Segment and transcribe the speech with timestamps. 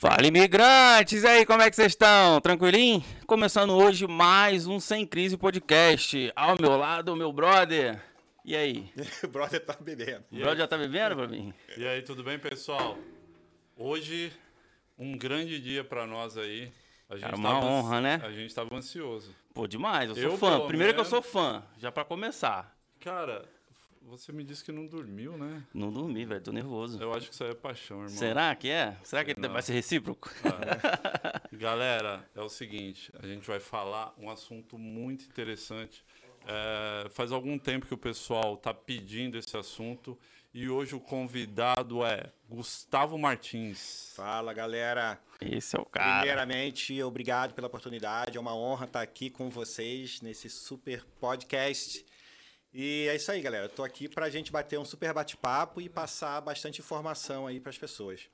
[0.00, 1.24] Fala, imigrantes!
[1.24, 2.40] E aí, como é que vocês estão?
[2.40, 3.04] Tranquilinho?
[3.26, 6.32] Começando hoje mais um Sem Crise Podcast.
[6.34, 8.02] Ao meu lado, o meu brother.
[8.42, 8.90] E aí?
[9.22, 10.24] o brother tá bebendo.
[10.32, 11.52] O brother já tá bebendo pra mim?
[11.76, 12.96] E aí, tudo bem, pessoal?
[13.76, 14.32] Hoje,
[14.98, 16.72] um grande dia pra nós aí.
[17.06, 18.22] A gente Cara, uma tava, honra, né?
[18.24, 19.36] A gente tava ansioso.
[19.52, 20.08] Pô, demais.
[20.08, 20.66] Eu sou eu, fã.
[20.66, 21.08] Primeiro menos...
[21.08, 22.74] que eu sou fã, já pra começar.
[23.00, 23.44] Cara,
[24.02, 25.62] você me disse que não dormiu, né?
[25.74, 26.40] Não dormi, velho.
[26.40, 27.00] Tô nervoso.
[27.00, 28.16] Eu acho que isso aí é paixão, irmão.
[28.16, 28.96] Será que é?
[29.04, 29.52] Será que não.
[29.52, 30.30] vai ser recíproco?
[30.44, 33.12] Ah, Galera, é o seguinte.
[33.22, 36.04] A gente vai falar um assunto muito interessante.
[36.46, 40.18] É, faz algum tempo que o pessoal tá pedindo esse assunto.
[40.52, 44.12] E hoje o convidado é Gustavo Martins.
[44.16, 45.20] Fala, galera.
[45.40, 46.18] Esse é o cara.
[46.18, 48.36] Primeiramente, obrigado pela oportunidade.
[48.36, 52.04] É uma honra estar aqui com vocês nesse super podcast.
[52.72, 53.66] E é isso aí, galera.
[53.66, 57.70] Estou aqui para a gente bater um super bate-papo e passar bastante informação aí para
[57.70, 58.28] as pessoas.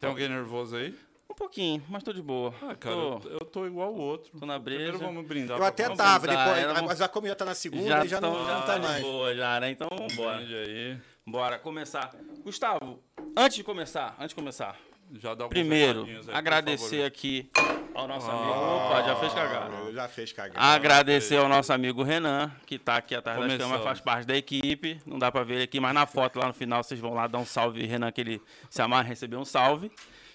[0.00, 0.96] Tem alguém nervoso aí?
[1.30, 2.54] Um pouquinho, mas tô de boa.
[2.62, 3.28] Ah, cara, tô...
[3.28, 4.30] eu tô igual o outro.
[4.38, 4.92] Tô na breja.
[4.92, 5.58] Primeiro vamos brindar.
[5.58, 8.46] Eu até tava, depois, mas a comida tá na segunda já e já tão, não,
[8.46, 9.02] já não tá mais.
[9.02, 9.70] boa já, né?
[9.70, 10.38] Então, bora.
[10.38, 10.98] aí.
[11.26, 12.14] Bora começar.
[12.42, 13.02] Gustavo,
[13.36, 14.78] antes de começar, antes de começar,
[15.12, 17.50] já dá Primeiro, aí, agradecer aqui
[17.94, 18.86] ao nosso ah, amigo.
[18.86, 19.92] Opa, já fez cagada.
[19.92, 20.60] Já fez cagada.
[20.60, 23.58] Agradecer ao nosso amigo Renan, que está aqui atrás Começou.
[23.58, 25.00] da câmera, faz parte da equipe.
[25.06, 27.26] Não dá para ver ele aqui, mas na foto lá no final vocês vão lá
[27.26, 29.90] dar um salve, Renan, que ele se amarra receber um salve.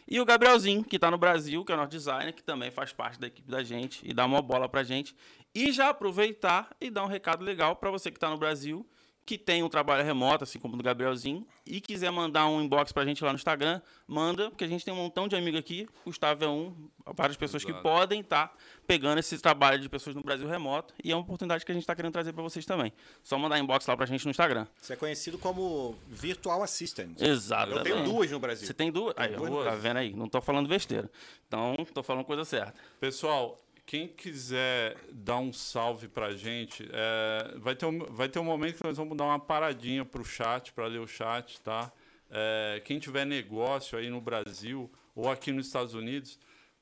[0.07, 2.91] E o Gabrielzinho, que está no Brasil, que é o nosso designer, que também faz
[2.91, 5.15] parte da equipe da gente e dá uma bola pra gente.
[5.55, 8.85] E já aproveitar e dar um recado legal para você que está no Brasil
[9.25, 13.05] que tem um trabalho remoto, assim como do Gabrielzinho, e quiser mandar um inbox pra
[13.05, 16.43] gente lá no Instagram, manda, porque a gente tem um montão de amigos aqui, Gustavo
[16.43, 17.77] é um, várias pessoas Exato.
[17.77, 21.21] que podem estar tá pegando esse trabalho de pessoas no Brasil remoto, e é uma
[21.21, 22.91] oportunidade que a gente está querendo trazer para vocês também.
[23.23, 24.67] Só mandar inbox lá pra gente no Instagram.
[24.81, 27.21] Você é conhecido como Virtual Assistant.
[27.21, 27.71] Exato.
[27.71, 28.67] Eu tenho duas no Brasil.
[28.67, 29.13] Você tem duas?
[29.17, 30.13] Aí, duas tá vendo aí?
[30.13, 31.09] Não tô falando besteira.
[31.47, 32.73] Então, tô falando coisa certa.
[32.99, 38.43] Pessoal, quem quiser dar um salve pra gente, é, vai, ter um, vai ter um
[38.43, 41.91] momento que nós vamos dar uma paradinha pro chat, para ler o chat, tá?
[42.31, 46.39] É, quem tiver negócio aí no Brasil ou aqui nos Estados Unidos,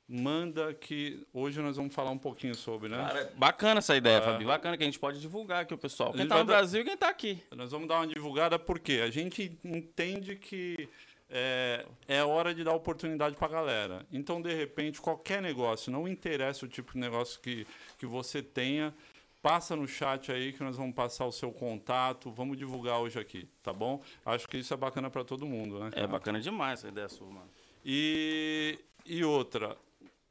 [0.07, 2.97] manda que hoje nós vamos falar um pouquinho sobre, né?
[2.97, 4.21] Cara, bacana essa ideia, é.
[4.21, 4.45] Fabi.
[4.45, 6.13] Bacana que a gente pode divulgar aqui o pessoal.
[6.13, 7.41] Quem tá no Brasil e quem tá aqui.
[7.55, 10.87] Nós vamos dar uma divulgada porque a gente entende que
[11.31, 14.05] é, é hora de dar oportunidade para a galera.
[14.11, 17.65] Então, de repente, qualquer negócio, não interessa o tipo de negócio que,
[17.97, 18.93] que você tenha,
[19.41, 23.47] passa no chat aí que nós vamos passar o seu contato, vamos divulgar hoje aqui,
[23.63, 24.01] tá bom?
[24.25, 25.89] Acho que isso é bacana para todo mundo, né?
[25.93, 27.49] É bacana demais essa ideia sua, mano.
[27.83, 29.77] E, e outra,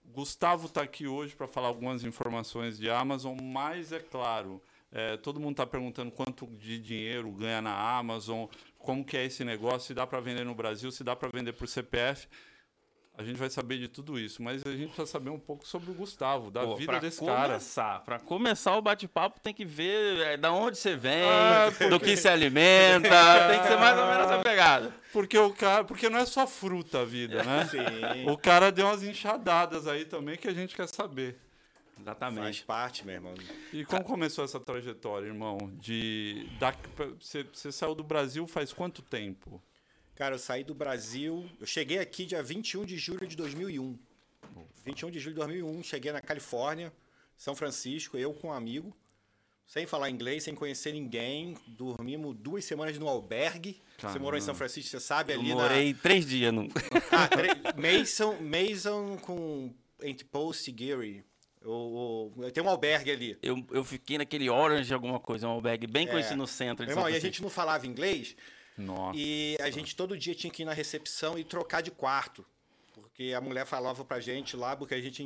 [0.05, 4.61] Gustavo está aqui hoje para falar algumas informações de Amazon, mas é claro,
[4.93, 8.47] é, todo mundo está perguntando quanto de dinheiro ganha na Amazon,
[8.81, 11.53] como que é esse negócio, se dá para vender no Brasil, se dá para vender
[11.53, 12.27] por CPF.
[13.19, 15.91] A gente vai saber de tudo isso, mas a gente precisa saber um pouco sobre
[15.91, 18.01] o Gustavo, da Pô, vida desse começar, cara.
[18.01, 21.89] Para começar o bate-papo, tem que ver é, da onde você vem, ah, porque...
[21.89, 23.11] do que se alimenta,
[23.51, 24.95] tem que ser mais ou menos essa pegada.
[25.13, 27.69] Porque o cara, porque não é só fruta a vida, né?
[27.69, 28.31] Sim.
[28.31, 31.37] O cara deu umas enxadadas aí também que a gente quer saber.
[32.01, 32.43] Exatamente.
[32.43, 33.35] Faz parte, meu irmão.
[33.73, 35.59] E como começou essa trajetória, irmão?
[35.81, 36.75] De da,
[37.21, 39.63] você, você saiu do Brasil faz quanto tempo?
[40.15, 41.49] Cara, eu saí do Brasil.
[41.59, 43.99] Eu cheguei aqui dia 21 de julho de 2001.
[44.85, 46.93] 21 de julho de 2001, cheguei na Califórnia,
[47.37, 48.97] São Francisco, eu com um amigo,
[49.67, 51.57] sem falar inglês, sem conhecer ninguém.
[51.67, 53.81] Dormimos duas semanas no albergue.
[53.99, 54.13] Caramba.
[54.13, 55.99] Você morou em São Francisco, você sabe ali eu morei na...
[56.01, 56.69] três dias no.
[57.13, 57.29] Ah,
[57.77, 59.73] Mason, Mason com
[60.03, 61.25] entre Post e Gary.
[62.53, 63.39] Tem um albergue ali.
[63.43, 66.11] Eu, eu fiquei naquele Orange alguma coisa, um albergue bem é.
[66.11, 68.35] conhecido no centro irmão, E a gente não falava inglês.
[68.79, 69.19] Nossa.
[69.19, 72.45] E a gente todo dia tinha que ir na recepção e trocar de quarto.
[72.95, 75.23] Porque a mulher falava pra gente lá, porque a gente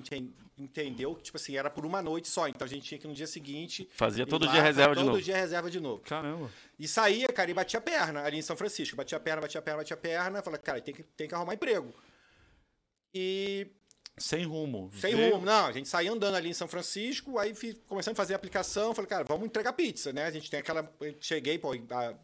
[0.58, 2.48] entendeu que, tipo assim, era por uma noite só.
[2.48, 3.88] Então a gente tinha que no dia seguinte.
[3.94, 5.18] Fazia todo lá, dia reserva de todo novo.
[5.18, 6.02] Todo dia reserva de novo.
[6.02, 6.50] Caramba.
[6.78, 8.96] E saía, cara, e batia a perna ali em São Francisco.
[8.96, 10.42] Batia a perna, batia a perna, batia a perna.
[10.42, 11.94] Falei, cara, tem que, tem que arrumar emprego.
[13.14, 13.68] E
[14.16, 14.90] sem rumo.
[14.98, 15.34] Sem Veio...
[15.34, 15.66] rumo, não.
[15.66, 18.94] A gente saiu andando ali em São Francisco, aí fiz, começando a fazer a aplicação,
[18.94, 20.26] falei, cara, vamos entregar pizza, né?
[20.26, 20.88] A gente tem aquela.
[21.20, 22.14] Cheguei, pô, há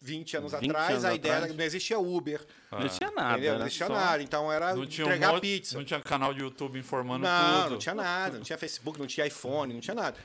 [0.00, 1.56] 20 anos 20 atrás, anos a ideia atrás.
[1.56, 2.44] não existia Uber.
[2.70, 2.78] Ah.
[2.78, 3.58] Não existia nada.
[3.58, 3.92] Não existia só...
[3.92, 4.22] nada.
[4.22, 5.76] Então era entregar um pizza.
[5.76, 7.70] Não tinha canal de YouTube informando não, tudo.
[7.72, 8.36] Não, tinha nada.
[8.36, 10.16] Não tinha Facebook, não tinha iPhone, não tinha nada.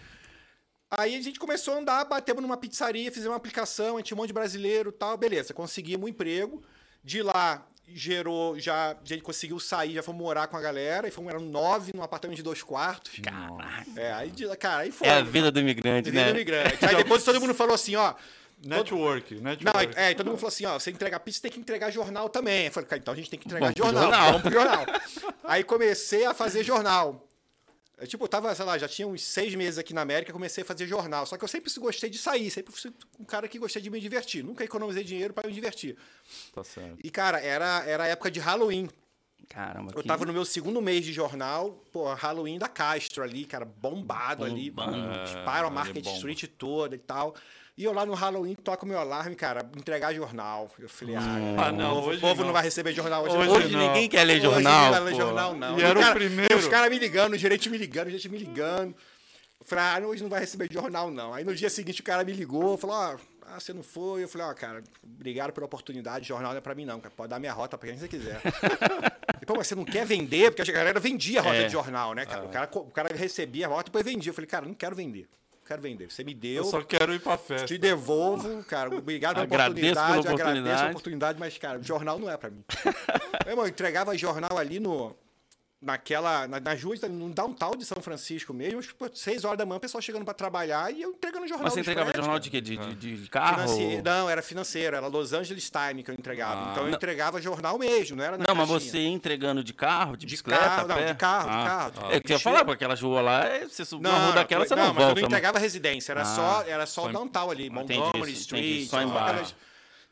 [0.91, 4.15] Aí a gente começou a andar, batemos numa pizzaria, fizemos uma aplicação, a gente tinha
[4.15, 6.63] um monte de brasileiro e tal, beleza, conseguimos um emprego.
[7.03, 11.11] De lá, gerou, já a gente conseguiu sair, já foi morar com a galera, e
[11.11, 13.19] fomos eram nove num apartamento de dois quartos.
[13.19, 13.85] Caraca.
[13.95, 15.07] É, aí, cara, aí foi.
[15.07, 16.19] É a vida do imigrante, a né?
[16.19, 16.85] Vida do imigrante.
[16.85, 18.13] Aí depois todo mundo falou assim, ó,
[18.65, 19.65] Network, network.
[19.65, 22.67] Não, é, todo mundo falou assim, ó, você entrega pizza, tem que entregar jornal também.
[22.67, 24.25] Eu falei, cara, então a gente tem que entregar jornal, jornal.
[24.31, 24.85] Vamos pro jornal.
[25.43, 27.27] Aí comecei a fazer jornal.
[28.03, 30.61] Eu, tipo, eu tava, sei lá, já tinha uns seis meses aqui na América, comecei
[30.61, 31.25] a fazer jornal.
[31.25, 33.99] Só que eu sempre gostei de sair, sempre fui um cara que gostei de me
[33.99, 34.43] divertir.
[34.43, 35.95] Nunca economizei dinheiro para me divertir.
[36.53, 36.97] Tá certo.
[37.01, 38.89] E, cara, era, era época de Halloween.
[39.47, 43.65] Caramba, Eu tava no meu segundo mês de jornal, pô, Halloween da Castro ali, cara,
[43.65, 44.67] bombado, ali.
[44.69, 47.35] É, Disparo a Market Street toda e tal.
[47.75, 50.69] E eu lá no Halloween toco meu alarme, cara, entregar jornal.
[50.77, 51.21] Eu falei, ah,
[51.57, 52.47] ah não, o povo não.
[52.47, 52.53] não.
[52.53, 53.35] vai receber jornal hoje.
[53.35, 54.91] Hoje, hoje ninguém quer ler jornal.
[54.91, 55.79] Hoje ninguém ler jornal, não.
[55.79, 56.57] E, e era cara, o primeiro.
[56.57, 58.95] Os caras me ligando, o gerente me ligando, gente me ligando.
[59.59, 61.33] Eu falei, ah, hoje não vai receber jornal, não.
[61.33, 63.17] Aí no dia seguinte o cara me ligou, falou, ó,
[63.47, 64.23] ah, você não foi?
[64.23, 67.13] Eu falei, ó, oh, cara, obrigado pela oportunidade, jornal não é pra mim, não, cara.
[67.15, 68.39] Pode dar minha rota pra quem você quiser.
[69.41, 70.51] e, pô, mas você não quer vender?
[70.51, 71.65] Porque a galera vendia a rota é.
[71.65, 72.43] de jornal, né, cara?
[72.43, 72.45] É.
[72.45, 74.29] O, cara o cara recebia a rota e depois vendia.
[74.29, 75.27] Eu falei, cara, não quero vender
[75.63, 76.11] quero vender.
[76.11, 76.63] Você me deu.
[76.63, 77.67] Eu só quero ir pra festa.
[77.67, 78.95] Te devolvo, cara.
[78.95, 79.95] Obrigado pela oportunidade.
[79.95, 80.59] Pela oportunidade.
[80.59, 82.63] Agradeço a oportunidade, mas, cara, jornal não é pra mim.
[83.45, 85.15] Meu irmão, eu entregava jornal ali no,
[85.83, 89.77] naquela, na, nas ruas, no downtown de São Francisco mesmo, tipo, seis horas da manhã,
[89.77, 91.65] o pessoal chegando para trabalhar e eu entregando jornal.
[91.65, 92.61] Mas você entregava prédios, jornal de quê?
[92.61, 93.63] De, de, de carro?
[94.03, 96.67] Não, era financeiro, era Los Angeles Times que eu entregava.
[96.67, 96.95] Ah, então eu não.
[96.95, 98.73] entregava jornal mesmo, não era na Não, caixinha.
[98.73, 100.63] mas você entregando de carro, de, de bicicleta?
[100.63, 102.09] Carro, não, de carro, ah, de carro.
[102.11, 104.31] Ah, é que eu ia falar, porque aquelas ruas lá, é, você subir uma rua
[104.33, 104.99] daquela, você não, não volta.
[105.01, 107.69] Não, mas eu não entregava residência, era ah, só, era só, só o downtown ali,
[107.69, 108.65] Montgomery Street.
[108.65, 109.55] Entendi, só embaixo.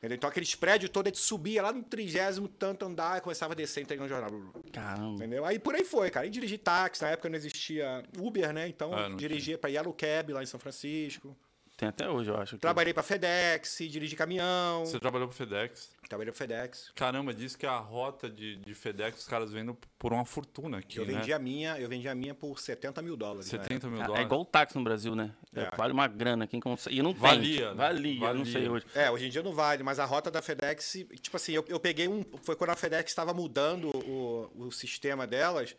[0.01, 0.15] Entendeu?
[0.15, 3.55] Então aqueles prédios todos, a gente subia lá no trigésimo tanto andar e começava a
[3.55, 4.31] descer entregando jornal.
[4.73, 5.13] Caramba.
[5.13, 5.45] Entendeu?
[5.45, 6.25] Aí por aí foi, cara.
[6.25, 8.67] E dirigi táxi, na época não existia Uber, né?
[8.67, 11.37] Então ah, dirigia para Yellow Cab lá em São Francisco.
[11.77, 12.55] Tem até hoje, eu acho.
[12.55, 12.61] Que...
[12.61, 14.85] Trabalhei para FedEx, dirigi caminhão.
[14.85, 15.91] Você trabalhou para FedEx?
[16.11, 16.91] Trabalhei para FedEx.
[16.93, 20.97] Caramba, diz que a rota de, de FedEx os caras vendem por uma fortuna aqui,
[20.97, 21.13] eu né?
[21.13, 23.47] vendi a minha Eu vendi a minha por 70 mil dólares.
[23.47, 24.21] 70 mil é dólares?
[24.21, 25.33] É igual o táxi no Brasil, né?
[25.55, 25.73] É.
[25.73, 26.45] Vale uma grana.
[26.47, 26.97] Quem consegue...
[26.97, 27.67] E não Valia.
[27.67, 28.85] Tem, valia, valia, não sei hoje.
[28.93, 30.97] É, hoje em dia não vale, mas a rota da FedEx...
[31.21, 32.25] Tipo assim, eu, eu peguei um...
[32.43, 35.77] Foi quando a FedEx estava mudando o, o sistema delas...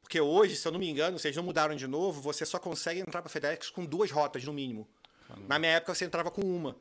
[0.00, 3.00] Porque hoje, se eu não me engano, vocês não mudaram de novo, você só consegue
[3.00, 4.88] entrar para a FedEx com duas rotas no mínimo.
[5.48, 6.76] Na minha época você entrava com uma.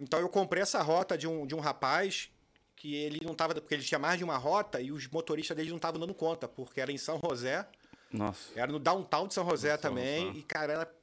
[0.00, 2.30] Então eu comprei essa rota de um, de um rapaz
[2.74, 3.54] que ele não tava.
[3.54, 6.48] Porque ele tinha mais de uma rota e os motoristas dele não estavam dando conta,
[6.48, 7.68] porque era em São José.
[8.10, 8.58] Nossa.
[8.58, 10.24] Era no downtown de São José Nossa, também.
[10.24, 10.38] Nossa.
[10.38, 10.94] E, cara, era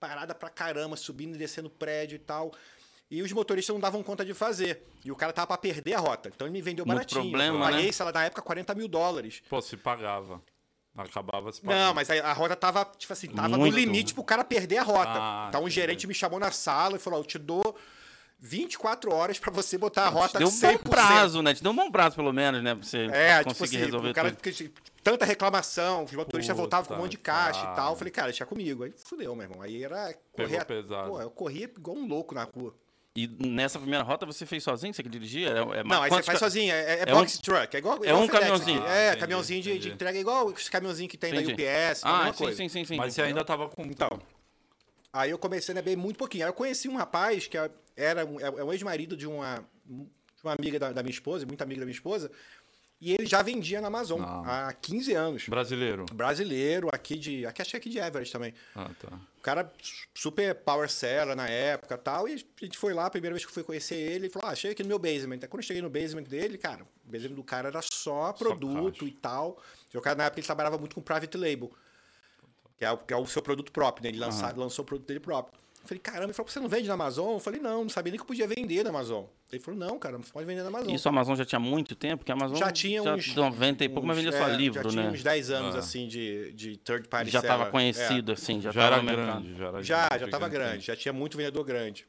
[0.00, 2.52] parada pra caramba, subindo e descendo prédio e tal.
[3.08, 4.84] E os motoristas não davam conta de fazer.
[5.04, 6.30] E o cara tava pra perder a rota.
[6.34, 7.22] Então ele me vendeu Muito baratinho.
[7.22, 7.92] Problema, eu paguei, né?
[7.92, 9.42] sei lá, na época, 40 mil dólares.
[9.48, 10.42] Pô, se pagava.
[10.96, 13.72] Acabava se Não, mas a, a rota tava, tipo assim, tava Muito.
[13.72, 15.12] no limite pro cara perder a rota.
[15.14, 17.76] Ah, então o gerente me chamou na sala e falou: eu te dou
[18.40, 20.72] 24 horas para você botar a rota Deu um 100%.
[20.72, 21.52] bom prazo, né?
[21.52, 22.74] Te deu um bom prazo, pelo menos, né?
[22.74, 24.70] Pra você é, tipo conseguir tipo assim, resolver o cara, tudo.
[25.02, 27.92] Tanta reclamação, os motoristas voltavam com um monte de caixa e tal.
[27.92, 28.84] Eu falei, cara, deixa comigo.
[28.84, 29.62] Aí fudeu, meu irmão.
[29.62, 30.64] Aí era correr.
[30.64, 32.74] Pô, eu corria igual um louco na rua.
[33.14, 34.94] E nessa primeira rota você fez sozinho?
[34.94, 35.48] Você que dirigia?
[35.48, 36.72] É, é não, aí você faz sozinho.
[36.72, 37.74] É, é, é box um, truck.
[37.74, 38.86] É igual, é um caminhãozinho.
[38.86, 40.18] É, entendi, caminhãozinho de, de, entrega.
[40.18, 41.54] Igual os caminhãozinhos que tem entendi.
[41.54, 42.02] da UPS.
[42.04, 43.82] Ah, sim, sim, sim, sim, Mas você ainda tava com...
[43.82, 44.20] Então,
[45.12, 46.44] aí eu comecei a beber muito pouquinho.
[46.44, 47.58] Aí eu conheci um rapaz que
[48.02, 51.80] era é um ex-marido de uma, de uma amiga da, da minha esposa, muito amiga
[51.80, 52.30] da minha esposa.
[53.00, 54.44] E ele já vendia na Amazon Não.
[54.44, 55.48] há 15 anos.
[55.48, 56.04] Brasileiro.
[56.12, 57.46] Brasileiro, aqui de.
[57.46, 58.52] Aqui achei aqui de Everett também.
[58.76, 59.18] Ah, tá.
[59.38, 59.72] O cara
[60.14, 62.28] super power seller na época tal.
[62.28, 64.50] E a gente foi lá, a primeira vez que eu fui conhecer ele, ele falou:
[64.50, 65.38] Ah, chega aqui no meu basement.
[65.40, 68.98] Aí quando eu cheguei no basement dele, cara, o basement do cara era só produto
[68.98, 69.62] só e tal.
[69.94, 71.72] E o cara, na época, ele trabalhava muito com private label.
[72.76, 74.10] Que é o, que é o seu produto próprio, né?
[74.10, 75.58] Ele lança, lançou o produto dele próprio.
[75.82, 77.32] Eu falei, caramba, ele falou, você não vende na Amazon?
[77.32, 79.24] Eu falei, não, não sabia nem que eu podia vender na Amazon.
[79.50, 80.94] Ele falou, não, cara, você pode vender na Amazon.
[80.94, 82.18] Isso a Amazon já tinha muito tempo?
[82.18, 83.34] Porque a Amazon já tinha já uns...
[83.34, 84.90] 90 e pouco, mas vendia só é, livro, já né?
[84.90, 85.78] Já tinha uns 10 anos, ah.
[85.78, 88.34] assim, de, de third party Já estava conhecido, é.
[88.34, 89.56] assim, já, já era grande.
[89.56, 92.06] Já, era já, já estava grande, já tinha muito vendedor grande.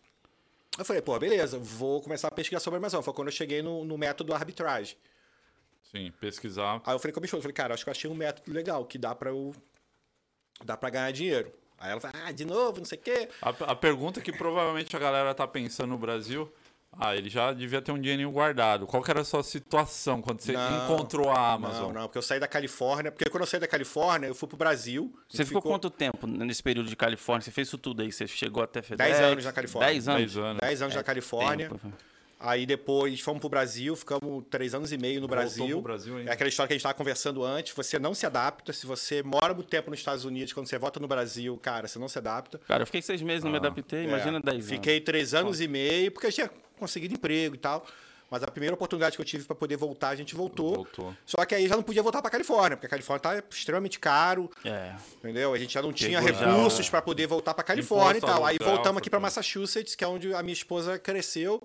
[0.78, 3.02] Eu falei, pô, beleza, vou começar a pesquisar sobre a Amazon.
[3.02, 4.98] Foi quando eu cheguei no, no método arbitrage.
[5.92, 6.82] Sim, pesquisar.
[6.86, 8.86] Aí eu falei com a minha falei, cara, acho que eu achei um método legal,
[8.86, 9.54] que dá para eu...
[10.64, 11.52] dá para ganhar dinheiro.
[11.82, 13.28] Aí ela fala, ah, de novo, não sei o quê.
[13.42, 16.54] A, a, pergunta que provavelmente a galera tá pensando no Brasil,
[16.92, 18.86] ah, ele já devia ter um dinheirinho guardado.
[18.86, 21.88] Qual que era a sua situação quando você não, encontrou a Amazon?
[21.88, 24.48] Não, não, porque eu saí da Califórnia, porque quando eu saí da Califórnia, eu fui
[24.48, 25.12] pro Brasil.
[25.28, 27.44] Você ficou, ficou, quanto tempo nesse período de Califórnia?
[27.44, 28.12] Você fez isso tudo aí?
[28.12, 29.10] Você chegou até FedEx?
[29.10, 29.92] 10 anos na Califórnia.
[29.92, 30.22] 10 anos?
[30.22, 31.70] 10 anos, 10 anos é, na Califórnia.
[31.70, 31.94] Tempo.
[32.44, 35.68] Aí depois fomos pro Brasil, ficamos três anos e meio no Brasil.
[35.68, 36.26] Pro Brasil hein?
[36.28, 37.72] é aquela história que a gente estava conversando antes.
[37.76, 38.74] Você não se adapta.
[38.74, 42.00] Se você mora muito tempo nos Estados Unidos, quando você volta no Brasil, cara, você
[42.00, 42.60] não se adapta.
[42.68, 43.60] Cara, eu fiquei seis meses, ah, não me ah.
[43.60, 44.06] adaptei.
[44.06, 44.70] Imagina é, dez anos.
[44.70, 45.64] Fiquei três anos ah.
[45.64, 47.86] e meio, porque eu tinha conseguido emprego e tal.
[48.28, 50.78] Mas a primeira oportunidade que eu tive para poder voltar, a gente voltou.
[50.78, 51.16] Voltou.
[51.26, 54.50] Só que aí já não podia voltar para Califórnia, porque a Califórnia tá extremamente caro.
[54.66, 54.96] É.
[55.18, 55.54] Entendeu?
[55.54, 56.90] A gente já não tinha recursos é.
[56.90, 58.46] para poder voltar para Califórnia Imposto e tal.
[58.46, 59.20] Aí voltamos aqui para.
[59.20, 61.62] Massachusetts, que é onde a minha esposa cresceu.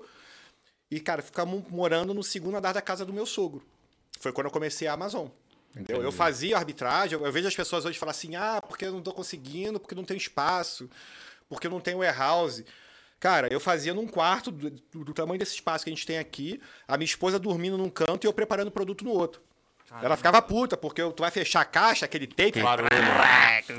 [0.90, 3.62] E, cara, ficamos morando no segundo andar da casa do meu sogro.
[4.20, 5.26] Foi quando eu comecei a Amazon.
[5.76, 6.02] Entendeu?
[6.02, 9.02] Eu fazia arbitragem, eu, eu vejo as pessoas hoje falar assim: ah, porque eu não
[9.02, 10.88] tô conseguindo, porque não tem espaço,
[11.48, 12.64] porque não tem warehouse.
[13.20, 16.18] Cara, eu fazia num quarto do, do- do tamanho desse espaço que a gente tem
[16.18, 19.42] aqui, a minha esposa dormindo num canto e eu preparando produto no outro.
[20.02, 22.26] Ela ficava puta, porque tu vai fechar a caixa, aquele
[22.62, 22.88] Barulho.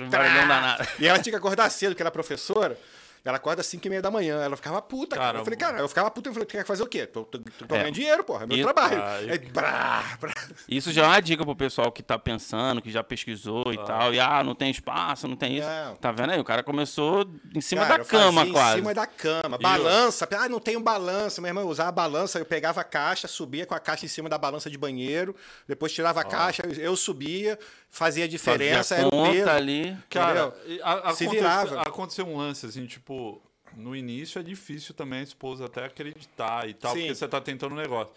[0.10, 0.88] Barulhão danado.
[1.00, 2.80] e ela tinha que acordar cedo, que ela é professora.
[3.28, 4.42] Ela acorda às 5 e meia da manhã.
[4.42, 5.40] Ela ficava puta, cara.
[5.40, 6.30] Eu falei, cara, eu ficava puta.
[6.30, 7.06] Eu falei, tu quer fazer o quê?
[7.06, 7.80] Tô, tô, tô É.
[7.80, 8.44] ganhando dinheiro, porra.
[8.44, 9.02] É meu E- trabalho.
[9.02, 10.34] Ai, Aí, brá, brá.
[10.70, 14.14] Isso já é uma dica pro pessoal que tá pensando, que já pesquisou e tal.
[14.14, 15.68] E ah, não tem espaço, não tem isso.
[15.68, 15.96] Não.
[15.96, 16.40] Tá vendo aí?
[16.40, 18.74] O cara começou em cima Cara, da eu cama, quase.
[18.76, 19.58] Em cima da cama.
[19.58, 20.28] Balança.
[20.38, 21.42] Ah, não tenho balança.
[21.42, 22.40] Minha irmã eu usava a balança.
[22.40, 25.36] Eu pegava a caixa, subia com a caixa em cima da balança de banheiro.
[25.68, 27.58] Depois tirava a caixa, eu subia,
[27.90, 28.96] fazia a diferença.
[28.96, 29.50] Fazia era o conta peso.
[29.50, 29.98] ali.
[30.10, 31.82] Cara, e a- Se aconteceu, virava.
[31.82, 33.42] aconteceu um lance, assim, tipo,
[33.76, 37.00] no início é difícil também a esposa até acreditar e tal, Sim.
[37.02, 38.14] porque você tá tentando um negócio.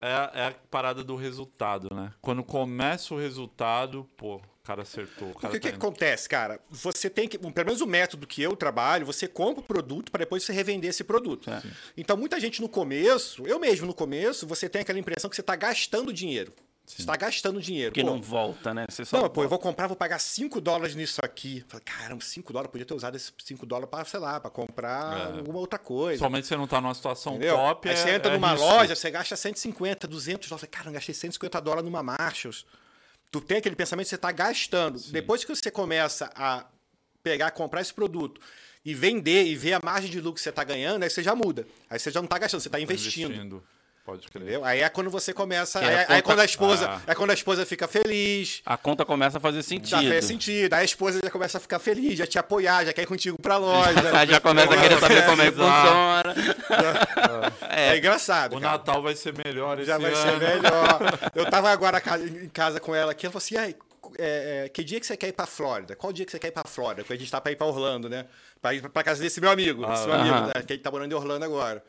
[0.00, 2.12] É, a- é a parada do resultado, né?
[2.20, 5.30] Quando começa o resultado, pô, o cara acertou.
[5.30, 5.82] O cara Porque o que, tá que indo.
[5.86, 6.60] acontece, cara?
[6.68, 10.18] Você tem que, pelo menos o método que eu trabalho, você compra o produto para
[10.24, 11.48] depois você revender esse produto.
[11.50, 11.62] É.
[11.96, 15.40] Então, muita gente no começo, eu mesmo no começo, você tem aquela impressão que você
[15.40, 16.52] está gastando dinheiro.
[16.86, 17.90] Você está gastando dinheiro.
[17.92, 18.84] Porque Pô, não volta, né?
[18.90, 21.64] Você só Não, pô, eu vou comprar, vou pagar 5 dólares nisso aqui.
[21.66, 25.18] Falei, caramba, 5 dólares, podia ter usado esses 5 dólares para, sei lá, para comprar
[25.34, 25.38] É.
[25.38, 26.18] alguma outra coisa.
[26.18, 27.56] Somente você não tá numa situação Entendeu?
[27.56, 27.88] top.
[27.88, 28.66] Aí é, você entra é numa risco.
[28.66, 30.68] loja, você gasta 150, 200 dólares.
[30.70, 32.66] Cara, eu gastei 150 dólares numa Marshalls.
[33.30, 34.98] Tu tem aquele pensamento que você está gastando.
[35.10, 36.66] Depois que você começa a
[37.22, 38.40] pegar, comprar esse produto
[38.84, 41.34] e vender e ver a margem de lucro que você está ganhando, aí você já
[41.34, 41.66] muda.
[41.88, 43.64] Aí você já não está gastando, você está investindo.
[44.04, 44.42] Pode crer.
[44.42, 44.64] Entendeu?
[44.64, 45.78] Aí é quando você começa.
[45.80, 46.86] Que Aí, a aí conta- quando a esposa.
[46.90, 47.00] Ah.
[47.06, 48.60] É quando a esposa fica feliz.
[48.66, 50.08] A conta começa a fazer Já sentido.
[50.10, 50.74] faz sentido.
[50.74, 53.40] Aí a esposa já começa a ficar feliz, já te apoiar, já quer ir contigo
[53.40, 53.94] pra loja.
[54.28, 56.34] Já começa a querer saber como é que funciona.
[57.70, 58.56] É, engraçado.
[58.56, 58.72] O cara.
[58.72, 60.30] Natal vai ser melhor esse Já vai ano.
[60.30, 60.98] ser melhor.
[61.34, 62.02] Eu tava agora
[62.42, 63.74] em casa com ela aqui, ela falou assim, ai,
[64.18, 65.96] é, é, que dia que você quer ir pra Flórida?
[65.96, 67.02] Qual dia que você quer ir pra Flórida?
[67.02, 68.26] Porque a gente tá pra ir pra Orlando, né?
[68.60, 70.62] Pra ir pra casa desse meu amigo, esse meu amigo, né?
[70.66, 71.82] Que ele tá morando em Orlando agora.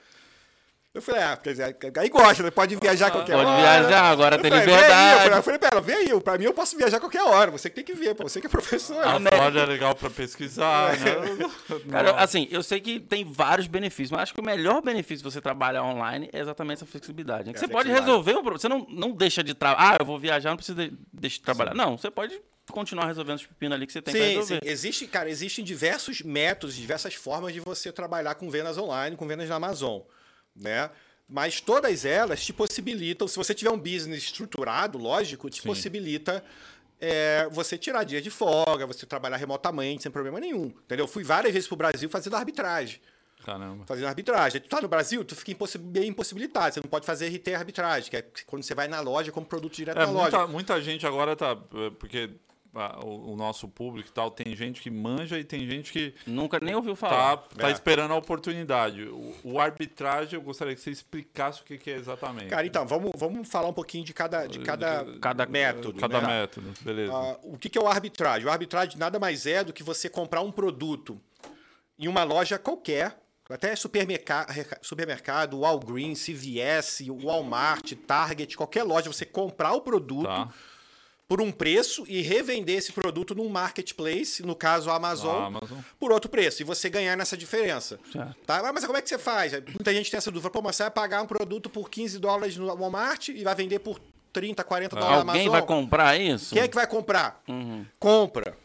[0.95, 2.49] Eu falei, ah, quer dizer, aí gosta, né?
[2.49, 3.59] Pode viajar qualquer Pode hora.
[3.61, 4.81] viajar, agora Eu tem falei, vem aí.
[4.81, 5.35] liberdade.
[5.35, 7.75] Eu falei, pra ela, vem aí, pra mim eu posso viajar qualquer hora, você que
[7.75, 9.05] tem que ver, pô, você que é professor.
[9.05, 9.29] A né?
[9.29, 11.11] Flórida é legal pra pesquisar, né?
[11.91, 12.17] Cara, Não.
[12.17, 15.41] assim, eu sei que tem vários benefícios, mas acho que o melhor benefício de você
[15.41, 17.47] trabalhar online é exatamente essa flexibilidade.
[17.47, 17.51] né?
[17.53, 18.57] É, você pode resolver um problema.
[18.59, 19.91] Você não, não deixa de trabalhar.
[19.91, 21.73] Ah, eu vou viajar, não precisa de, deixa de trabalhar.
[21.75, 22.39] Não, você pode
[22.71, 24.59] continuar resolvendo os pepinos ali que você tem que Sim, resolver.
[24.63, 24.69] sim.
[24.71, 29.47] Existe, cara, existem diversos métodos, diversas formas de você trabalhar com vendas online, com vendas
[29.49, 29.99] na Amazon,
[30.55, 30.89] né?
[31.27, 36.43] Mas todas elas te possibilitam, se você tiver um business estruturado, lógico, te possibilita
[37.01, 41.07] é, você tirar dias de folga, você trabalhar remotamente sem problema nenhum, entendeu?
[41.07, 43.01] Fui várias vezes pro Brasil fazendo arbitragem,
[43.43, 43.85] Caramba.
[43.87, 44.61] fazendo arbitragem.
[44.61, 48.17] Tu tá no Brasil, tu fica bem impossibilitado, você não pode fazer RT arbitragem, que
[48.17, 50.37] é quando você vai na loja, compra produto direto É, na loja.
[50.37, 51.57] muita, muita gente agora tá.
[51.73, 52.29] é, Porque
[53.03, 56.59] o, o nosso público e tal, tem gente que manja e tem gente que Nunca
[56.61, 57.37] nem ouviu tá, falar.
[57.57, 57.71] tá É.
[57.71, 59.03] esperando a oportunidade.
[59.03, 62.47] O, o arbitragem, eu gostaria que você explicasse o que, que é exatamente.
[62.47, 65.99] Cara, então, vamos, vamos falar um pouquinho de cada, de cada, Cada- método.
[65.99, 66.27] Cada né?
[66.41, 67.13] método, beleza.
[67.13, 68.47] Ah, o que, que é o arbitragem?
[68.47, 71.19] O arbitragem nada mais é do que você comprar um produto
[71.97, 73.17] em uma loja qualquer,
[73.49, 74.51] até supermercado,
[74.81, 80.49] supermercado Walgreens, CVS, Walmart, Target, qualquer loja, você comprar o produto Tá.
[81.27, 85.79] Por um preço e revender esse produto num marketplace, no caso a Amazon, A Amazon.
[85.99, 87.99] por outro preço, e você ganhar nessa diferença.
[88.11, 88.35] Certo.
[88.45, 88.71] Tá?
[88.71, 89.51] Mas como é que você faz?
[89.53, 90.49] Muita gente tem essa dúvida.
[90.51, 93.79] Pô, mas você vai pagar um produto por 15 dólares no Walmart e vai vender
[93.79, 93.99] por
[94.31, 95.51] 30, 40 dólares na Alguém Amazon?
[95.59, 96.53] vai comprar isso?
[96.53, 97.41] Quem é que vai comprar?
[97.99, 98.55] Compra.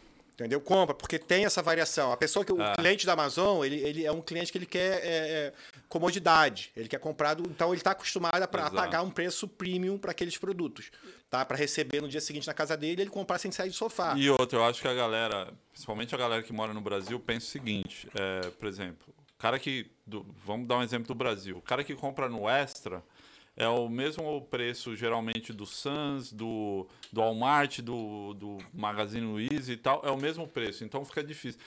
[0.41, 0.59] Entendeu?
[0.59, 2.13] Compra, porque tem essa variação.
[2.13, 2.73] A pessoa que o Ah.
[2.75, 5.53] cliente da Amazon, ele, ele é um cliente que ele quer é, é,
[5.87, 6.73] comodidade.
[6.75, 10.13] Ele quer comprar, do- então ele está acostumado a, a pagar um preço premium para
[10.13, 10.91] aqueles produtos,
[11.29, 11.45] tá?
[11.45, 14.15] Para receber no dia seguinte na casa dele, ele comprar sem sair do sofá.
[14.17, 17.45] E outra, eu acho que a galera, principalmente a galera que mora no Brasil, pensa
[17.45, 19.91] o seguinte: é, por exemplo, o cara que.
[20.07, 21.59] do- vamos dar um exemplo do Brasil.
[21.59, 23.03] O cara que compra no Extra
[23.57, 29.77] é o mesmo preço, geralmente, do Sans, do, do Walmart, do, do Magazine Luiza e
[29.77, 30.85] tal, é o mesmo preço.
[30.85, 31.61] Então fica difícil.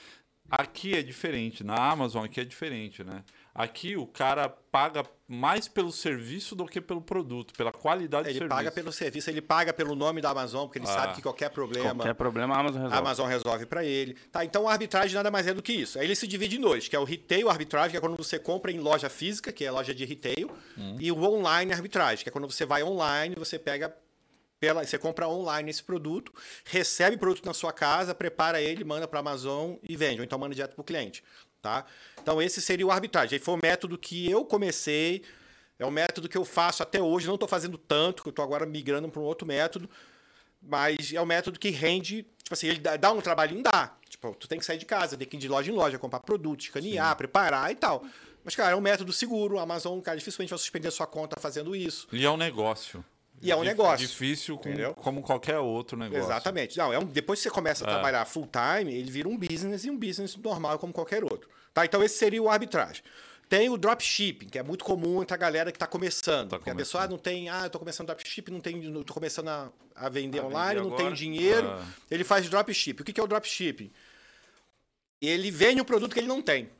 [0.50, 1.62] aqui é diferente.
[1.62, 3.22] Na Amazon aqui é diferente, né?
[3.54, 8.38] Aqui o cara paga mais pelo serviço do que pelo produto, pela qualidade ele do
[8.38, 8.44] serviço.
[8.44, 11.22] Ele paga pelo serviço, ele paga pelo nome da Amazon, porque ele ah, sabe que
[11.22, 11.94] qualquer problema.
[11.94, 12.96] Qualquer problema a Amazon resolve.
[12.96, 14.14] A Amazon resolve para ele.
[14.32, 16.00] Tá, então a arbitragem nada mais é do que isso.
[16.00, 18.40] Aí ele se divide em dois, que é o retail arbitragem, que é quando você
[18.40, 20.96] compra em loja física, que é loja de retail, hum.
[20.98, 23.94] e o online arbitragem, que é quando você vai online, você pega
[24.58, 26.32] pela, você compra online esse produto,
[26.64, 30.24] recebe o produto na sua casa, prepara ele, manda para a Amazon e vende, ou
[30.24, 31.22] então manda direto para o cliente.
[31.64, 31.86] Tá?
[32.22, 33.38] Então, esse seria o arbitragem.
[33.38, 35.24] Foi o método que eu comecei,
[35.78, 37.26] é o método que eu faço até hoje.
[37.26, 39.88] Não estou fazendo tanto, que eu estou agora migrando para um outro método,
[40.60, 42.26] mas é o método que rende.
[42.42, 43.62] Tipo assim, ele dá, um trabalhinho?
[43.62, 43.96] Dá.
[44.10, 46.20] Tipo, tu tem que sair de casa, tem que ir de loja em loja, comprar
[46.20, 47.16] produtos, escanear, Sim.
[47.16, 48.04] preparar e tal.
[48.44, 49.58] Mas, cara, é um método seguro.
[49.58, 52.06] A Amazon, cara, dificilmente vai suspender a sua conta fazendo isso.
[52.12, 53.02] E é um negócio.
[53.42, 54.06] E é um negócio.
[54.06, 56.24] Difícil com, como qualquer outro negócio.
[56.24, 56.78] Exatamente.
[56.78, 57.92] Não, é um, depois que você começa a é.
[57.92, 61.48] trabalhar full time, ele vira um business e um business normal como qualquer outro.
[61.72, 61.84] Tá?
[61.84, 63.02] Então esse seria o arbitragem.
[63.48, 66.50] Tem o dropshipping, que é muito comum entre a galera que está começando.
[66.50, 69.12] Tá porque a pessoa ah, não tem, ah, eu tô começando dropshipping, não tem, tô
[69.12, 71.68] começando a, a vender a online, vender não tem dinheiro.
[71.68, 71.84] Ah.
[72.10, 73.02] Ele faz dropshipping.
[73.02, 73.92] O que, é o dropshipping?
[75.20, 76.70] Ele vende um produto que ele não tem.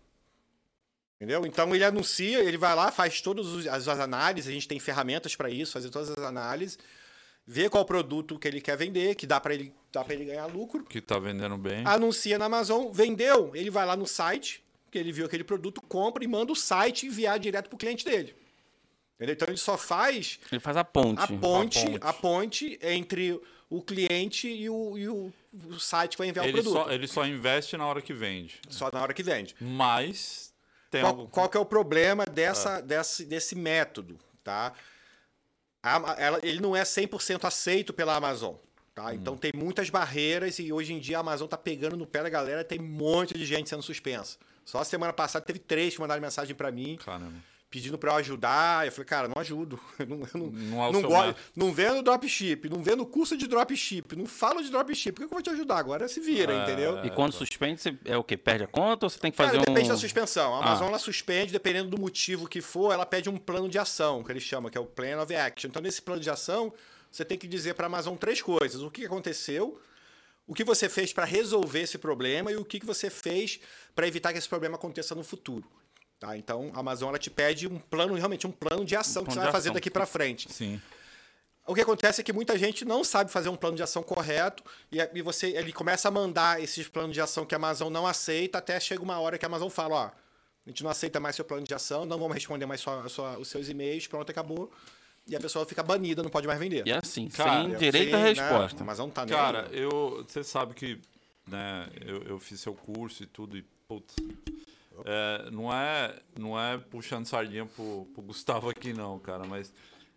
[1.25, 1.47] Entendeu?
[1.47, 5.49] Então ele anuncia, ele vai lá, faz todas as, análises, a gente tem ferramentas para
[5.49, 6.78] isso, fazer todas as análises,
[7.47, 10.85] vê qual produto que ele quer vender, que dá para ele, dá ele ganhar lucro.
[10.85, 11.83] Que está vendendo bem.
[11.87, 16.23] Anuncia na Amazon, vendeu, ele vai lá no site, que ele viu aquele produto, compra
[16.23, 18.37] e manda o site enviar direto para o cliente dele.
[19.16, 19.33] Entendeu?
[19.33, 20.38] Então ele só faz.
[20.52, 21.23] Ele faz a ponte.
[21.23, 23.40] A ponte, a ponte, a ponte entre
[23.71, 25.33] o cliente e o, e o,
[25.71, 26.85] o site que vai enviar ele o produto.
[26.85, 28.61] Só, ele só investe na hora que vende.
[28.69, 29.54] Só na hora que vende.
[29.59, 30.53] Mas
[30.94, 31.26] tem qual, algum...
[31.26, 32.80] qual que é o problema dessa, ah.
[32.80, 34.72] desse, desse método, tá?
[35.82, 38.54] A, ela, ele não é 100% aceito pela Amazon.
[38.94, 39.06] Tá?
[39.06, 39.14] Hum.
[39.14, 42.28] Então tem muitas barreiras e hoje em dia a Amazon tá pegando no pé da
[42.28, 44.38] galera, tem um monte de gente sendo suspensa.
[44.64, 46.96] Só semana passada teve três que mandaram mensagem para mim.
[47.04, 48.87] Caramba pedindo para eu ajudar.
[48.87, 49.81] Eu falei, cara, não ajudo.
[49.99, 54.14] Eu não, eu não, não, não, gosto, não vendo dropship, não vendo curso de dropship,
[54.16, 55.12] não falo de dropship.
[55.12, 55.78] Por que eu vou te ajudar?
[55.78, 57.04] Agora se vira, é, entendeu?
[57.04, 58.37] E quando suspende, você é o quê?
[58.37, 59.75] Perde a conta ou você tem que fazer cara, um...
[59.75, 60.54] depende da suspensão.
[60.54, 60.88] A Amazon, ah.
[60.90, 64.43] ela suspende, dependendo do motivo que for, ela pede um plano de ação, que eles
[64.43, 65.71] chamam, que é o Plan of Action.
[65.71, 66.73] Então, nesse plano de ação,
[67.11, 68.83] você tem que dizer para a Amazon três coisas.
[68.83, 69.81] O que aconteceu,
[70.47, 73.61] o que você fez para resolver esse problema e o que você fez
[73.95, 75.66] para evitar que esse problema aconteça no futuro.
[76.25, 76.38] Tá?
[76.38, 79.35] Então, a Amazon ela te pede um plano, realmente um plano de ação um que
[79.35, 80.50] você vai fazer daqui para frente.
[80.50, 80.80] Sim.
[81.67, 84.63] O que acontece é que muita gente não sabe fazer um plano de ação correto
[84.91, 88.06] e, e você ele começa a mandar esses planos de ação que a Amazon não
[88.06, 91.37] aceita até chega uma hora que a Amazon fala, ó, a gente não aceita mais
[91.37, 94.71] seu plano de ação, não vamos responder mais sua, sua, os seus e-mails, pronto, acabou.
[95.26, 96.87] E a pessoa fica banida, não pode mais vender.
[96.87, 98.28] E é assim, cara, sem direito à né?
[98.28, 98.76] resposta.
[98.76, 98.80] Né?
[98.80, 99.84] A Amazon tá Cara, nele.
[99.84, 100.99] eu, você sabe que
[101.47, 104.15] né, eu, eu fiz seu curso e tudo, e putz,
[105.04, 109.73] é, não, é, não é puxando sardinha pro, pro Gustavo aqui, não, cara, mas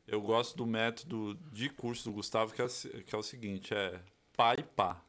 [0.08, 2.68] eu gosto do método de curso do Gustavo, que é,
[3.06, 4.00] que é o seguinte: é
[4.36, 5.02] pá e pá.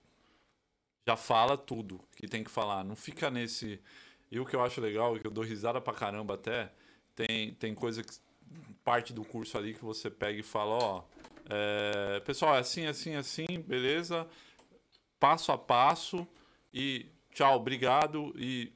[1.06, 2.84] Já fala tudo que tem que falar.
[2.84, 3.80] Não fica nesse.
[4.30, 6.72] E o que eu acho legal, que eu dou risada pra caramba até,
[7.14, 8.12] tem, tem coisa que.
[8.84, 11.04] parte do curso ali que você pega e fala: ó,
[11.48, 14.26] é, pessoal, é assim, assim, assim, beleza,
[15.20, 16.26] passo a passo.
[16.74, 17.06] E
[17.38, 18.72] tchau, obrigado e.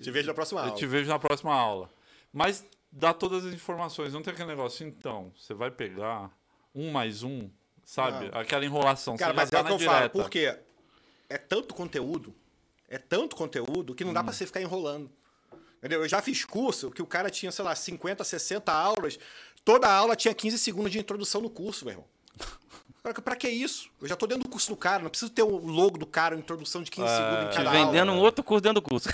[0.00, 0.72] te vejo na próxima aula.
[0.72, 1.90] Eu te vejo na próxima aula.
[2.32, 4.12] Mas dá todas as informações.
[4.12, 6.30] Não tem aquele negócio, então, você vai pegar
[6.74, 7.50] um mais um,
[7.84, 8.30] sabe?
[8.30, 8.40] Não.
[8.40, 9.16] Aquela enrolação.
[9.16, 9.98] Cara, mas tá é o que eu direta.
[9.98, 10.56] falo, porque
[11.28, 12.34] é tanto conteúdo,
[12.88, 14.24] é tanto conteúdo que não dá hum.
[14.24, 15.10] para você ficar enrolando.
[15.78, 16.02] Entendeu?
[16.02, 19.18] Eu já fiz curso que o cara tinha, sei lá, 50, 60 aulas.
[19.64, 22.06] Toda aula tinha 15 segundos de introdução no curso, meu irmão.
[23.02, 23.88] Pra, que isso?
[24.00, 26.34] Eu já tô dentro do curso do cara, não preciso ter o logo do cara,
[26.34, 28.20] uma introdução de 15 é, segundos em cada Vendendo aula.
[28.20, 29.08] um outro curso dentro do curso.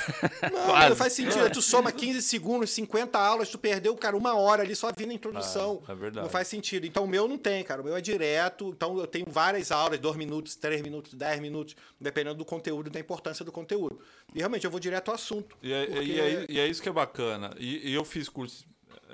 [0.53, 1.49] Não, não faz sentido.
[1.51, 5.15] Tu soma 15 segundos, 50 aulas, tu perdeu, cara, uma hora ali só vindo a
[5.15, 5.83] introdução.
[5.89, 6.25] É, é verdade.
[6.25, 6.85] Não faz sentido.
[6.85, 7.81] Então o meu não tem, cara.
[7.81, 8.71] O meu é direto.
[8.77, 12.91] Então eu tenho várias aulas, 2 minutos, 3 minutos, 10 minutos, dependendo do conteúdo e
[12.91, 14.01] da importância do conteúdo.
[14.35, 15.57] E realmente eu vou direto ao assunto.
[15.63, 16.03] E é, porque...
[16.03, 17.55] e é, e é isso que é bacana.
[17.57, 18.65] E, e eu fiz curso.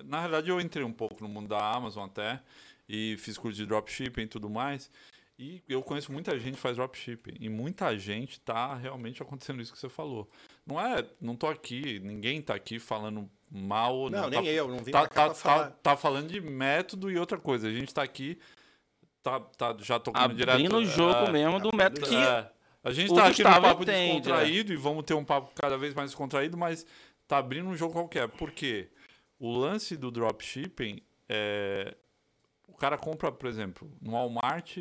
[0.04, 2.40] Na realidade, eu entrei um pouco no mundo da Amazon até
[2.92, 4.90] e fiz curso de dropshipping e tudo mais.
[5.38, 7.36] E eu conheço muita gente que faz dropshipping.
[7.40, 10.30] E muita gente tá realmente acontecendo isso que você falou.
[10.66, 11.02] Não é.
[11.18, 14.10] Não tô aqui, ninguém tá aqui falando mal.
[14.10, 15.70] Não, não nem tá, eu, não vim tá, tá, falar.
[15.70, 17.66] Tá, tá, falando de método e outra coisa.
[17.66, 18.38] A gente tá aqui.
[19.22, 20.54] Tá, tá, já tocando Abrindo direto.
[20.56, 22.14] Abrindo o jogo é, mesmo do método que.
[22.14, 22.50] É,
[22.84, 24.74] a gente tá aqui no papo entende, descontraído é.
[24.74, 26.84] e vamos ter um papo cada vez mais descontraído, mas
[27.26, 28.28] tá abrindo um jogo qualquer.
[28.28, 28.90] Por quê?
[29.38, 31.96] O lance do dropshipping é.
[32.72, 34.78] O cara compra, por exemplo, no Walmart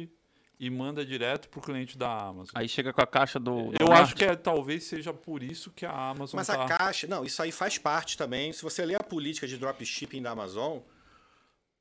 [0.59, 2.53] e manda direto pro cliente da Amazon.
[2.53, 3.71] Aí chega com a caixa do.
[3.79, 6.37] Eu acho que é, talvez seja por isso que a Amazon.
[6.37, 6.63] Mas tá...
[6.63, 7.07] a caixa.
[7.07, 8.53] Não, isso aí faz parte também.
[8.53, 10.79] Se você ler a política de dropshipping da Amazon,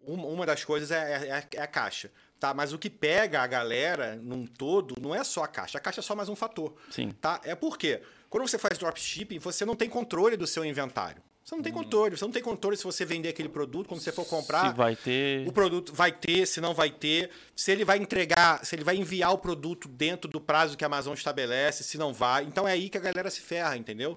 [0.02, 2.10] uma das coisas é, é, é, a caixa.
[2.38, 5.76] Tá, mas o que pega a galera num todo não é só a caixa.
[5.76, 6.74] A caixa é só mais um fator.
[6.90, 7.10] Sim.
[7.20, 7.38] Tá?
[7.44, 11.22] É porque quando você faz dropshipping, você não tem controle do seu inventário.
[11.50, 12.16] Você não tem controle.
[12.16, 14.70] Você não tem controle se você vender aquele produto, quando você for comprar.
[14.70, 15.48] Se vai ter.
[15.48, 17.28] O produto vai ter, se não vai ter.
[17.56, 20.86] Se ele vai entregar, se ele vai enviar o produto dentro do prazo que a
[20.86, 22.44] Amazon estabelece, se não vai.
[22.44, 24.16] Então é aí que a galera se ferra, entendeu?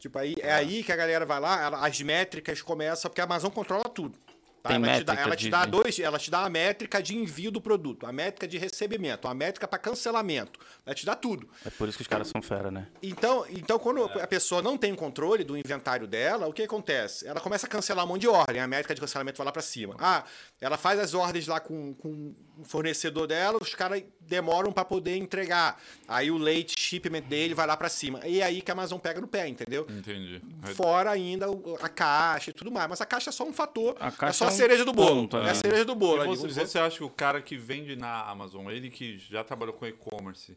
[0.00, 3.50] Tipo, aí, é aí que a galera vai lá, as métricas começam, porque a Amazon
[3.50, 4.18] controla tudo.
[4.62, 4.68] Tá?
[4.70, 7.16] Tem ela, te dá, ela te de- dá dois, ela te dá a métrica de
[7.16, 10.60] envio do produto, a métrica de recebimento, a métrica para cancelamento.
[10.86, 11.48] Ela te dá tudo.
[11.66, 12.86] É por isso que os caras são fera, né?
[13.02, 17.26] Então, então quando a pessoa não tem controle do inventário dela, o que acontece?
[17.26, 19.62] Ela começa a cancelar um monte de ordem, a métrica de cancelamento vai lá para
[19.62, 19.96] cima.
[19.98, 20.22] Ah,
[20.60, 25.16] ela faz as ordens lá com, com o fornecedor dela, os caras demoram para poder
[25.16, 25.80] entregar.
[26.08, 28.20] Aí o late shipment dele vai lá para cima.
[28.26, 29.86] E é aí que a Amazon pega no pé, entendeu?
[29.90, 30.40] Entendi.
[30.74, 32.88] Fora ainda o- a caixa e tudo mais.
[32.88, 33.96] Mas a caixa é só um fator.
[34.00, 35.08] A é caixa só é a um cereja do bolo.
[35.22, 35.50] ponto, é é.
[35.50, 36.22] a cereja do bolo.
[36.22, 39.74] Ali, você, você acha que o cara que vende na Amazon, ele que já trabalhou
[39.74, 40.56] com e-commerce,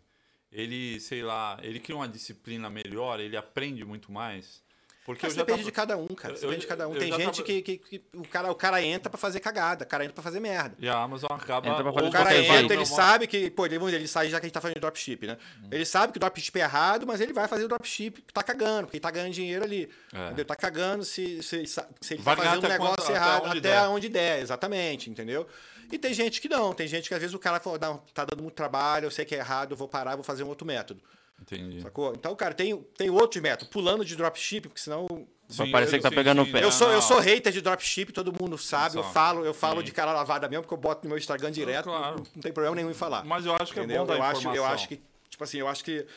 [0.52, 4.64] ele, sei lá, ele cria uma disciplina melhor, ele aprende muito mais?
[5.06, 6.34] Porque Mas depende tava- de cada um, cara.
[6.34, 6.94] Eu- Depende eu- de cada um.
[6.96, 9.88] Tem gente tava- que, que- que o, cara, o cara entra pra fazer cagada, o
[9.88, 10.76] cara entra pra fazer merda.
[10.80, 11.70] E a Amazon acaba...
[11.70, 12.52] Entra pra fazer O cara jeito.
[12.54, 14.82] entra, ele sabe que, pô, ele, ele sai já que a gente tá falando de
[14.82, 15.38] dropship, né?
[15.72, 18.42] Ele sabe que o dropship é errado, mas ele vai fazer o dropship que tá
[18.42, 19.88] cagando, porque ele tá ganhando dinheiro ali.
[20.12, 20.26] É.
[20.26, 20.46] Entendeu?
[20.46, 21.80] Tá cagando se, se, se
[22.16, 23.88] ele Vai tá fazendo um até negócio quanto- até errado onde até der.
[23.90, 25.48] onde der, exatamente, entendeu?
[25.92, 28.26] E tem gente que não, tem gente que às vezes o cara fala, não, tá
[28.26, 30.66] dando muito trabalho, eu sei que é errado, eu vou parar, vou fazer um outro
[30.66, 31.00] método.
[31.42, 31.82] Entendi.
[31.82, 32.14] Sacou?
[32.14, 35.08] Então, cara, tem, tem outros métodos, pulando de dropship, porque senão
[35.48, 36.64] Vai parecer que tá sim, pegando sim, o pé.
[36.64, 37.02] eu sou, eu não.
[37.02, 38.98] sou hater de dropship, todo mundo sabe.
[38.98, 39.86] Eu falo, eu falo Sim.
[39.86, 41.84] de cara lavada mesmo, porque eu boto no meu Instagram direto.
[41.86, 42.18] claro.
[42.18, 43.24] Não, não tem problema nenhum em falar.
[43.24, 43.98] Mas eu acho que entendeu?
[43.98, 44.66] é bom dar eu acho, informação.
[44.66, 46.08] eu acho que, tipo assim, eu acho que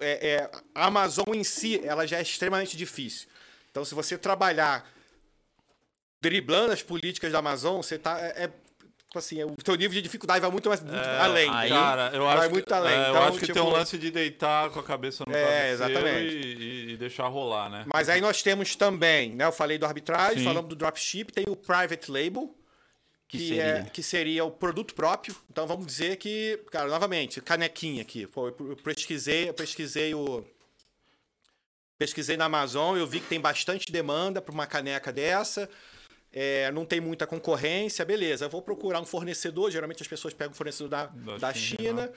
[0.00, 3.28] é, é, a Amazon em si, ela já é extremamente difícil.
[3.70, 4.86] Então, se você trabalhar
[6.22, 8.20] driblando as políticas da Amazon, você tá.
[8.20, 8.50] É, é,
[9.18, 11.48] assim, o teu nível de dificuldade vai muito mais muito É, além.
[11.50, 11.82] aí- entendeu?
[11.82, 12.92] Cara, eu Vai acho, muito que, além.
[12.92, 15.34] é, eu Então, acho que tem um tipo- lance de deitar com a cabeça no
[15.34, 16.34] É, exatamente.
[16.36, 17.84] E, e- e deixar rolar, né?
[17.92, 19.44] Mas aí nós temos também, né?
[19.44, 20.44] Eu falei do arbitragem, Sim.
[20.44, 22.54] falamos do dropship, tem o private label,
[23.28, 23.62] Que que, seria?
[23.64, 25.34] é, que seria o produto próprio.
[25.50, 28.26] Então vamos dizer que, cara, novamente, canequinha aqui.
[28.26, 30.44] Pô, eu pesquisei, eu pesquisei o.
[31.96, 35.70] Pesquisei na Amazon, eu vi que tem bastante demanda para uma caneca dessa.
[36.36, 38.48] É, não tem muita concorrência, beleza.
[38.48, 39.70] Vou procurar um fornecedor.
[39.70, 42.12] Geralmente as pessoas pegam o fornecedor da, Da da, China, China,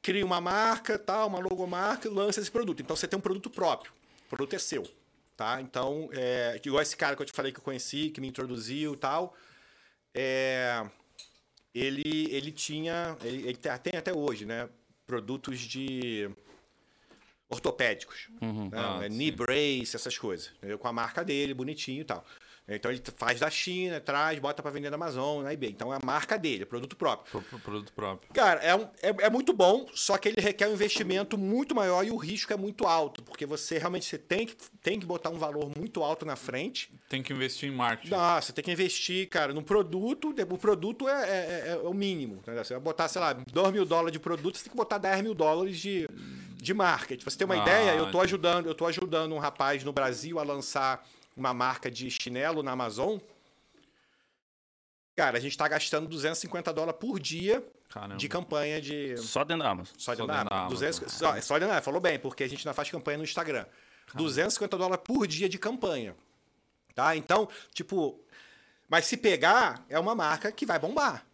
[0.00, 2.80] cria uma marca, tal, uma logomarca e lança esse produto.
[2.80, 3.92] Então você tem um produto próprio.
[4.26, 4.88] O produto é seu.
[5.36, 5.60] Tá?
[5.60, 8.94] Então, é, igual esse cara que eu te falei que eu conheci, que me introduziu
[8.94, 9.36] e tal.
[10.14, 10.82] É,
[11.74, 14.68] ele, ele tinha, ele, ele tem até hoje, né?
[15.06, 16.30] Produtos de
[17.48, 18.28] ortopédicos.
[18.40, 18.70] né?
[18.72, 19.16] Ah, É, sim.
[19.16, 20.50] knee brace, essas coisas.
[20.58, 20.78] entendeu?
[20.78, 22.24] Com a marca dele, bonitinho e tal.
[22.76, 25.70] Então ele faz da China, traz, bota para vender na Amazon, na eBay.
[25.70, 27.30] Então é a marca dele, é produto próprio.
[27.30, 28.32] Pro, pro produto próprio.
[28.32, 32.04] Cara, é, um- é, é muito bom, só que ele requer um investimento muito maior
[32.06, 35.30] e o risco é muito alto, porque você realmente você tem, que, tem que botar
[35.30, 36.92] um valor muito alto na frente.
[37.08, 38.14] Tem que investir em marketing.
[38.40, 40.34] Você tem que investir, cara, no produto.
[40.50, 42.36] O produto é, é- é- é o mínimo.
[42.36, 42.64] entendeu?
[42.64, 45.22] Você vai botar, sei lá, 2 mil dólares de produto, você tem que botar 10
[45.22, 46.08] mil dólares de,
[46.56, 47.22] de marketing.
[47.22, 49.92] Pra você ter uma Ah, ideia, eu tô ajudando, eu tô ajudando um rapaz no
[49.92, 51.06] Brasil a lançar
[51.40, 53.18] uma marca de chinelo na Amazon.
[55.16, 58.16] Cara, a gente tá gastando 250 dólares por dia Caramba.
[58.16, 59.16] de campanha de.
[59.18, 59.94] Só dentro da Amazon.
[59.98, 60.38] Só de Só nada.
[60.40, 60.74] dentro da Amazon.
[60.78, 63.66] 200, só, só de nada, falou bem, porque a gente não faz campanha no Instagram.
[64.14, 66.14] 250 dólares por dia de campanha.
[66.94, 67.16] Tá?
[67.16, 68.20] Então, tipo.
[68.88, 71.24] Mas se pegar, é uma marca que vai bombar.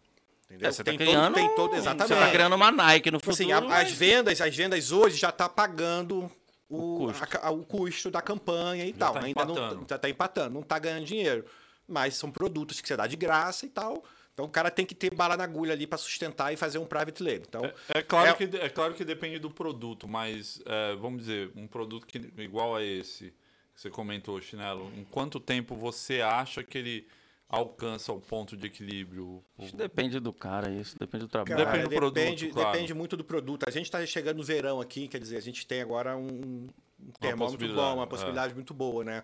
[0.45, 0.69] Entendeu?
[0.69, 1.75] É, você tá tem, criando, todo, tem todo.
[1.75, 2.07] Exatamente.
[2.07, 3.51] Você tá criando uma Nike no Tipo futuro.
[3.51, 6.31] assim, a- as mas- vendas, as vendas hoje já tá pagando
[6.69, 7.37] o, O custo.
[7.41, 9.13] a o custo da campanha e Já tal.
[9.13, 9.75] tá Ainda empatando.
[9.75, 11.45] não já tá empatando, não tá ganhando dinheiro.
[11.87, 14.03] Mas são produtos que você dá de graça e tal.
[14.33, 16.85] Então o cara tem que ter bala na agulha ali para sustentar e fazer um
[16.85, 17.43] private label.
[17.47, 21.21] Então, É, é claro É- Que, é claro que depende do produto, mas é, vamos
[21.21, 23.33] dizer, um produto que, igual a esse
[23.73, 27.07] que você comentou, Chinelo, em quanto tempo você acha que ele
[27.49, 29.43] alcança o ponto de equilíbrio?
[29.57, 30.97] Isso depende do cara, isso.
[30.99, 31.55] Depende do trabalho.
[31.55, 32.71] Cara, Depende do produto, depende, claro.
[32.71, 33.63] depende muito do produto.
[33.67, 36.67] A gente está chegando no verão aqui, quer dizer, a gente tem agora um,
[36.99, 38.07] um termômetro bom, uma é.
[38.07, 39.23] possibilidade muito boa, né?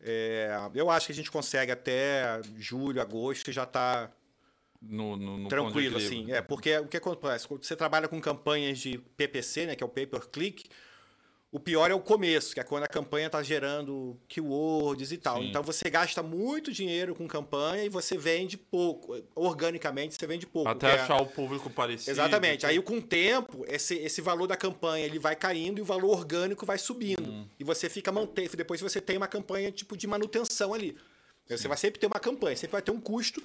[0.00, 4.10] É, eu acho que a gente consegue até julho, agosto já tá
[4.80, 6.32] no, no, no ponto de tranquilo, assim.
[6.32, 7.46] É, porque o que acontece?
[7.46, 10.68] Quando você trabalha com campanhas de PPC, né, que é o Pay Per Click,
[11.52, 15.36] O pior é o começo, que é quando a campanha está gerando keywords e tal.
[15.36, 15.50] Sim.
[15.50, 19.22] Então você gasta muito dinheiro com campanha e você vende pouco.
[19.34, 20.70] Organicamente você vende pouco.
[20.70, 21.22] Até achar é...
[21.22, 22.10] o público parecido.
[22.10, 22.64] Exatamente.
[22.64, 26.12] Aí com o tempo, esse, esse valor da campanha ele vai caindo e o valor
[26.16, 27.30] orgânico vai subindo.
[27.30, 27.46] Hum.
[27.60, 28.56] E você fica mantendo.
[28.56, 30.96] Depois você tem uma campanha tipo de manutenção ali.
[31.46, 31.58] Sim.
[31.58, 33.42] Você vai sempre ter uma campanha, sempre vai ter um custo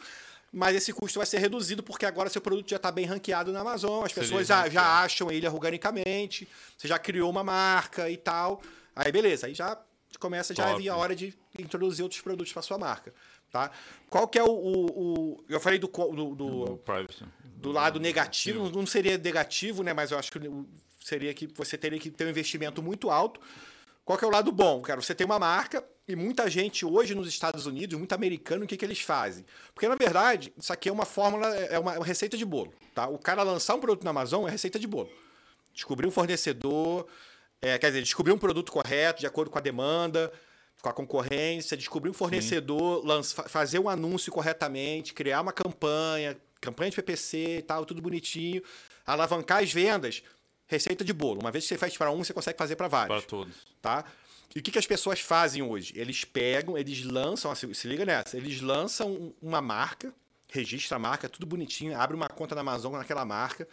[0.57, 3.59] mas esse custo vai ser reduzido porque agora seu produto já está bem ranqueado na
[3.59, 8.61] Amazon, as pessoas já, já acham ele organicamente, você já criou uma marca e tal.
[8.95, 9.79] Aí beleza, aí já
[10.19, 13.13] começa já a vir a hora de introduzir outros produtos para sua marca.
[13.51, 13.69] Tá?
[14.09, 14.85] Qual que é o, o,
[15.35, 16.79] o eu falei do do, do, do,
[17.43, 19.93] do lado negativo, não seria negativo, né?
[19.93, 20.39] Mas eu acho que
[21.03, 23.39] seria que você teria que ter um investimento muito alto.
[24.03, 24.81] Qual que é o lado bom?
[24.81, 28.67] Cara, você tem uma marca, e muita gente hoje nos Estados Unidos, muito americano, o
[28.67, 29.45] que, que eles fazem?
[29.73, 32.73] Porque, na verdade, isso aqui é uma fórmula, é uma, receita de bolo.
[32.95, 33.07] Tá?
[33.07, 35.09] O cara lançar um produto na Amazon é receita de bolo.
[35.73, 37.05] Descobrir um fornecedor,
[37.61, 40.31] é, quer dizer, descobrir um produto correto, de acordo com a demanda,
[40.81, 46.89] com a concorrência, descobrir um fornecedor, lança, fazer um anúncio corretamente, criar uma campanha, campanha
[46.89, 48.63] de PPC e tal, tudo bonitinho,
[49.05, 50.23] alavancar as vendas,
[50.67, 51.41] receita de bolo.
[51.41, 53.25] Uma vez que você faz para um, você consegue fazer para vários.
[53.25, 53.53] Para todos.
[53.81, 54.05] Tá?
[54.55, 55.93] E o que, que as pessoas fazem hoje?
[55.95, 60.13] Eles pegam, eles lançam, se, se liga nessa, eles lançam uma marca,
[60.49, 63.67] registra a marca, tudo bonitinho, abre uma conta na Amazon naquela marca,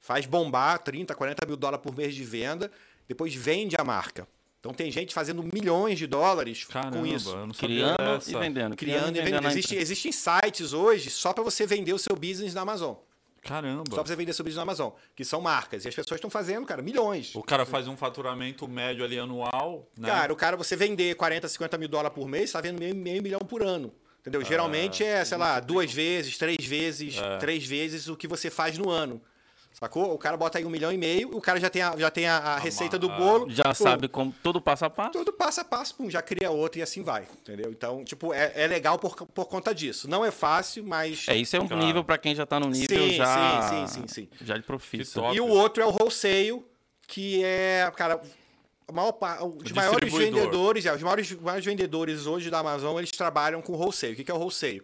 [0.00, 2.70] faz bombar 30, 40 mil dólares por mês de venda,
[3.08, 4.26] depois vende a marca.
[4.60, 7.34] Então tem gente fazendo milhões de dólares Caramba, com isso.
[7.58, 8.76] Criando e vendendo.
[8.76, 9.46] Criando, criando e vendendo.
[9.48, 12.94] Existe, existem sites hoje só para você vender o seu business na Amazon.
[13.42, 13.84] Caramba.
[13.90, 15.84] Só pra você vender business na Amazon, que são marcas.
[15.84, 17.34] E as pessoas estão fazendo, cara, milhões.
[17.34, 20.08] O cara faz um faturamento médio ali anual, né?
[20.08, 23.22] Cara, o cara, você vender 40, 50 mil dólares por mês, tá vendo meio, meio
[23.22, 23.92] milhão por ano.
[24.20, 24.44] Entendeu?
[24.44, 27.38] Geralmente é, sei lá, duas vezes, três vezes, é.
[27.38, 29.20] três vezes o que você faz no ano.
[29.72, 30.12] Sacou?
[30.12, 32.26] O cara bota aí um milhão e meio, o cara já tem a, já tem
[32.26, 33.48] a, a receita do bolo.
[33.48, 35.12] Já pum, sabe como todo passo a passo?
[35.12, 37.26] Todo passo a passo, pum, já cria outro e assim vai.
[37.40, 37.70] Entendeu?
[37.70, 40.08] Então, tipo, é, é legal por, por conta disso.
[40.08, 41.26] Não é fácil, mas.
[41.28, 41.82] É, isso é um claro.
[41.82, 43.62] nível para quem já tá no nível sim, já.
[43.62, 44.28] Sim, sim, sim, sim.
[44.44, 45.32] Já de profissão.
[45.32, 46.62] E o outro é o wholesale,
[47.06, 48.20] que é, cara,
[48.92, 49.16] maior,
[49.64, 54.12] os maiores vendedores, é, os maiores, maiores vendedores hoje da Amazon, eles trabalham com wholesale.
[54.12, 54.82] O que é o wholesale?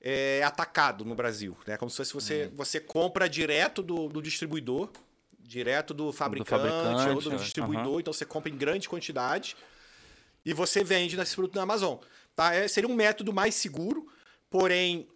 [0.00, 1.56] É, atacado no Brasil.
[1.66, 1.76] Né?
[1.76, 2.56] Como se fosse você, hum.
[2.56, 4.90] você compra direto do, do distribuidor,
[5.38, 8.00] direto do fabricante, do fabricante ou do distribuidor, uhum.
[8.00, 9.56] então você compra em grande quantidade
[10.44, 11.96] e você vende nesse produto na Amazon.
[12.36, 12.54] Tá?
[12.54, 14.06] É, seria um método mais seguro,
[14.50, 15.08] porém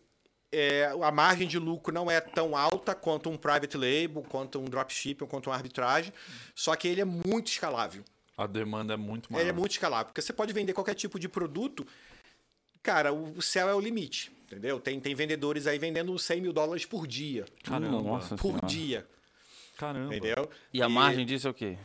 [0.51, 4.65] é, a margem de lucro não é tão alta quanto um private label, quanto um
[4.65, 6.13] dropshipping, quanto uma arbitragem,
[6.55, 8.03] só que ele é muito escalável.
[8.37, 9.43] A demanda é muito maior.
[9.43, 11.87] Ele é muito escalável, porque você pode vender qualquer tipo de produto,
[12.83, 14.33] cara, o céu é o limite.
[14.53, 14.79] Entendeu?
[14.79, 17.47] Tem, tem vendedores aí vendendo 100 mil dólares por dia.
[17.65, 18.03] Caramba.
[18.03, 18.67] Nossa por senhora.
[18.67, 19.07] dia.
[19.79, 20.15] Caramba.
[20.15, 20.51] Entendeu?
[20.71, 21.79] E a margem disso é o quê?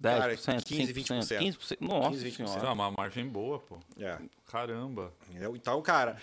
[0.00, 1.38] 10%, cara, 15, 5%, 20%.
[1.58, 1.76] 15%.
[1.80, 2.34] Nossa 15, 20%.
[2.36, 2.68] senhora.
[2.68, 3.78] É uma margem boa, pô.
[3.98, 4.16] É.
[4.46, 5.12] Caramba.
[5.28, 5.56] Entendeu?
[5.56, 6.16] Então, cara,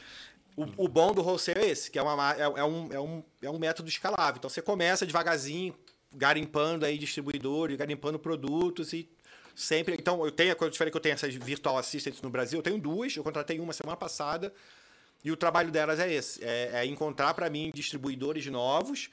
[0.55, 3.23] o, o bom do wholesale é esse, que é, uma, é, é, um, é, um,
[3.41, 4.37] é um método escalável.
[4.37, 5.75] Então, você começa devagarzinho,
[6.13, 9.09] garimpando aí distribuidores, garimpando produtos e
[9.53, 9.95] sempre...
[9.95, 12.59] Então, eu tenho, quando eu te falei que eu tenho essas virtual assistants no Brasil,
[12.59, 14.53] eu tenho duas, eu contratei uma semana passada,
[15.23, 19.09] e o trabalho delas é esse: é, é encontrar para mim distribuidores novos.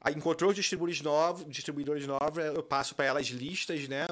[0.00, 4.06] Aí encontrou os distribuidores novos, distribuidores novos, eu passo para elas listas, né,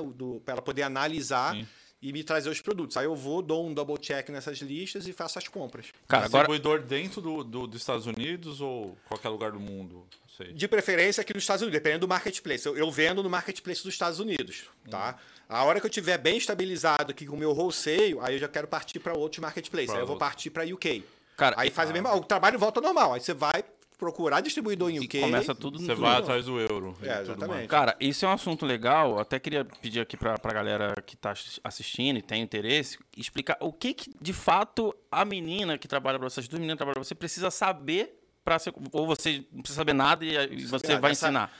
[0.44, 1.68] para ela poder analisar Sim.
[2.02, 2.96] e me trazer os produtos.
[2.96, 5.86] Aí eu vou, dou um double check nessas listas e faço as compras.
[6.08, 6.48] Cara, agora...
[6.48, 10.04] distribuidor dentro do, do, dos Estados Unidos ou qualquer lugar do mundo?
[10.52, 12.66] De preferência aqui nos Estados Unidos, dependendo do marketplace.
[12.66, 15.16] Eu, eu vendo no marketplace dos Estados Unidos, tá?
[15.48, 18.48] A hora que eu tiver bem estabilizado aqui com o meu wholesale, aí eu já
[18.48, 19.90] quero partir para outros marketplaces.
[19.90, 21.04] Aí eu vou partir para UK.
[21.36, 23.12] Cara, aí faz a mesma, o trabalho volta normal.
[23.14, 23.64] Aí você vai
[23.98, 25.20] procurar distribuidor em UK.
[25.20, 26.96] começa tudo Você vai atrás do euro.
[27.02, 27.68] É, exatamente.
[27.68, 29.18] Cara, isso é um assunto legal.
[29.18, 33.72] até queria pedir aqui pra, pra galera que tá assistindo e tem interesse, explicar o
[33.72, 36.94] que, que de fato a menina que trabalha pra você, as duas meninas que trabalham
[36.94, 38.74] pra você, precisa saber para ser.
[38.92, 41.52] Ou você não precisa saber nada e você vai essa, ensinar.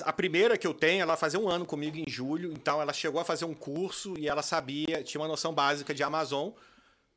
[0.00, 3.20] A primeira que eu tenho, ela fazia um ano comigo em julho, então ela chegou
[3.20, 6.50] a fazer um curso e ela sabia, tinha uma noção básica de Amazon.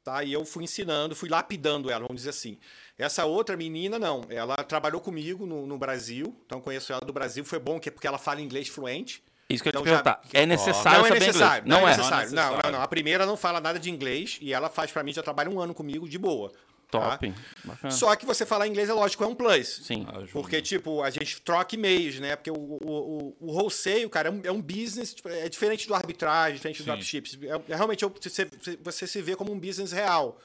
[0.04, 0.24] Tá?
[0.24, 2.60] E eu fui ensinando, fui lapidando ela, vamos dizer assim.
[2.96, 4.24] Essa outra menina, não.
[4.30, 7.44] Ela trabalhou comigo no, no Brasil, então conheço ela do Brasil.
[7.44, 9.24] Foi bom porque ela fala inglês fluente.
[9.50, 10.22] Isso que eu então, te perguntar.
[10.32, 10.40] Já...
[10.42, 12.32] É necessário não é necessário, não, não, é necessário.
[12.34, 12.82] Não, não, não.
[12.82, 15.60] A primeira não fala nada de inglês e ela faz para mim, já trabalha um
[15.60, 16.52] ano comigo de boa.
[16.90, 17.34] Top.
[17.82, 17.92] Tá?
[17.92, 19.82] Só que você falar inglês, é lógico, é um plus.
[19.84, 20.06] Sim.
[20.32, 22.36] Porque, tipo, a gente troca e-mails, né?
[22.36, 25.96] Porque o, o, o, wholesale, cara, é um, é um business, tipo, é diferente do
[25.96, 27.38] arbitragem, diferente do dropships.
[27.42, 28.48] É, é, realmente, você,
[28.82, 30.40] você se vê como um business real.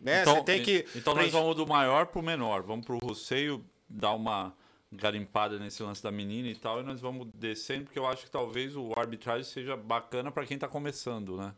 [0.00, 0.22] Né?
[0.22, 0.84] Então, você tem que.
[0.94, 2.62] Então nós vamos do maior para o menor.
[2.62, 4.54] Vamos para o wholesale dar uma
[4.94, 8.30] garimpada nesse lance da menina e tal, e nós vamos descendo, porque eu acho que
[8.30, 11.52] talvez o arbitragem seja bacana para quem está começando, né?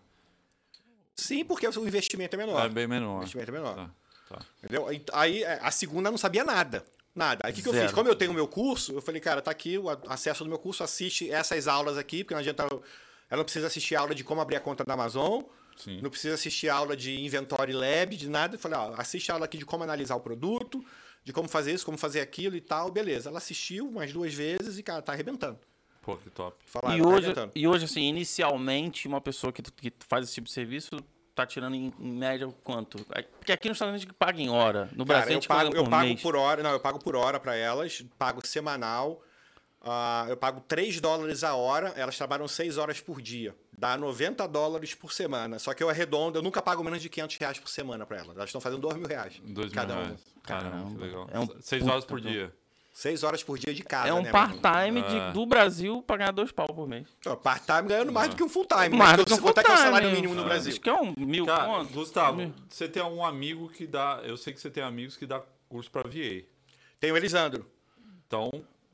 [1.14, 2.64] Sim, porque o investimento é menor.
[2.64, 3.14] É bem menor.
[3.14, 3.74] O investimento é menor.
[3.74, 3.90] Tá,
[4.28, 4.40] tá.
[4.58, 4.86] Entendeu?
[5.12, 6.84] Aí é, a segunda não sabia nada.
[7.14, 7.40] Nada.
[7.44, 7.90] Aí o que, que eu fiz?
[7.92, 10.58] Como eu tenho o meu curso, eu falei, cara, tá aqui o acesso do meu
[10.58, 12.64] curso, assiste essas aulas aqui, porque não adianta.
[12.64, 15.42] Ela não precisa assistir aula de como abrir a conta da Amazon.
[15.76, 16.00] Sim.
[16.02, 18.56] Não precisa assistir aula de Inventory Lab, de nada.
[18.56, 20.84] Eu falei, ó, assiste a aula aqui de como analisar o produto,
[21.24, 22.90] de como fazer isso, como fazer aquilo e tal.
[22.90, 23.30] Beleza.
[23.30, 25.58] Ela assistiu umas duas vezes e, cara, tá arrebentando.
[26.02, 26.56] Pô, que top.
[26.66, 30.46] Falar, e, tá hoje, e hoje, assim, inicialmente, uma pessoa que, que faz esse tipo
[30.46, 30.90] de serviço
[31.36, 33.04] tá tirando em, em média quanto?
[33.38, 34.90] Porque aqui nos Estados Unidos a gente paga em hora.
[34.94, 36.22] No Brasil Cara, a gente pago, paga eu por pago mês.
[36.22, 36.62] por hora.
[36.62, 38.02] Não, eu pago por hora para elas.
[38.18, 39.22] Pago semanal.
[39.82, 43.54] Uh, eu pago 3 dólares a hora, elas trabalham 6 horas por dia.
[43.78, 45.60] Dá 90 dólares por semana.
[45.60, 48.34] Só que eu arredondo, eu nunca pago menos de 500 reais por semana para elas.
[48.36, 49.40] Elas estão fazendo 2 mil reais.
[49.44, 50.20] 2 cada mil reais.
[50.20, 50.40] Um.
[50.40, 51.28] Caramba, que legal.
[51.30, 52.52] É um 6 horas por dia.
[52.96, 54.08] 6 horas por dia de casa.
[54.08, 55.30] É um né, part-time é.
[55.30, 57.06] do Brasil pra ganhar dois pau por mês.
[57.42, 58.88] Part-time ganhando mais do que um full-time.
[58.88, 58.96] Né?
[58.96, 59.66] Mais do que um full-time.
[59.66, 60.72] que é o salário mínimo no Brasil.
[60.72, 62.54] Acho que é um mil Cara, Gustavo, mil.
[62.70, 64.22] você tem um amigo que dá.
[64.24, 66.46] Eu sei que você tem amigos que dá curso pra VA.
[66.98, 67.70] Tem o Elisandro.
[68.26, 68.50] Então,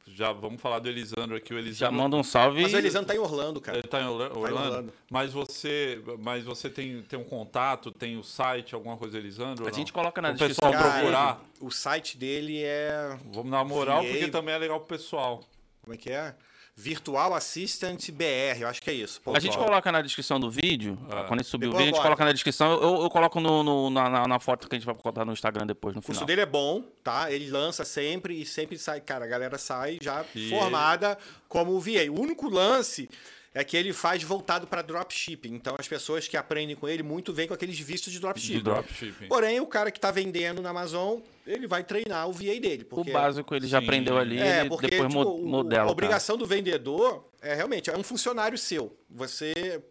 [0.07, 1.55] já vamos falar do Elisandro aqui.
[1.55, 1.97] O Elisandro...
[1.97, 2.63] Já manda um salve.
[2.63, 3.79] Mas o Elisandro tá em Orlando, cara.
[3.79, 4.35] Ele tá em Orlando?
[4.35, 4.93] Tá em Orlando.
[5.11, 9.67] Mas você, mas você tem, tem um contato, tem o site, alguma coisa do Elisandro?
[9.67, 10.69] A gente coloca na o descrição.
[10.69, 11.43] O pessoal procurar.
[11.61, 13.17] o site dele é...
[13.33, 15.43] Vamos dar uma moral, porque também é legal pro pessoal.
[15.83, 16.35] Como é que é?
[16.75, 19.21] Virtual Assistant BR, eu acho que é isso.
[19.21, 21.25] Pô, a gente coloca na descrição do vídeo, é.
[21.25, 22.73] quando a gente subir depois o vídeo, a gente coloca na descrição.
[22.81, 25.67] Eu, eu coloco no, no na, na, foto que a gente vai botar no Instagram
[25.67, 26.15] depois, no final.
[26.15, 27.31] O curso dele é bom, tá?
[27.31, 30.49] Ele lança sempre e sempre sai, cara, a galera sai já e...
[30.49, 32.11] formada como VA.
[32.11, 33.09] O único lance
[33.55, 35.55] é que ele faz voltado para dropshipping.
[35.55, 38.59] Então as pessoas que aprendem com ele muito vêm com aqueles vistos de dropshipping.
[38.59, 39.29] De dropshipping.
[39.29, 42.85] Porém, o cara que está vendendo na Amazon, ele vai treinar o VA dele.
[42.85, 43.11] Porque...
[43.11, 43.85] O básico ele já Sim.
[43.85, 45.89] aprendeu ali, é, porque, depois tipo, modela.
[45.89, 48.97] A obrigação do vendedor é realmente é um funcionário seu.
[49.11, 49.83] Você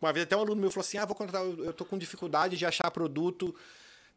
[0.00, 2.56] uma vez até um aluno meu falou assim: "Ah, vou contratar, eu tô com dificuldade
[2.56, 3.54] de achar produto,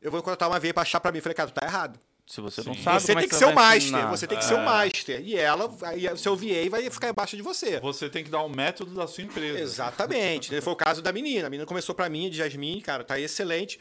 [0.02, 1.18] eu vou contratar uma VA para achar para mim".
[1.18, 2.00] Eu falei: "Cara, tu tá errado".
[2.26, 4.10] Se você não sabe, você tem que ser o master.
[4.10, 5.22] Você tem que ser o master.
[5.22, 7.80] E ela, aí o seu VA vai ficar embaixo de você.
[7.82, 9.60] Você tem que dar o um método da sua empresa.
[9.60, 10.62] Exatamente.
[10.62, 11.48] Foi o caso da menina.
[11.48, 13.80] A menina começou para mim, de Jasmine, cara, tá excelente.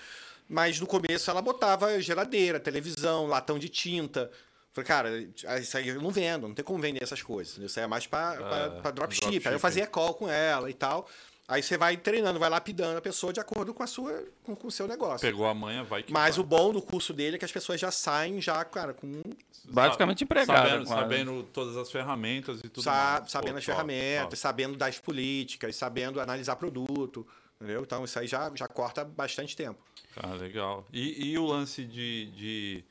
[0.49, 4.31] Mas no começo ela botava geladeira, televisão, latão de tinta.
[4.73, 7.57] Falei, cara, isso aí eu não vendo, não tem como vender essas coisas.
[7.59, 9.47] Isso aí é mais para é, dropship.
[9.47, 11.09] Aí eu fazia call com ela e tal.
[11.49, 14.69] Aí você vai treinando, vai lapidando a pessoa de acordo com a sua com, com
[14.69, 15.21] o seu negócio.
[15.21, 16.45] Pegou a manha, vai que Mas vai.
[16.45, 19.21] o bom do curso dele é que as pessoas já saem já, cara, com
[19.65, 23.31] basicamente empregado, sabendo, sabendo, todas as ferramentas e tudo Sa mais.
[23.31, 24.37] Sabendo Pô, as top, ferramentas, top.
[24.39, 27.27] sabendo das políticas, sabendo analisar produto,
[27.61, 27.83] entendeu?
[27.83, 29.81] Então isso aí já já corta bastante tempo.
[30.17, 30.87] Ah, legal.
[30.93, 32.85] E, e o lance de, de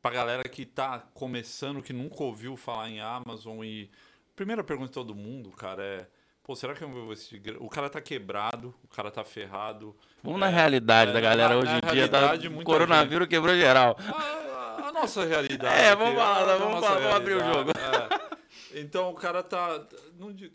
[0.00, 3.90] pra galera que tá começando, que nunca ouviu falar em Amazon e
[4.36, 6.06] primeira pergunta de todo mundo, cara, é
[6.50, 7.40] Pô, será que eu vou assistir?
[7.60, 9.94] O cara tá quebrado, o cara tá ferrado.
[10.20, 12.08] Vamos é, na realidade é, da galera na, hoje em dia.
[12.08, 12.32] Tá,
[12.64, 13.30] coronavírus gente...
[13.30, 13.96] quebrou geral.
[14.00, 15.80] A, a, nossa realidade.
[15.80, 17.70] É, vamos falar, vamos, vamos abrir o jogo.
[17.70, 18.80] É.
[18.80, 19.78] Então o cara tá,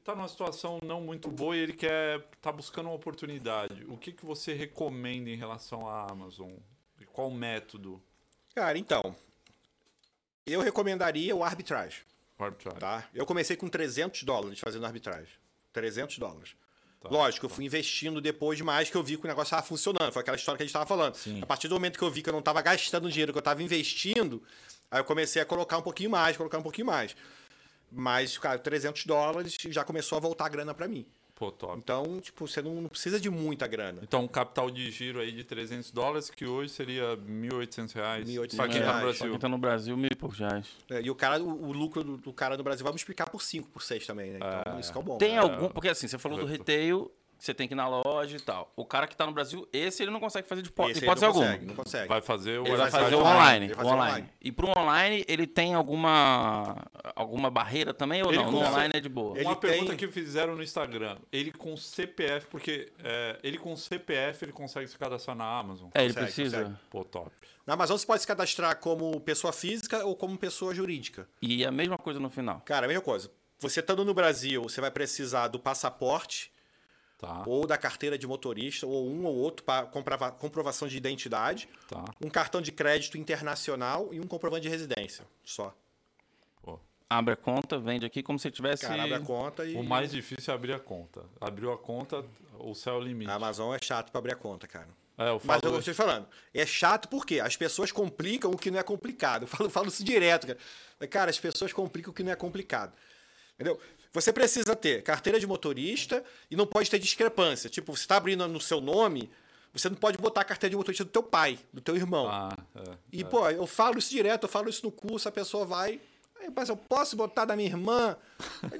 [0.03, 3.86] tá numa situação não muito boa e ele quer tá buscando uma oportunidade.
[3.88, 6.51] O que, que você recomenda em relação à Amazon?
[7.13, 8.03] Qual método?
[8.53, 9.15] Cara, então,
[10.45, 12.01] eu recomendaria o arbitrage.
[12.38, 12.79] Arbitrage.
[12.79, 13.08] Tá?
[13.13, 15.44] Eu comecei com 300 dólares fazendo arbitragem.
[15.75, 16.55] 300 dólares.
[17.01, 17.51] Tá, Lógico, tá.
[17.51, 20.11] eu fui investindo depois demais que eu vi que o negócio estava funcionando.
[20.11, 21.15] Foi aquela história que a gente estava falando.
[21.15, 21.41] Sim.
[21.41, 23.41] A partir do momento que eu vi que eu não estava gastando dinheiro, que eu
[23.41, 24.41] estava investindo,
[24.89, 27.15] aí eu comecei a colocar um pouquinho mais, colocar um pouquinho mais.
[27.91, 31.05] Mas, cara, 300 dólares já começou a voltar a grana para mim.
[31.35, 31.77] Pô, top.
[31.77, 33.99] Então, tipo, você não, precisa de muita grana.
[34.01, 38.29] Então, um capital de giro aí de 300 dólares, que hoje seria 1.800 reais.
[38.29, 39.29] 1.800 para quem está no Brasil.
[39.31, 40.65] quem tá no Brasil, mil e poucos reais.
[40.89, 43.41] É, e o, cara, o, o lucro do, do, cara no Brasil, vamos explicar por
[43.41, 44.37] 5, por 6 também, né?
[44.37, 45.17] Então, é, isso que é o bom.
[45.17, 45.39] Tem né?
[45.39, 45.67] algum...
[45.67, 47.11] Porque assim, você falou do retail,
[47.45, 48.71] você tem que ir na loja e tal.
[48.75, 51.45] O cara que está no Brasil, esse ele não consegue fazer de hipótese alguma.
[51.45, 52.08] Consegue, não consegue.
[52.08, 53.69] Vai fazer o, ele vai fazer o online.
[53.69, 54.12] Fazer online.
[54.12, 54.29] online.
[54.41, 56.75] E para o online, ele tem alguma
[57.15, 58.51] alguma barreira também ou ele não?
[58.51, 59.39] No online é de boa.
[59.39, 59.97] Uma pergunta tem...
[59.97, 61.17] que fizeram no Instagram.
[61.31, 65.89] Ele com CPF, porque é, ele com CPF ele consegue se cadastrar na Amazon?
[65.93, 66.58] É, ele consegue, precisa.
[66.58, 66.79] Consegue.
[66.89, 67.31] Pô, top.
[67.65, 71.27] Na Amazon você pode se cadastrar como pessoa física ou como pessoa jurídica.
[71.41, 72.62] E a mesma coisa no final.
[72.65, 73.29] Cara, a mesma coisa.
[73.60, 76.51] Você estando no Brasil, você vai precisar do passaporte
[77.25, 77.43] Tá.
[77.47, 81.67] Ou da carteira de motorista, ou um ou outro para comprovação de identidade.
[81.88, 82.05] Tá.
[82.23, 85.25] Um cartão de crédito internacional e um comprovante de residência.
[85.43, 85.75] Só.
[86.61, 86.79] Pô.
[87.09, 88.83] Abre a conta, vende aqui como se tivesse.
[88.83, 89.75] Cara, abre a conta e.
[89.75, 91.23] O mais difícil é abrir a conta.
[91.41, 92.23] Abriu a conta,
[92.59, 93.31] o céu é o limite.
[93.31, 94.89] A Amazon é chato para abrir a conta, cara.
[95.17, 96.27] É, eu Mas eu estou te falando.
[96.53, 99.43] É chato porque as pessoas complicam o que não é complicado.
[99.43, 100.59] Eu falo, falo isso direto, cara.
[101.09, 102.93] Cara, as pessoas complicam o que não é complicado.
[103.55, 103.80] Entendeu?
[104.16, 107.70] Você precisa ter carteira de motorista e não pode ter discrepância.
[107.70, 109.30] Tipo, você está abrindo no seu nome,
[109.74, 112.30] você não pode botar a carteira de motorista do teu pai, do teu irmão.
[112.30, 113.26] Ah, é, e, é.
[113.26, 115.99] pô, eu falo isso direto, eu falo isso no curso, a pessoa vai.
[116.55, 118.16] Mas eu posso botar da minha irmã?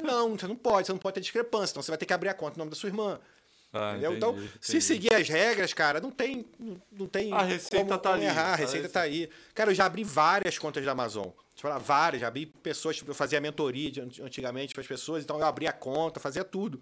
[0.02, 1.74] Não, você não pode, você não pode ter discrepância.
[1.74, 3.20] Então você vai ter que abrir a conta no nome da sua irmã.
[3.76, 4.52] Ah, entendi, então, entendi.
[4.62, 6.46] se seguir as regras, cara, não tem,
[6.92, 8.26] não tem a receita como, tá ali.
[8.26, 8.54] errar.
[8.54, 9.30] A receita está aí.
[9.54, 11.26] Cara, eu já abri várias contas da Amazon.
[11.26, 12.22] Deixa falar, várias.
[12.22, 15.74] Já abri pessoas, tipo, eu fazia mentoria antigamente para as pessoas, então eu abria a
[15.74, 16.82] conta, fazia tudo.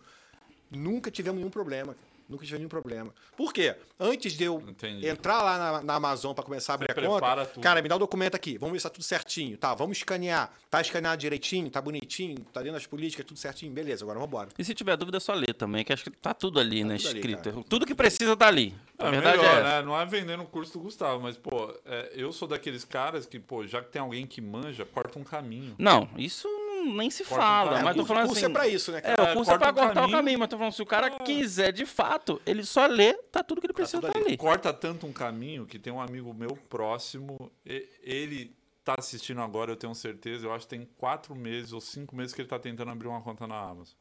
[0.70, 1.94] Nunca tivemos nenhum problema.
[1.94, 2.12] Cara.
[2.34, 3.13] Nunca tive nenhum problema.
[3.38, 3.75] Por quê?
[3.99, 5.07] Antes de eu Entendi.
[5.07, 7.63] entrar lá na, na Amazon para começar a abrir Você a conta, tudo.
[7.63, 9.55] cara, me dá o documento aqui, vamos ver se tá tudo certinho.
[9.55, 10.51] Tá, vamos escanear.
[10.67, 13.71] Tá escaneado direitinho, tá bonitinho, tá dentro das políticas, tudo certinho.
[13.71, 14.49] Beleza, agora vamos embora.
[14.57, 16.88] E se tiver dúvida, é só ler também, que acho que tá tudo ali, tá
[16.88, 17.49] né, tudo escrito.
[17.49, 18.73] Ali, tudo que precisa tá ali.
[18.97, 19.81] A é, verdade melhor, é né?
[19.84, 23.39] Não é vendendo o curso do Gustavo, mas, pô, é, eu sou daqueles caras que,
[23.39, 25.75] pô, já que tem alguém que manja, corta um caminho.
[25.77, 26.47] Não, isso
[26.86, 27.79] nem se Corta fala.
[27.79, 29.01] Um mas tô falando o curso assim, é pra isso, né?
[29.01, 29.29] Cara?
[29.29, 30.07] É, o curso é, é pra cortar caminho.
[30.07, 33.43] o caminho, mas tô falando, se o cara quiser de fato, ele só lê, tá
[33.43, 34.38] tudo que ele tá precisa tá, tá ali.
[34.38, 39.75] Corta tanto um caminho que tem um amigo meu próximo, ele tá assistindo agora, eu
[39.75, 42.91] tenho certeza, eu acho que tem quatro meses ou cinco meses que ele tá tentando
[42.91, 43.95] abrir uma conta na Amazon.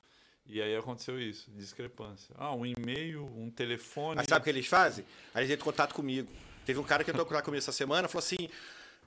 [0.44, 2.34] E aí aconteceu isso, discrepância.
[2.36, 4.16] Ah, um e-mail, um telefone.
[4.16, 5.04] Mas sabe o que eles fazem?
[5.32, 6.28] Aí eles entram em contato comigo.
[6.66, 8.48] Teve um cara que entrou em contato comigo essa semana falou assim: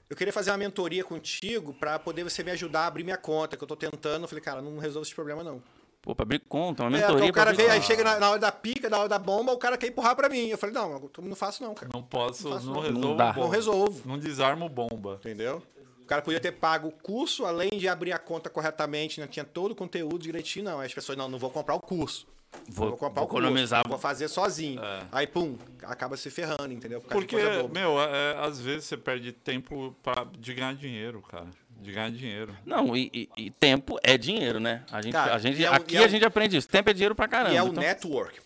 [0.08, 3.56] eu queria fazer uma mentoria contigo para poder você me ajudar a abrir minha conta,
[3.56, 4.22] que eu tô tentando.
[4.22, 5.60] Eu falei, cara, não resolve esse problema, não.
[6.00, 7.26] Pô, pra abrir conta, uma mentoria.
[7.26, 9.52] É, o cara veio, aí chega na, na, hora da pica, na hora da bomba,
[9.52, 10.46] o cara quer empurrar pra mim.
[10.46, 11.90] Eu falei, não, eu não faço não, cara.
[11.92, 13.16] Não posso, não, faço, não, não resolvo.
[13.16, 14.08] Não, não resolvo.
[14.08, 15.16] Não desarmo bomba.
[15.20, 15.60] Entendeu?
[16.00, 19.26] O cara podia ter pago o curso, além de abrir a conta corretamente, né?
[19.26, 20.78] tinha todo o conteúdo direitinho, não.
[20.78, 22.28] Aí as pessoas, não, não vou comprar o curso.
[22.68, 23.82] Vou, vou comprar vou o economizar.
[23.82, 24.82] Curso, vou fazer sozinho.
[24.82, 25.02] É.
[25.12, 27.00] Aí, pum, acaba se ferrando, entendeu?
[27.00, 27.36] Por Porque,
[27.72, 31.46] meu, é, é, às vezes você perde tempo pra, de ganhar dinheiro, cara.
[31.80, 32.56] De ganhar dinheiro.
[32.64, 34.84] Não, e, e, e tempo é dinheiro, né?
[34.90, 36.68] A gente, cara, a gente, é, aqui é a gente aprende isso.
[36.68, 37.54] Tempo é dinheiro pra caramba.
[37.54, 37.82] E é o então...
[37.82, 38.40] network.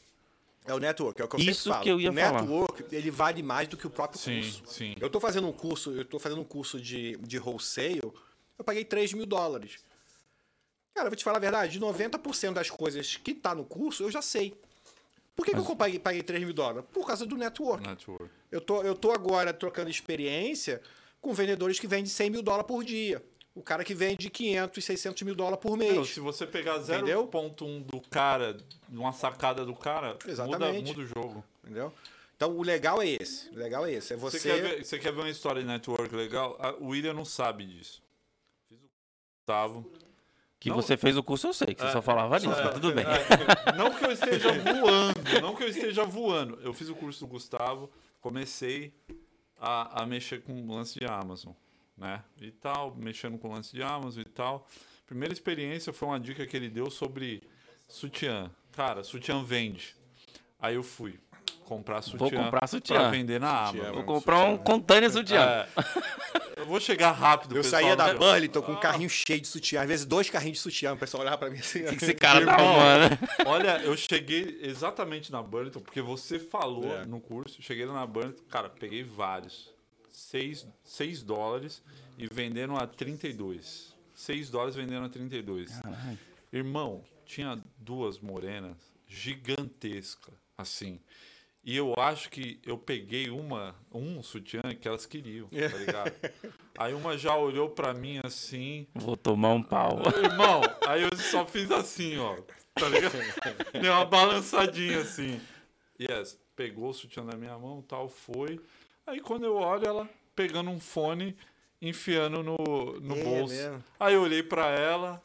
[0.67, 1.85] É o network, é o que eu Isso sempre falo.
[1.85, 2.43] que eu ia o falar.
[2.43, 4.63] network, ele vale mais do que o próprio sim, curso.
[4.67, 4.95] Sim.
[5.01, 8.01] Eu tô fazendo um curso, eu tô fazendo um curso de, de wholesale,
[8.59, 9.79] eu paguei 3 mil dólares.
[10.95, 14.03] Cara, eu vou te falar a verdade, de 90% das coisas que tá no curso,
[14.03, 14.55] eu já sei.
[15.35, 15.65] Por que, Mas...
[15.65, 16.85] que eu paguei, paguei 3 mil dólares?
[16.93, 17.87] Por causa do network.
[17.87, 18.31] network.
[18.51, 20.83] Eu, tô, eu tô agora trocando experiência
[21.21, 23.25] com vendedores que vendem 100 mil dólares por dia.
[23.55, 25.95] O cara que vende 500 e 600 mil dólares por mês.
[25.95, 28.57] Não, se você pegar 0.1 do cara,
[28.89, 30.89] uma sacada do cara, Exatamente.
[30.89, 31.45] Muda, muda o jogo.
[31.65, 31.93] Entendeu?
[32.37, 33.51] Então o legal é esse.
[33.51, 34.13] O legal é esse.
[34.13, 34.39] É você...
[34.39, 36.59] Você, quer ver, você quer ver uma história de network legal?
[36.81, 38.03] O William não sabe disso.
[38.69, 38.89] Fiz o
[39.39, 39.93] Gustavo.
[40.61, 42.65] Que não, você fez o curso, eu sei, que você é, só falava disso, é,
[42.65, 43.07] mas tudo bem.
[43.07, 46.61] É, não que eu esteja voando, não que eu esteja voando.
[46.63, 47.91] Eu fiz o curso do Gustavo,
[48.21, 48.93] comecei
[49.59, 51.55] a, a mexer com o lance de Amazon,
[51.97, 52.23] né?
[52.39, 54.69] E tal, mexendo com o lance de Amazon e tal.
[55.07, 57.43] Primeira experiência foi uma dica que ele deu sobre
[57.89, 58.51] sutiã.
[58.73, 59.97] Cara, sutiã vende.
[60.59, 61.19] Aí eu fui
[61.71, 62.19] comprar sutiã.
[62.19, 62.97] Vou comprar sutiã.
[62.97, 63.95] Pra vender na Amazon.
[63.95, 65.41] Vou comprar um container sutiã.
[65.41, 65.69] É.
[66.57, 67.81] Eu vou chegar rápido, Eu pessoal.
[67.83, 69.83] saía da Burlington com um carrinho cheio de sutiã.
[69.83, 70.95] Às vezes dois carrinhos de sutiã.
[70.95, 71.85] O pessoal olhava pra mim assim.
[71.85, 73.19] O que esse cara tá arrumando?
[73.47, 77.07] Olha, eu cheguei exatamente na Burlington, porque você falou é.
[77.07, 77.63] no curso.
[77.63, 79.73] Cheguei na Burlington, cara, peguei vários.
[80.11, 81.81] 6, 6 dólares
[82.19, 83.95] e vendendo a 32.
[84.13, 85.71] 6 dólares vendendo a 32.
[85.79, 86.19] Caralho.
[86.53, 90.99] Irmão, tinha duas morenas gigantescas, assim.
[91.63, 96.13] E eu acho que eu peguei uma, um sutiã que elas queriam, tá ligado?
[96.79, 98.87] aí uma já olhou pra mim assim.
[98.95, 100.01] Vou tomar um pau.
[100.23, 102.37] Irmão, aí eu só fiz assim, ó.
[102.75, 103.13] Tá ligado?
[103.79, 105.39] Deu uma balançadinha assim.
[106.01, 108.59] Yes, pegou o sutiã da minha mão tal, foi.
[109.07, 111.37] Aí quando eu olho, ela pegando um fone,
[111.83, 112.57] enfiando no,
[113.01, 113.55] no é bolso.
[113.55, 113.85] Mesmo?
[113.99, 115.23] Aí eu olhei pra ela.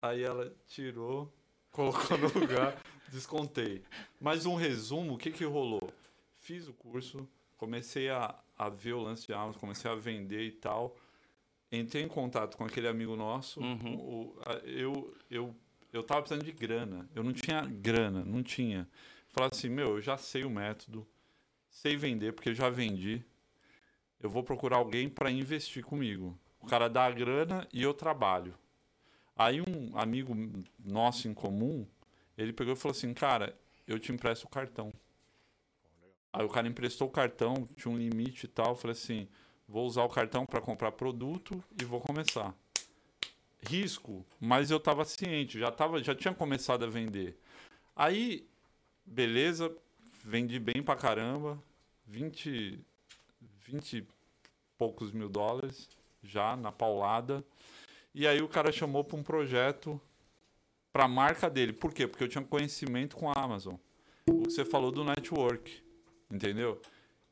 [0.00, 1.30] Aí ela tirou,
[1.70, 2.74] colocou no lugar.
[3.10, 3.82] Descontei.
[4.20, 5.92] Mas um resumo, o que, que rolou?
[6.36, 10.52] Fiz o curso, comecei a, a ver o lance de armas, comecei a vender e
[10.52, 10.96] tal.
[11.72, 13.60] Entrei em contato com aquele amigo nosso.
[13.60, 13.96] Uhum.
[13.96, 15.54] O, a, eu, eu,
[15.92, 17.08] eu tava precisando de grana.
[17.14, 18.88] Eu não tinha grana, não tinha.
[19.28, 21.06] Falei assim, meu, eu já sei o método,
[21.68, 23.22] sei vender, porque eu já vendi.
[24.20, 26.38] Eu vou procurar alguém para investir comigo.
[26.60, 28.54] O cara dá a grana e eu trabalho.
[29.36, 30.36] Aí um amigo
[30.78, 31.86] nosso em comum
[32.42, 34.92] ele pegou e falou assim, cara, eu te empresto o cartão.
[36.32, 38.70] Aí o cara emprestou o cartão, tinha um limite e tal.
[38.70, 39.28] Eu falei assim,
[39.68, 42.54] vou usar o cartão para comprar produto e vou começar.
[43.62, 47.38] Risco, mas eu estava ciente, já, tava, já tinha começado a vender.
[47.94, 48.48] Aí,
[49.04, 49.76] beleza,
[50.24, 51.62] vendi bem pra caramba,
[52.06, 52.80] 20,
[53.66, 54.08] 20 e
[54.78, 55.90] poucos mil dólares
[56.22, 57.44] já na paulada.
[58.14, 60.00] E aí o cara chamou para um projeto
[60.92, 61.72] para a marca dele.
[61.72, 62.06] Por quê?
[62.06, 63.74] Porque eu tinha conhecimento com a Amazon.
[64.28, 65.82] O que você falou do network,
[66.30, 66.80] entendeu?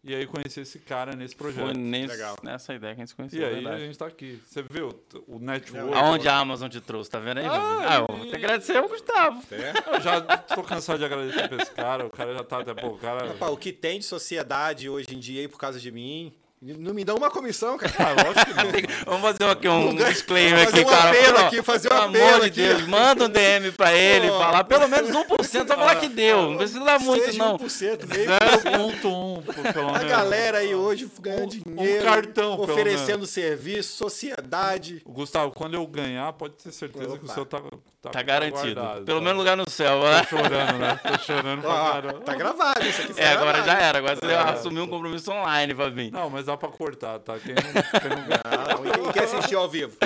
[0.02, 1.64] E aí conheci esse cara nesse projeto.
[1.64, 3.40] Foi nesse, nessa ideia que a gente se conheceu.
[3.40, 3.82] E aí verdade.
[3.82, 4.40] a gente tá aqui.
[4.46, 4.88] Você viu
[5.26, 5.92] o network.
[5.92, 7.46] Aonde a Amazon te trouxe, tá vendo aí?
[7.46, 9.42] Ah, ah eu vou te agradecer ao Gustavo.
[9.52, 9.96] É?
[9.96, 12.06] Eu já tô cansado de agradecer pra esse cara.
[12.06, 13.28] O cara já tá até pô, o cara.
[13.28, 16.32] Rapaz, o que tem de sociedade hoje em dia aí por causa de mim.
[16.60, 17.92] Não me dão uma comissão, cara.
[17.98, 18.96] Ah, lógico que não.
[19.06, 21.10] Vamos fazer aqui um disclaimer aqui, um cara.
[21.10, 24.38] Apelo aqui, fazer um Pelo apelo amor de Deus, manda um DM pra ele, Pô.
[24.38, 26.50] falar pelo menos 1%, só falar que deu.
[26.50, 27.56] Não precisa dar muito, não.
[27.58, 30.00] 1%, meio 0,1, pelo menos.
[30.00, 35.00] A galera aí hoje ganhando dinheiro, um cartão, oferecendo serviço, sociedade.
[35.06, 37.18] Gustavo, quando eu ganhar, pode ter certeza Opa.
[37.18, 37.62] que o seu tá,
[38.08, 38.80] tá, tá garantido.
[38.80, 39.24] Guardado, pelo tá.
[39.24, 40.20] menos lugar no céu, né?
[40.20, 41.00] Tô chorando, né?
[41.02, 42.20] Tô chorando pra caramba.
[42.20, 43.20] Tá gravado isso aqui.
[43.20, 43.98] É, agora já era.
[43.98, 44.36] Agora você é.
[44.36, 46.10] assumiu um compromisso online pra mim.
[46.10, 47.38] Não, mas dá pra cortar, tá?
[47.38, 49.02] Quem não, quem não...
[49.02, 49.96] não e quer assistir ao vivo?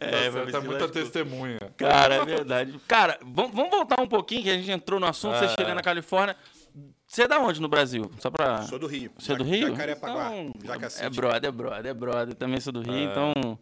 [0.00, 1.58] É, tá, tá muita testemunha.
[1.76, 2.80] Cara, é verdade.
[2.86, 5.48] Cara, vamos voltar um pouquinho, que a gente entrou no assunto, é.
[5.48, 6.36] você chega na Califórnia.
[7.06, 8.10] Você é da onde no Brasil?
[8.18, 8.62] Só pra...
[8.62, 9.12] Sou do Rio.
[9.16, 9.68] Você é do Rio?
[9.68, 10.34] Jacarepaguá.
[10.34, 12.34] Então, é brother, é brother, é brother.
[12.34, 13.04] Também sou do Rio, é.
[13.04, 13.58] então...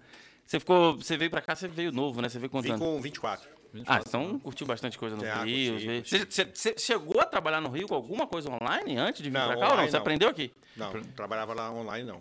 [0.53, 0.97] Você ficou...
[0.99, 2.29] Você veio pra cá, você veio novo, né?
[2.29, 2.75] Você veio contando.
[2.75, 3.49] Vim com 24.
[3.73, 6.05] 24 ah, então curtiu bastante coisa no é, Rio.
[6.05, 9.47] Você, você, chegou a trabalhar no Rio com alguma coisa online antes de vir não,
[9.47, 9.85] pra cá ou não?
[9.87, 10.01] Você não.
[10.01, 10.53] aprendeu aqui?
[10.77, 12.21] Não, trabalhava lá online não.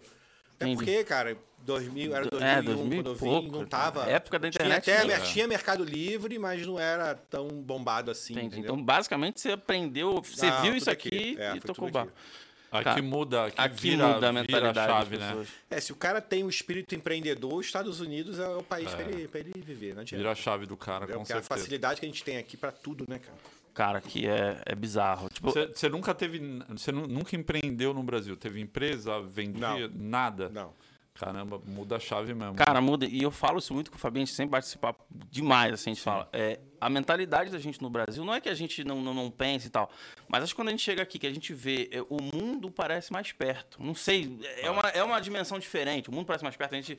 [0.55, 4.09] Até porque, cara, 2000, era 2001 é, 2000 quando eu vim, pouco, não tava...
[4.09, 4.83] Época da internet.
[4.85, 10.21] Tinha, até, tinha Mercado Livre, mas não era tão bombado assim, Então, basicamente, você aprendeu,
[10.21, 12.13] você ah, viu isso aqui, aqui é, e tocou o barco.
[12.71, 15.45] Aqui Cara, muda, aqui, aqui vira, muda a mentalidade a chave, né?
[15.69, 18.95] É, se o cara tem um espírito empreendedor, os Estados Unidos é o país é.
[18.95, 21.17] para ele, ele viver, não Vira a chave do cara, Entendeu?
[21.17, 21.53] com Porque certeza.
[21.53, 23.37] a facilidade que a gente tem aqui para tudo, né, cara?
[23.73, 25.29] Cara, que é, é bizarro.
[25.41, 25.89] Você tipo...
[25.89, 26.39] nunca teve.
[26.69, 28.37] Você nunca empreendeu no Brasil?
[28.37, 29.91] Teve empresa, vendia, não.
[29.93, 30.49] nada?
[30.49, 30.73] Não.
[31.13, 32.55] Caramba, muda a chave mesmo.
[32.55, 33.05] Cara, muda.
[33.05, 35.73] E eu falo isso muito com o Fabinho, a gente sempre bate esse papo demais,
[35.73, 36.29] assim, a gente fala.
[36.31, 39.29] É, a mentalidade da gente no Brasil não é que a gente não, não, não
[39.29, 39.91] pense e tal,
[40.27, 42.71] mas acho que quando a gente chega aqui, que a gente vê, é, o mundo
[42.71, 43.81] parece mais perto.
[43.81, 46.09] Não sei, é, uma, é uma dimensão diferente.
[46.09, 46.73] O mundo parece mais perto.
[46.73, 46.97] A gente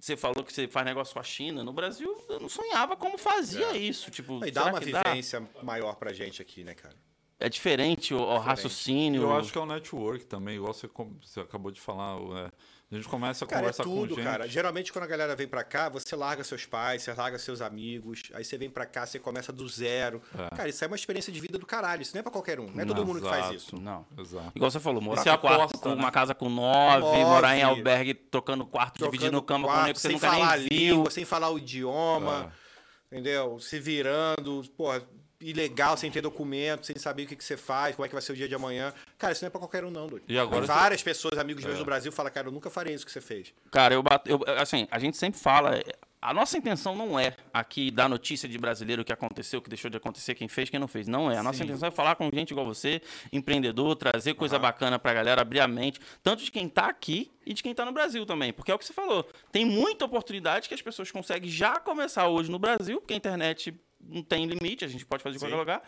[0.00, 1.62] você falou que você faz negócio com a China.
[1.62, 3.76] No Brasil, eu não sonhava como fazia é.
[3.76, 4.10] isso.
[4.10, 5.62] Tipo, e dá uma vivência dá?
[5.62, 6.96] maior pra gente aqui, né, cara?
[7.38, 9.22] É diferente o, o raciocínio.
[9.22, 10.88] Eu acho que é o network também, igual você,
[11.20, 12.16] você acabou de falar.
[12.46, 12.50] É,
[12.92, 14.24] a gente começa a cara, é conversar é tudo, com gente.
[14.24, 14.48] cara.
[14.48, 18.24] Geralmente quando a galera vem para cá, você larga seus pais, você larga seus amigos,
[18.34, 20.20] aí você vem para cá, você começa do zero.
[20.36, 20.56] É.
[20.56, 22.02] Cara, isso é uma experiência de vida do caralho.
[22.02, 22.68] Isso não é para qualquer um.
[22.68, 23.76] Não é todo mundo exato, que faz isso.
[23.80, 24.04] Não.
[24.18, 24.52] Exato.
[24.56, 25.94] Igual você falou, morar com quatro, com né?
[25.94, 29.86] uma casa com nove, nove, morar em albergue trocando quarto, trocando dividindo cama quarto, com
[29.86, 30.96] nego que você sem nunca falar nem viu.
[30.96, 32.52] Língua, sem falar o idioma.
[32.66, 33.16] É.
[33.16, 33.58] Entendeu?
[33.60, 35.02] Se virando, porra,
[35.40, 38.22] ilegal, sem ter documento, sem saber o que, que você faz, como é que vai
[38.22, 38.92] ser o dia de amanhã.
[39.16, 40.24] Cara, isso não é pra qualquer um, não, doido.
[40.28, 41.04] E agora Várias você...
[41.04, 41.68] pessoas, amigos é.
[41.68, 43.52] meus no Brasil, falam, cara, eu nunca farei isso que você fez.
[43.70, 45.80] Cara, eu, bato, eu assim, a gente sempre fala.
[46.22, 49.70] A nossa intenção não é aqui dar notícia de brasileiro o que aconteceu, o que
[49.70, 51.08] deixou de acontecer, quem fez, quem não fez.
[51.08, 51.38] Não é.
[51.38, 51.64] A nossa Sim.
[51.64, 53.00] intenção é falar com gente igual você,
[53.32, 54.62] empreendedor, trazer coisa uhum.
[54.62, 57.86] bacana pra galera, abrir a mente, tanto de quem tá aqui e de quem tá
[57.86, 58.52] no Brasil também.
[58.52, 59.26] Porque é o que você falou.
[59.50, 63.74] Tem muita oportunidade que as pessoas conseguem já começar hoje no Brasil, porque a internet
[64.02, 65.82] não tem limite, a gente pode fazer em qualquer lugar.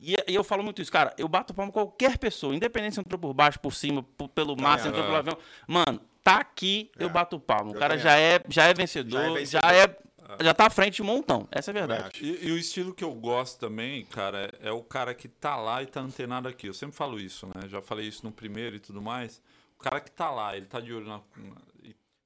[0.00, 1.12] E, e, eu falo muito isso, cara.
[1.18, 4.78] Eu bato palma qualquer pessoa, independente se entrou por baixo, por cima, por, pelo mar,
[4.78, 5.38] se entrou pelo avião.
[5.66, 7.04] Mano, tá aqui, é.
[7.04, 7.72] eu bato palma.
[7.72, 9.62] O cara já é, já é vencedor, já é, vencedor.
[9.62, 9.98] já é
[10.42, 11.48] já tá à frente de um montão.
[11.50, 12.20] Essa é a verdade.
[12.22, 15.56] E, e, o estilo que eu gosto também, cara, é, é, o cara que tá
[15.56, 16.66] lá e tá antenado aqui.
[16.66, 17.66] Eu sempre falo isso, né?
[17.66, 19.40] Já falei isso no primeiro e tudo mais.
[19.74, 21.56] O cara que tá lá, ele tá de olho na, na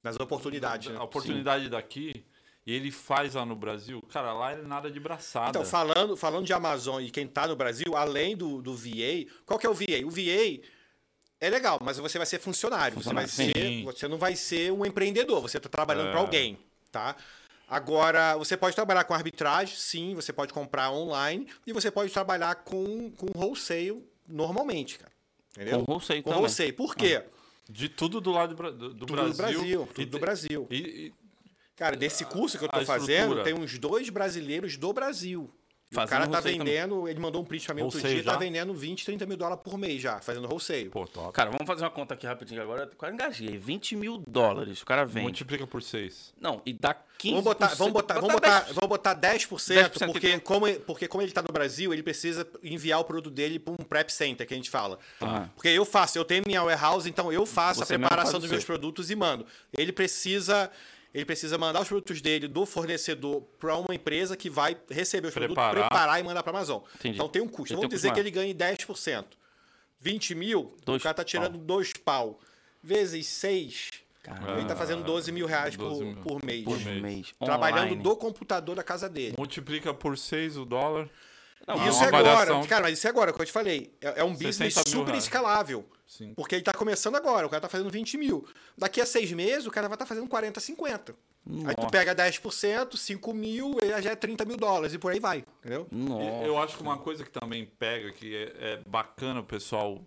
[0.03, 0.89] nas oportunidades.
[0.89, 0.99] A, né?
[0.99, 1.69] oportunidade Sim.
[1.69, 2.25] daqui
[2.65, 5.49] e ele faz lá no Brasil, cara, lá é nada de braçada.
[5.49, 9.59] Então, falando, falando de Amazon e quem tá no Brasil, além do, do VA, qual
[9.59, 10.05] que é o VA?
[10.05, 10.61] O VA
[11.41, 13.01] é legal, mas você vai ser funcionário.
[13.01, 16.11] Você, vai ser, você não vai ser um empreendedor, você está trabalhando é.
[16.11, 16.57] para alguém,
[16.89, 17.17] tá?
[17.67, 22.55] Agora, você pode trabalhar com arbitragem, sim, você pode comprar online e você pode trabalhar
[22.55, 25.11] com, com wholesale normalmente, cara.
[25.51, 25.83] Entendeu?
[25.83, 26.43] Com wholesale com também.
[26.43, 26.73] wholesale.
[26.73, 27.23] Por quê?
[27.25, 27.29] Ah.
[27.69, 29.31] De tudo do lado do, do, do tudo Brasil.
[29.31, 30.67] Do Brasil tudo e, do Brasil.
[30.69, 31.13] E, e,
[31.75, 35.51] Cara, desse curso que eu tô fazendo, tem uns dois brasileiros do Brasil.
[35.91, 37.11] o cara tá vendendo, também.
[37.11, 38.33] ele mandou um print pra mim outro dia, já?
[38.33, 40.89] tá vendendo 20, 30 mil dólares por mês já, fazendo wholesale.
[40.89, 41.33] Pô, top.
[41.33, 42.91] Cara, vamos fazer uma conta aqui rapidinho agora.
[42.95, 43.57] Quase engajei.
[43.57, 44.81] 20 mil dólares.
[44.81, 45.23] O cara vende.
[45.23, 46.35] Multiplica por 6.
[46.39, 47.31] Não, e dá 15%.
[47.31, 48.73] Vamos botar, vamos botar, vamos botar, 10%.
[48.73, 52.99] vamos botar 10%, 10% porque, como, porque como ele tá no Brasil, ele precisa enviar
[52.99, 54.99] o produto dele para um prep center, que a gente fala.
[55.19, 55.47] Ah.
[55.55, 58.63] Porque eu faço, eu tenho minha warehouse, então eu faço Você a preparação dos meus
[58.63, 59.45] produtos e mando.
[59.75, 60.69] Ele precisa
[61.13, 65.33] ele precisa mandar os produtos dele do fornecedor para uma empresa que vai receber os
[65.33, 65.71] preparar.
[65.71, 66.81] produtos, preparar e mandar para a Amazon.
[66.95, 67.15] Entendi.
[67.15, 67.75] Então tem um custo.
[67.75, 69.25] Vamos dizer que ele ganhe 10%.
[69.99, 71.61] 20 mil, dois o cara tá tirando pau.
[71.65, 72.39] dois pau.
[72.81, 73.91] Vezes seis,
[74.21, 74.57] Caramba.
[74.57, 76.15] ele tá fazendo 12 mil reais 12 por, mil.
[76.23, 76.63] por mês.
[76.65, 77.33] Por mês.
[77.39, 78.03] Trabalhando Online.
[78.03, 79.35] do computador da casa dele.
[79.37, 81.09] Multiplica por seis o dólar.
[81.67, 82.67] Não, isso é agora.
[82.67, 83.93] Cara, mas isso é agora, como eu te falei.
[84.01, 85.85] É, é um business super escalável.
[86.05, 86.33] Sim.
[86.35, 88.45] Porque ele tá começando agora, o cara tá fazendo 20 mil.
[88.77, 91.15] Daqui a seis meses, o cara vai estar tá fazendo 40, 50.
[91.45, 91.69] Nossa.
[91.69, 95.43] Aí tu pega 10%, 5 mil, já é 30 mil dólares e por aí vai,
[95.59, 95.87] entendeu?
[95.91, 96.45] Nossa.
[96.45, 100.01] Eu acho que uma coisa que também pega, que é, é bacana o pessoal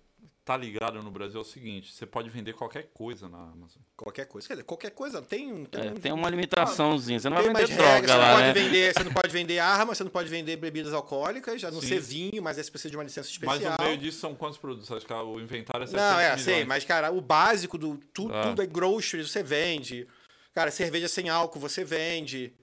[0.47, 3.83] tá ligado no Brasil é o seguinte: você pode vender qualquer coisa na Amazon.
[3.97, 4.47] Qualquer coisa.
[4.47, 5.65] Quer dizer, qualquer coisa tem.
[5.67, 7.19] Tem, é, tem uma limitaçãozinha.
[7.19, 8.37] Você não vai vender droga regras, lá.
[8.37, 8.53] Você, né?
[8.53, 11.81] pode vender, você não pode vender arma, você não pode vender bebidas alcoólicas, a não
[11.81, 11.89] Sim.
[11.89, 13.59] ser vinho, mas aí você precisa de uma licença especial.
[13.61, 14.91] Mas no meio disso são quantos produtos?
[14.93, 16.43] Acho que o inventário é 700 Não, é, milhões.
[16.43, 18.43] sei, mas, cara, o básico do tudo, ah.
[18.43, 20.07] tudo é groceries, você vende.
[20.55, 22.55] Cara, cerveja sem álcool você vende.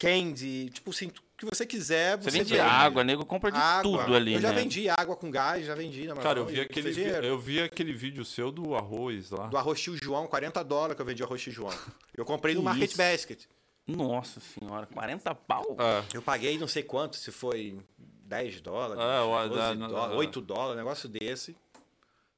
[0.00, 2.16] Candy, tipo assim, que você quiser.
[2.16, 3.82] Você, você vende, vende água, nego compra de água.
[3.82, 4.32] tudo ali.
[4.32, 4.54] Eu já né?
[4.54, 7.92] vendi água com gás, já vendi na Cara, eu vi, aquele, vi, eu vi aquele
[7.92, 9.46] vídeo seu do arroz lá.
[9.48, 11.74] Do arroz tio João, 40 dólares que eu vendi arroz tio João.
[12.16, 13.44] Eu comprei no Market Basket.
[13.86, 15.76] Nossa senhora, 40 pau?
[15.78, 16.16] É.
[16.16, 20.76] Eu paguei não sei quanto, se foi 10 dólares, é, 12 dólares, 8 dólares, um
[20.76, 21.54] negócio desse.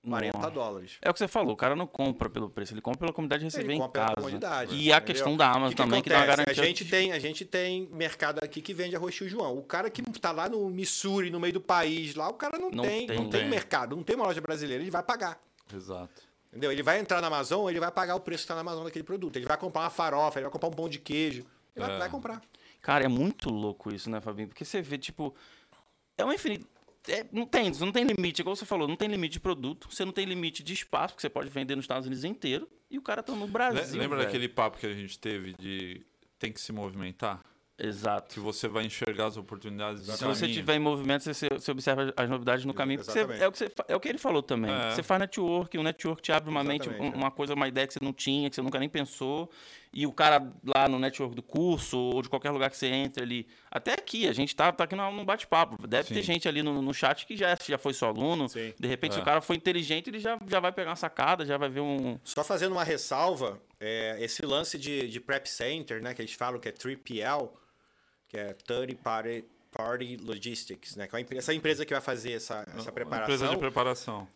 [0.08, 0.50] 40 Nossa.
[0.50, 0.98] dólares.
[1.00, 3.40] É o que você falou, o cara não compra pelo preço, ele compra pela comunidade
[3.40, 4.16] de receber em casa.
[4.16, 6.02] Comunidade, e a questão da Amazon que que também, acontece?
[6.02, 6.62] que dá uma garantia.
[6.62, 9.56] A gente, tem, a gente tem mercado aqui que vende arroz tio João.
[9.56, 12.70] O cara que tá lá no Missouri, no meio do país, lá, o cara não,
[12.70, 15.38] não tem, tem, não tem mercado, não tem uma loja brasileira, ele vai pagar.
[15.72, 16.22] Exato.
[16.48, 16.72] Entendeu?
[16.72, 19.04] Ele vai entrar na Amazon, ele vai pagar o preço que tá na Amazon daquele
[19.04, 19.36] produto.
[19.36, 21.46] Ele vai comprar uma farofa, ele vai comprar um pão de queijo.
[21.74, 21.88] Ele é.
[21.88, 22.42] vai, vai comprar.
[22.82, 24.48] Cara, é muito louco isso, né, Fabinho?
[24.48, 25.34] Porque você vê, tipo,
[26.18, 26.68] é uma infinidade
[27.08, 30.04] é, não tem, não tem limite, igual você falou, não tem limite de produto, você
[30.04, 33.02] não tem limite de espaço, que você pode vender nos Estados Unidos inteiro, e o
[33.02, 33.98] cara tá no Brasil.
[33.98, 34.28] Lembra velho.
[34.28, 36.04] daquele papo que a gente teve de
[36.38, 37.42] tem que se movimentar?
[37.78, 38.34] Exato.
[38.34, 42.28] Que você vai enxergar as oportunidades Se você estiver em movimento, você, você, observa as
[42.28, 43.02] novidades no caminho.
[43.02, 44.70] Você, é, o que você, é o que ele falou também.
[44.70, 44.90] É.
[44.90, 46.92] Você faz network, o network te abre uma mente, é.
[46.92, 49.50] uma coisa, uma ideia que você não tinha, que você nunca nem pensou.
[49.92, 53.22] E o cara lá no network do curso, ou de qualquer lugar que você entre
[53.22, 53.46] ali.
[53.70, 55.86] Até aqui, a gente tá, tá aqui no bate-papo.
[55.86, 56.14] Deve Sim.
[56.14, 58.48] ter gente ali no, no chat que já, já foi seu aluno.
[58.48, 58.72] Sim.
[58.78, 59.24] De repente, se o é.
[59.24, 62.18] cara foi inteligente, ele já, já vai pegar uma sacada, já vai ver um.
[62.24, 66.58] Só fazendo uma ressalva, é, esse lance de, de Prep Center, né, que eles falam
[66.58, 67.50] que é 3PL
[68.32, 71.06] que é Third Party, Party Logistics, né?
[71.06, 73.34] Que é empresa, essa empresa que vai fazer essa, essa preparação.
[73.34, 74.28] Empresa de preparação.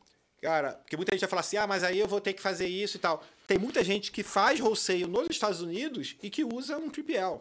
[0.42, 2.66] Cara, porque muita gente vai falar assim, ah, mas aí eu vou ter que fazer
[2.66, 3.24] isso e tal.
[3.46, 7.40] Tem muita gente que faz wholesale nos Estados Unidos e que usa um 3PL.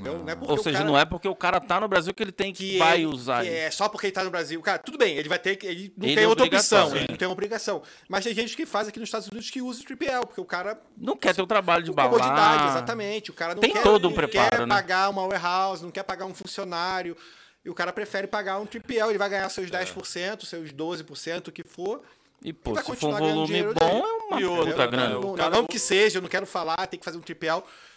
[0.00, 2.22] Não, não é Ou seja, cara, não é porque o cara tá no Brasil que
[2.22, 3.42] ele tem que, que vai ele, usar.
[3.42, 4.60] Que é só porque ele tá no Brasil.
[4.62, 5.66] Cara, tudo bem, ele vai ter que.
[5.66, 7.82] Ele não ele tem é outra opção, ele não tem obrigação.
[8.08, 10.46] Mas tem gente que faz aqui nos Estados Unidos que usa o triple porque o
[10.46, 10.80] cara.
[10.96, 12.70] Não quer ter o trabalho de balar.
[12.70, 13.30] exatamente.
[13.30, 14.74] O cara não tem quer, todo um preparo, quer né?
[14.74, 17.14] pagar uma warehouse, não quer pagar um funcionário.
[17.62, 20.46] E o cara prefere pagar um triple ele vai ganhar seus 10%, é.
[20.46, 22.02] seus 12%, o que for.
[22.44, 25.18] E, pô, se for um volume bom, é uma e outra grana.
[25.50, 27.48] Não, que seja, eu não quero falar, tem que fazer um triple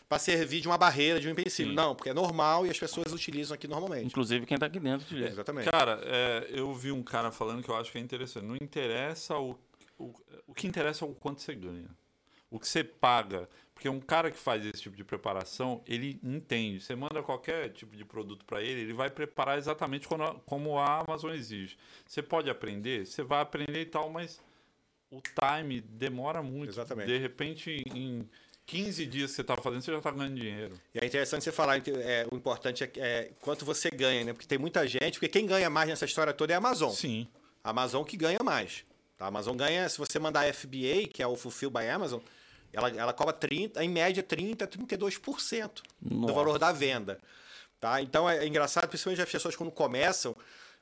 [0.07, 1.69] para servir de uma barreira, de um empecilho.
[1.69, 1.75] Sim.
[1.75, 4.05] Não, porque é normal e as pessoas utilizam aqui normalmente.
[4.05, 5.29] Inclusive quem está aqui dentro utiliza.
[5.29, 5.69] É, exatamente.
[5.69, 8.45] Cara, é, eu vi um cara falando que eu acho que é interessante.
[8.45, 9.57] Não interessa o,
[9.97, 10.13] o,
[10.47, 11.89] o que interessa é o quanto você ganha.
[12.51, 13.49] O que você paga.
[13.75, 16.79] Porque um cara que faz esse tipo de preparação, ele entende.
[16.79, 20.07] Você manda qualquer tipo de produto para ele, ele vai preparar exatamente
[20.45, 21.77] como a Amazon exige.
[22.07, 24.41] Você pode aprender, você vai aprender e tal, mas
[25.11, 26.69] o time demora muito.
[26.69, 27.07] Exatamente.
[27.07, 28.27] De repente, em
[28.65, 30.79] 15 dias que você está fazendo, você já está ganhando dinheiro.
[30.93, 34.31] E é interessante você falar que é, o importante é, é, quanto você ganha, né?
[34.31, 36.91] Porque tem muita gente, porque quem ganha mais nessa história toda é a Amazon.
[36.91, 37.27] Sim.
[37.61, 38.85] A Amazon que ganha mais.
[39.19, 42.21] A Amazon ganha, se você mandar FBA, que é o Fulfill by Amazon,
[42.75, 46.27] ela, ela cobra 30, em média 30, 32% Nossa.
[46.27, 47.17] do valor da venda.
[47.79, 48.01] Tá?
[48.01, 50.35] Então é, é engraçado, principalmente as pessoas quando começam,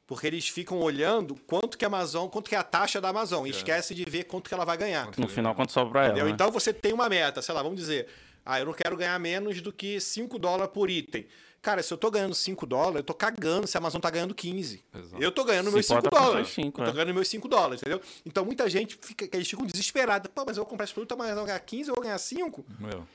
[0.08, 3.46] porque eles ficam olhando quanto que a Amazon, quanto que é a taxa da Amazon,
[3.46, 3.52] e é.
[3.52, 5.10] esquece de ver quanto que ela vai ganhar.
[5.18, 6.24] No final, quanto sobra para ela.
[6.24, 6.30] Né?
[6.32, 8.08] Então você tem uma meta, sei lá, vamos dizer,
[8.46, 11.28] ah, eu não quero ganhar menos do que 5 dólares por item.
[11.64, 14.36] Cara, se eu tô ganhando 5 dólares, eu tô cagando se a Amazon tá ganhando
[14.36, 14.84] 15.
[14.94, 15.24] Exato.
[15.24, 16.50] Eu tô ganhando meus 5 dólares.
[16.50, 16.94] 5, eu tô é.
[16.94, 18.02] ganhando meus 5 dólares, entendeu?
[18.26, 20.30] Então muita gente fica, eles ficam desesperados.
[20.36, 22.18] Pô, mas eu vou comprar esse produto, mas eu vou ganhar 15, eu vou ganhar
[22.18, 22.66] 5?
[22.80, 23.08] Meu.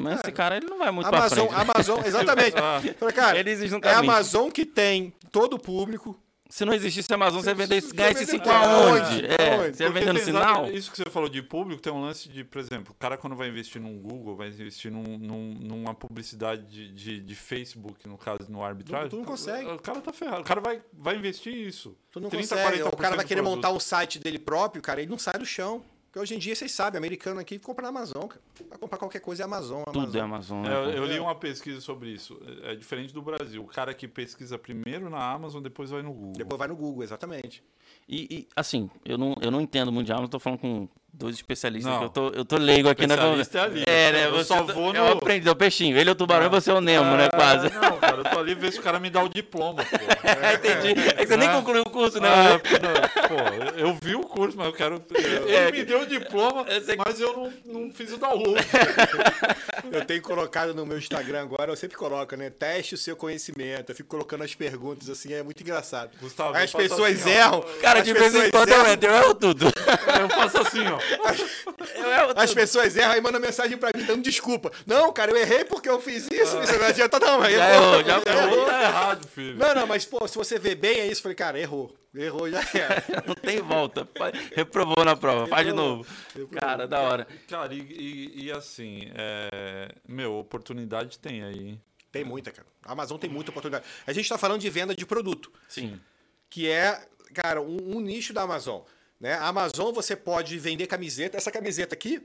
[0.00, 1.70] Mas esse cara ele não vai muito Amazon, pra frente.
[1.70, 2.56] Amazon, exatamente.
[2.58, 6.18] ah, cara, é a Amazon que tem todo o público,
[6.52, 9.24] se não existisse a Amazon, você ia vender, ganhar esse 5 aonde?
[9.24, 10.70] É, você ia vender no sinal?
[10.70, 13.34] Isso que você falou de público tem um lance de, por exemplo, o cara quando
[13.34, 18.18] vai investir num Google, vai investir num, num, numa publicidade de, de, de, Facebook, no
[18.18, 19.08] caso, no arbitragem.
[19.08, 19.66] Tu, tu não consegue.
[19.66, 20.42] O, cara tá ferrado.
[20.42, 21.96] O cara vai, vai investir isso.
[22.10, 22.82] Tu não 30, consegue.
[22.82, 25.82] O cara vai querer montar um site dele próprio, cara, ele não sai do chão.
[26.12, 28.26] Porque hoje em dia, vocês sabem, americano aqui compra na Amazon.
[28.26, 28.40] Cara.
[28.68, 29.82] Vai comprar qualquer coisa é Amazon.
[29.86, 30.04] Amazon.
[30.04, 30.62] Tudo é Amazon.
[30.62, 30.68] Né?
[30.68, 32.38] É, eu, eu, li uma pesquisa sobre isso.
[32.64, 33.62] É, é diferente do Brasil.
[33.62, 36.34] O cara que pesquisa primeiro na Amazon, depois vai no Google.
[36.36, 37.64] Depois vai no Google, exatamente.
[38.06, 41.36] E, e assim, eu não, eu não entendo muito de Amazon, tô falando com dois
[41.36, 41.92] especialistas.
[42.00, 43.58] Eu, tô, eu tô leigo aqui na conversa.
[43.58, 44.26] É, ali, é, né?
[44.26, 44.98] Eu só vou no...
[44.98, 45.96] Eu aprendi, é o peixinho.
[45.96, 47.24] Ele é o tubarão e você é o Nemo, né?
[47.24, 47.28] é, né?
[47.28, 47.70] Quase.
[47.70, 49.96] Não, cara, eu tô ali ver se o cara me dá o diploma, pô.
[50.42, 51.00] É, entendi.
[51.00, 51.54] É que você nem né?
[51.54, 52.28] concluiu o curso, né?
[52.28, 55.02] Ah, não, pô, eu vi o curso, mas eu quero.
[55.14, 56.64] Ele é, me deu o diploma,
[57.04, 57.52] mas eu não,
[57.82, 58.64] não fiz o download.
[59.92, 62.50] eu tenho colocado no meu Instagram agora, eu sempre coloco, né?
[62.50, 63.90] Teste o seu conhecimento.
[63.90, 66.10] Eu fico colocando as perguntas assim, é muito engraçado.
[66.20, 67.64] Gustavo, as pessoas assim, erram.
[67.80, 69.66] Cara, de vez em quando eu entro, eu erro tudo.
[69.66, 71.01] Eu faço assim, ó.
[72.36, 74.70] As pessoas erram e mandam mensagem pra mim dando desculpa.
[74.86, 76.58] Não, cara, eu errei porque eu fiz isso.
[76.58, 76.64] Ah.
[76.64, 78.04] Isso não adianta, não, mas já errou.
[78.04, 79.58] Já errou, tá errado, filho.
[79.58, 81.22] Não, não, mas, pô, se você vê bem, é isso.
[81.22, 81.94] Falei, cara, errou.
[82.14, 83.02] Errou, já era.
[83.26, 84.06] não tem volta.
[84.54, 86.06] Reprovou na prova, faz de novo.
[86.28, 86.60] Reprovou.
[86.60, 87.26] Cara, da hora.
[87.48, 89.88] Cara, e, e, e assim, é...
[90.06, 91.78] meu, oportunidade tem aí.
[92.10, 92.68] Tem muita, cara.
[92.84, 93.86] A Amazon tem muita oportunidade.
[94.06, 95.50] A gente tá falando de venda de produto.
[95.66, 95.98] Sim.
[96.50, 98.82] Que é, cara, um, um nicho da Amazon.
[99.22, 99.34] Né?
[99.34, 101.36] A Amazon você pode vender camiseta.
[101.36, 102.20] Essa camiseta aqui,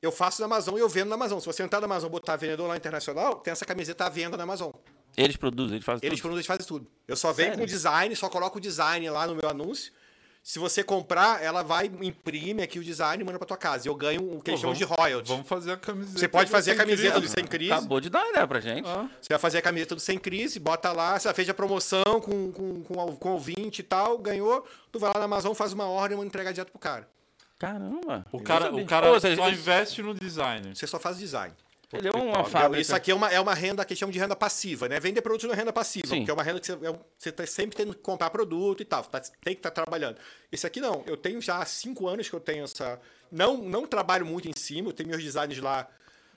[0.00, 1.40] eu faço na Amazon e eu vendo na Amazon.
[1.40, 4.36] Se você entrar na Amazon e botar vendedor lá internacional, tem essa camiseta à venda
[4.36, 4.70] na Amazon.
[5.16, 6.22] Eles produzem, eles fazem eles tudo?
[6.22, 6.86] Produzem, eles fazem tudo.
[7.08, 9.92] Eu só venho com design, só coloco o design lá no meu anúncio.
[10.46, 13.88] Se você comprar, ela vai, imprime aqui o design e manda pra tua casa.
[13.88, 15.26] E eu ganho o que eles chamam de royalty.
[15.26, 16.18] Vamos fazer a camiseta.
[16.18, 17.72] Você pode fazer a camiseta do Sem Crise.
[17.72, 18.86] Acabou de dar ideia pra gente.
[18.86, 19.08] Ah.
[19.18, 22.52] Você vai fazer a camiseta do Sem Crise, bota lá, você fez a promoção com,
[22.52, 24.66] com, com, com ouvinte e tal, ganhou.
[24.92, 27.08] Tu vai lá na Amazon, faz uma ordem e manda entregar direto pro cara.
[27.58, 28.26] Caramba.
[28.30, 30.74] O cara, o cara Pô, só investe no design.
[30.74, 31.54] Você só faz design.
[31.96, 32.80] Ele é uma fábrica.
[32.80, 34.98] Isso aqui é uma, é uma renda que chama de renda passiva, né?
[35.00, 36.24] Vender produtos na renda passiva, Sim.
[36.24, 38.84] que é uma renda que você, é, você tá sempre tendo que comprar produto e
[38.84, 40.16] tal, tá, tem que estar tá trabalhando.
[40.50, 43.00] Esse aqui não, eu tenho já há cinco anos que eu tenho essa.
[43.30, 45.88] Não, não trabalho muito em cima, eu tenho meus designs lá.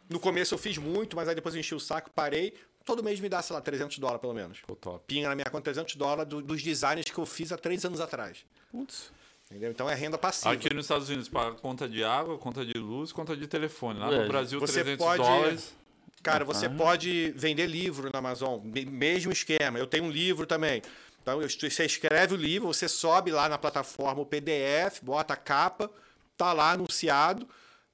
[0.10, 2.54] No começo eu fiz muito, mas aí depois eu enchi o saco, parei.
[2.86, 4.62] Todo mês me dá, sei lá, 300 dólares pelo menos.
[4.66, 5.04] Pô, top.
[5.06, 8.00] Pinga na minha conta 300 dólares do, dos designs que eu fiz há três anos
[8.00, 8.46] atrás.
[8.72, 9.12] Putz.
[9.50, 9.72] Entendeu?
[9.72, 10.54] Então é renda passiva.
[10.54, 14.00] Aqui nos Estados Unidos paga conta de água, conta de luz, conta de telefone.
[14.00, 14.28] Lá no é.
[14.28, 15.76] Brasil, você 300 pode, dólares.
[16.22, 19.80] Cara, você pode vender livro na Amazon, mesmo esquema.
[19.80, 20.82] Eu tenho um livro também.
[21.22, 25.90] Então, você escreve o livro, você sobe lá na plataforma o PDF, bota a capa,
[26.36, 27.48] tá lá anunciado.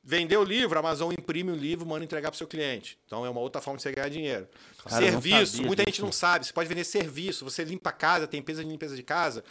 [0.04, 2.98] Vendeu o livro, a Amazon imprime o livro, manda entregar para o seu cliente.
[3.06, 4.48] Então é uma outra forma de você ganhar dinheiro.
[4.84, 5.96] Cara, serviço, muita disso.
[5.96, 6.46] gente não sabe.
[6.46, 7.46] Você pode vender serviço.
[7.46, 9.44] Você limpa a casa, tem empresa de limpeza de casa,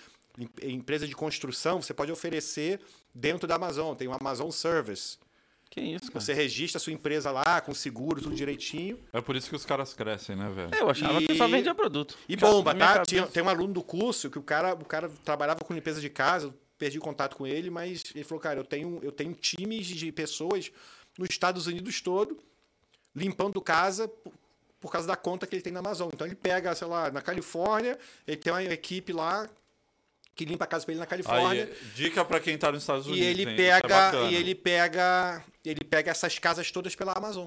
[0.63, 2.81] empresa de construção, você pode oferecer
[3.15, 3.95] dentro da Amazon.
[3.95, 5.19] Tem o Amazon Service.
[5.71, 6.21] Que isso, cara.
[6.21, 8.99] Você registra a sua empresa lá, com seguro, tudo direitinho.
[9.13, 10.75] É por isso que os caras crescem, né, velho?
[10.75, 11.27] Eu achava e...
[11.27, 12.17] que só vendia produto.
[12.29, 13.03] E bomba, tá?
[13.07, 16.11] Tinha, tem um aluno do curso que o cara, o cara trabalhava com limpeza de
[16.11, 20.13] casa, perdi contato com ele, mas ele falou, cara, eu tenho, eu tenho times de
[20.13, 20.71] pessoas
[21.19, 22.39] nos Estados Unidos todo
[23.15, 24.33] limpando casa por,
[24.81, 26.11] por causa da conta que ele tem na Amazon.
[26.13, 29.49] Então ele pega, sei lá, na Califórnia, ele tem uma equipe lá
[30.35, 31.65] que limpa a casa para ele na Califórnia.
[31.65, 33.25] Aí, dica para quem está nos Estados Unidos.
[33.25, 33.57] E ele hein?
[33.57, 37.47] Pega é e ele pega ele pega essas casas todas pela Amazon.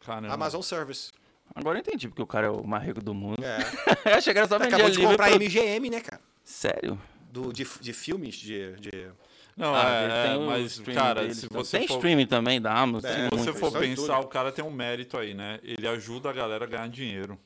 [0.00, 0.34] Caramba.
[0.34, 1.12] Amazon Service.
[1.54, 3.42] Agora eu entendi porque o cara é o mais rico do mundo.
[3.42, 4.20] É.
[4.20, 5.38] Chegaram só Acabou de comprar pra...
[5.38, 6.20] MGM, né, cara?
[6.42, 7.00] Sério?
[7.30, 8.72] Do, de, de filmes, de...
[8.76, 9.08] de...
[9.56, 11.94] Não, ah, é, é mas, cara, se você Tem for...
[11.94, 13.08] streaming também da Amazon.
[13.08, 15.60] É, se você for pensar, o cara tem um mérito aí, né?
[15.62, 17.38] Ele ajuda a galera a ganhar dinheiro.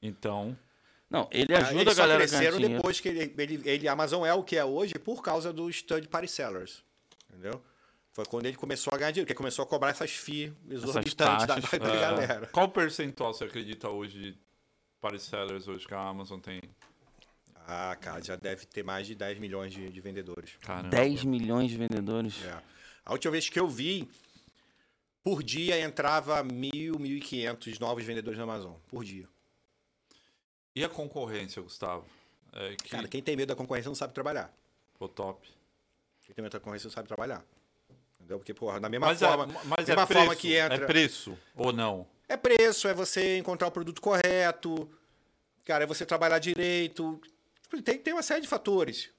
[0.00, 0.56] Então,
[1.10, 2.76] não, ele ah, ajuda a galera a ganhar dinheiro.
[2.76, 5.80] depois que ele, ele, ele, a Amazon é o que é hoje por causa dos
[5.80, 6.84] third party sellers,
[7.30, 7.62] entendeu?
[8.12, 11.46] Foi quando ele começou a ganhar dinheiro, que ele começou a cobrar essas FII exorbitantes
[11.46, 12.00] da, da, é.
[12.00, 12.46] galera.
[12.48, 14.38] Qual percentual você acredita hoje de
[15.00, 16.60] party sellers hoje que a Amazon tem?
[17.66, 20.56] Ah, cara, já deve ter mais de 10 milhões de, de vendedores.
[20.60, 20.88] Caramba.
[20.88, 22.44] 10 milhões de vendedores?
[22.44, 22.58] É.
[23.04, 24.08] A última vez que eu vi,
[25.22, 29.28] por dia entrava mil, 1.500 novos vendedores na Amazon, por dia.
[30.78, 32.04] E a concorrência, Gustavo?
[32.52, 32.90] É que...
[32.90, 34.48] Cara, quem tem medo da concorrência não sabe trabalhar.
[34.96, 35.48] Pô, top.
[36.24, 37.44] Quem tem medo da concorrência não sabe trabalhar.
[38.14, 38.38] Entendeu?
[38.38, 40.76] Porque, porra, da mesma mas é- forma, é, mas mesma é forma que entra.
[40.76, 42.06] É preço ou não?
[42.28, 44.88] É preço, é você encontrar o produto correto,
[45.64, 47.20] cara, é você trabalhar direito.
[47.82, 49.10] Tem, tem uma série de fatores.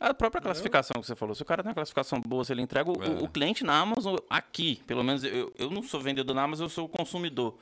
[0.00, 1.36] A própria classificação que você falou.
[1.36, 3.22] Se o cara tem uma classificação boa, se ele entrega, o, é.
[3.22, 6.70] o cliente na Amazon, aqui, pelo menos eu, eu não sou vendedor na Amazon, eu
[6.70, 7.56] sou consumidor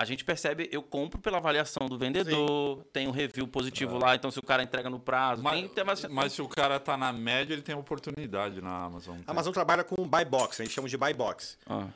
[0.00, 2.84] a gente percebe, eu compro pela avaliação do vendedor, Sim.
[2.90, 6.04] tem um review positivo lá, então se o cara entrega no prazo, mas, tem, mas,
[6.06, 9.18] mas se o cara tá na média, ele tem oportunidade na Amazon.
[9.26, 11.58] A Amazon trabalha com buy box, a gente chama de buy box.
[11.66, 11.86] Ah.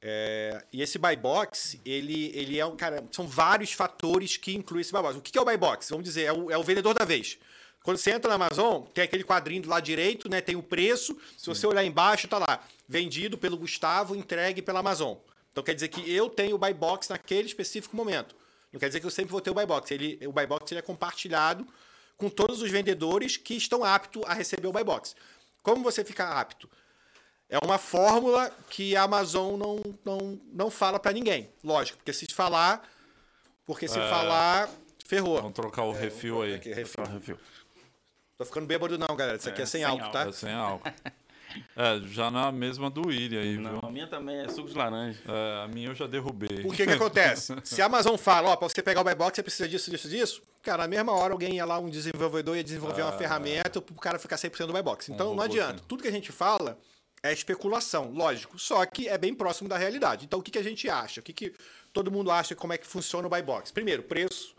[0.00, 3.02] É, e esse buy box, ele, ele é um cara.
[3.10, 5.18] São vários fatores que incluem esse buy box.
[5.18, 5.90] O que é o buy box?
[5.90, 7.36] Vamos dizer, é o, é o vendedor da vez.
[7.82, 10.40] Quando você entra na Amazon, tem aquele quadrinho do lado direito, né?
[10.40, 11.18] Tem o preço.
[11.36, 12.62] Se você olhar embaixo, tá lá.
[12.88, 15.16] Vendido pelo Gustavo, entregue pela Amazon.
[15.50, 18.34] Então quer dizer que eu tenho o buy box naquele específico momento.
[18.72, 19.90] Não quer dizer que eu sempre vou ter o buy box.
[19.90, 21.66] Ele, o buy box ele é compartilhado
[22.16, 25.16] com todos os vendedores que estão aptos a receber o buy box.
[25.62, 26.68] Como você fica apto?
[27.48, 31.50] É uma fórmula que a Amazon não, não, não fala para ninguém.
[31.64, 32.88] Lógico, porque se falar,
[33.66, 34.08] porque se é...
[34.08, 34.70] falar,
[35.04, 35.36] ferrou.
[35.36, 36.54] Vamos trocar o é, refil aí.
[36.54, 37.04] Aqui, refil.
[37.04, 37.38] refil.
[38.38, 39.36] Tô ficando bêbado não, galera.
[39.36, 40.28] Isso aqui é, é sem, sem álcool, álcool, tá?
[40.28, 40.92] É sem álcool.
[41.76, 43.80] É, já na mesma do William aí, Não, viu?
[43.82, 45.18] a minha também é suco de laranja.
[45.26, 46.64] É, a minha eu já derrubei.
[46.64, 47.54] O que que acontece?
[47.64, 50.08] Se a Amazon fala, ó, pra você pegar o buy box, você precisa disso, disso,
[50.08, 53.80] disso, cara, na mesma hora alguém ia lá, um desenvolvedor ia desenvolver ah, uma ferramenta
[53.80, 55.10] pro cara ficar 100% do buy box.
[55.10, 55.82] Então um não adianta.
[55.86, 56.78] Tudo que a gente fala
[57.22, 58.58] é especulação, lógico.
[58.58, 60.24] Só que é bem próximo da realidade.
[60.24, 61.20] Então o que, que a gente acha?
[61.20, 61.54] O que, que
[61.92, 63.70] todo mundo acha como é que funciona o buy box?
[63.70, 64.54] Primeiro, preço.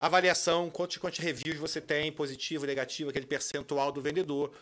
[0.00, 4.52] Avaliação, quantos, quantos reviews você tem, positivo, negativo, aquele percentual do vendedor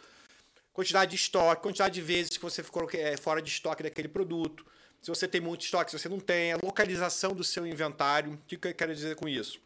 [0.77, 4.66] quantidade de estoque, quantidade de vezes que você ficou é, fora de estoque daquele produto,
[5.01, 8.35] se você tem muito estoque, se você não tem, a localização do seu inventário.
[8.35, 9.59] O que eu quero dizer com isso?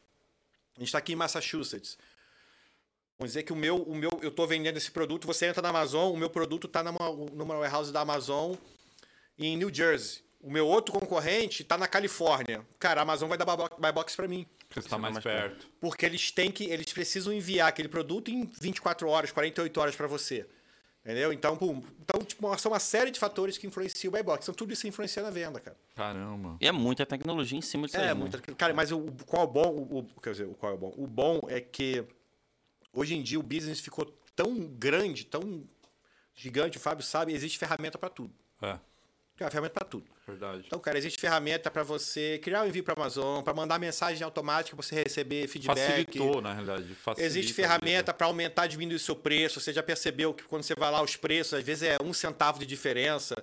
[0.77, 1.99] A gente está aqui em Massachusetts.
[3.19, 5.71] Vamos dizer que o meu, o meu eu estou vendendo esse produto, você entra na
[5.71, 8.55] Amazon, o meu produto está numa, numa warehouse da Amazon
[9.37, 10.23] em New Jersey.
[10.41, 12.65] O meu outro concorrente está na Califórnia.
[12.79, 14.47] Cara, a Amazon vai dar buy box para mim.
[14.69, 15.51] Porque está mais, mais perto.
[15.51, 15.71] perto.
[15.81, 20.07] Porque eles têm que, eles precisam enviar aquele produto em 24 horas, 48 horas para
[20.07, 20.47] você.
[21.05, 21.33] Entendeu?
[21.33, 24.45] Então, pum, então tipo, são uma série de fatores que influenciam o buy box.
[24.45, 25.77] Então, tudo isso influencia na venda, cara.
[25.95, 26.57] Caramba.
[26.61, 28.09] E é muita tecnologia em cima disso é, aí.
[28.09, 28.37] É, muita.
[28.37, 28.43] Né?
[28.57, 29.69] Cara, mas o, qual é o bom?
[29.69, 30.93] O, o, quer dizer, o qual é o bom?
[30.97, 32.05] O bom é que
[32.93, 34.05] hoje em dia o business ficou
[34.37, 35.65] tão grande, tão
[36.35, 38.35] gigante, o Fábio sabe, existe ferramenta para tudo.
[38.63, 38.79] É.
[39.41, 40.05] Uma ferramenta para tudo.
[40.27, 40.65] Verdade.
[40.67, 44.77] Então, cara, existe ferramenta para você criar um envio para Amazon, para mandar mensagem automática,
[44.77, 45.79] para você receber feedback.
[45.79, 46.95] Facilitou, na realidade.
[46.95, 49.61] Facilita existe ferramenta para aumentar, diminuir o seu preço.
[49.61, 52.59] Você já percebeu que quando você vai lá, os preços, às vezes é um centavo
[52.59, 53.43] de diferença.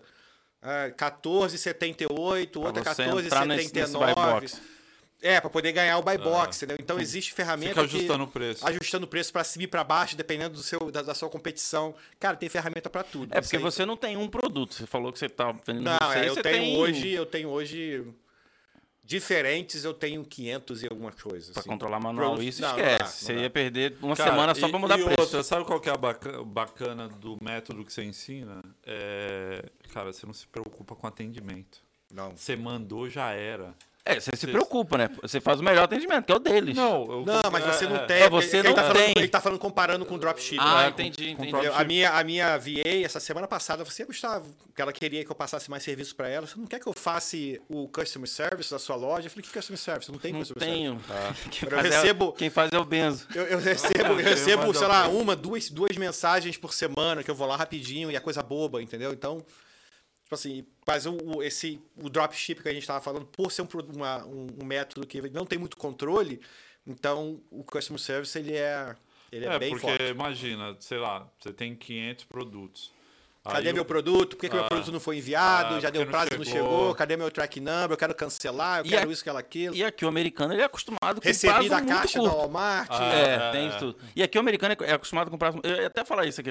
[0.62, 4.77] É, 14,78, outra 14,79.
[5.22, 6.66] É, para poder ganhar o buy box, ah.
[6.66, 6.78] entendeu?
[6.80, 8.68] Então existe ferramenta Fica ajustando o preço.
[8.68, 11.96] Ajustando o preço para e para baixo, dependendo do seu, da, da, sua competição.
[12.20, 13.36] Cara, tem ferramenta para tudo.
[13.36, 14.76] É porque você não tem um produto.
[14.76, 16.78] Você falou que você tá vendendo Não, você, é, eu você tenho tem...
[16.78, 18.06] hoje, eu tenho hoje
[19.08, 21.52] diferentes, eu tenho 500 e algumas coisas.
[21.52, 21.70] Para assim.
[21.70, 22.44] controlar manual, Pro...
[22.44, 22.92] isso não, esquece.
[22.92, 23.42] Não dá, não você dá.
[23.42, 25.22] ia perder uma Cara, semana só para mudar e preço.
[25.22, 28.62] Outra, sabe qual que é a bacana do método que você ensina?
[28.86, 29.64] É,
[29.94, 31.82] cara, você não se preocupa com atendimento.
[32.14, 32.36] Não.
[32.36, 33.74] Você mandou, já era.
[34.08, 35.10] É, você se preocupa, né?
[35.22, 36.76] Você faz o melhor atendimento, que é o deles.
[36.76, 38.22] Não, eu, não mas você não é, tem.
[38.22, 38.94] É, você ele, não tá tem.
[38.94, 40.58] Falando, ele tá falando comparando com o dropship.
[40.60, 40.90] Ah, né?
[40.90, 41.70] entendi, com, entendi.
[41.70, 45.32] Com a, minha, a minha VA, essa semana passada, você, Gustavo, que ela queria que
[45.32, 46.48] eu passasse mais serviço para ela.
[46.48, 47.36] Você não quer que eu faça
[47.68, 49.28] o customer service da sua loja?
[49.28, 50.12] Eu falei, que customer service?
[50.12, 51.02] Não tem não customer tenho.
[51.06, 51.68] service.
[51.70, 51.78] Ah.
[51.78, 52.34] Eu recebo...
[52.36, 53.28] É, quem faz é o Benzo.
[53.36, 57.36] Eu, eu recebo, eu recebo sei lá, uma, duas, duas mensagens por semana que eu
[57.36, 59.12] vou lá rapidinho e é coisa boba, entendeu?
[59.12, 59.44] Então...
[60.28, 63.62] Tipo assim, mas o, o, esse, o dropship que a gente estava falando, por ser
[63.62, 66.42] um, uma, um, um, método que não tem muito controle,
[66.86, 68.94] então o customer service ele é,
[69.32, 70.04] ele é, é bem porque forte.
[70.04, 72.92] imagina, sei lá, você tem 500 produtos.
[73.42, 73.86] Cadê Aí meu eu...
[73.86, 74.36] produto?
[74.36, 75.76] Por que, ah, que meu produto não foi enviado?
[75.76, 76.94] Ah, Já deu prazo e não chegou?
[76.94, 77.92] Cadê meu track number?
[77.92, 79.14] Eu quero cancelar, eu e quero a...
[79.14, 79.74] isso, quero aquilo.
[79.74, 82.34] E aqui o americano ele é acostumado com Recebi prazo da caixa curto.
[82.34, 82.90] da Walmart.
[82.92, 83.98] Ah, é, é, tem isso tudo.
[84.14, 85.62] E aqui o americano é acostumado com prazo...
[85.64, 86.50] Eu ia até falar isso aqui,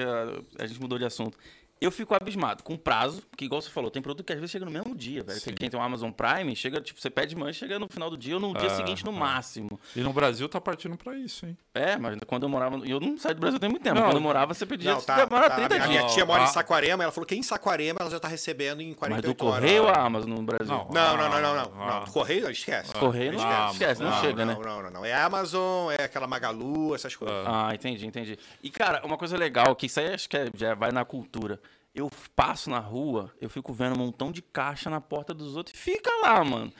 [0.57, 1.37] a gente mudou de assunto
[1.79, 4.65] eu fico abismado com prazo, que igual você falou, tem produto que às vezes chega
[4.65, 5.39] no mesmo dia, velho.
[5.39, 5.53] Sim.
[5.53, 8.35] Quem tem um Amazon Prime, chega, tipo, você pede mancha, chega no final do dia
[8.35, 9.79] ou no dia seguinte no máximo.
[9.95, 11.57] E no Brasil tá partindo para isso, hein?
[11.73, 14.15] É, mas quando eu morava, eu não saí do Brasil tem muito tempo, não, quando
[14.15, 15.85] eu morava você pedia, não, tá, demora tá, 30 dias.
[15.85, 18.81] A minha tia mora em Saquarema, ela falou que em Saquarema ela já tá recebendo
[18.81, 20.73] em 48 mas do correio ou a Amazon no Brasil?
[20.73, 21.87] Não, não, não, não, não, não.
[21.87, 22.03] não.
[22.05, 22.93] Do correio, esquece.
[22.93, 24.55] Correio não esquece, esquece não, chega, né?
[24.55, 25.05] Não, não, não, não.
[25.05, 27.45] É Amazon, é aquela Magalu, essas coisas.
[27.45, 28.39] Ah, entendi, entendi.
[28.63, 31.59] E cara, uma coisa legal que isso aí acho que é, já vai na cultura
[31.97, 35.75] eu passo na rua, eu fico vendo um montão de caixa na porta dos outros
[35.75, 36.71] e fica lá, mano.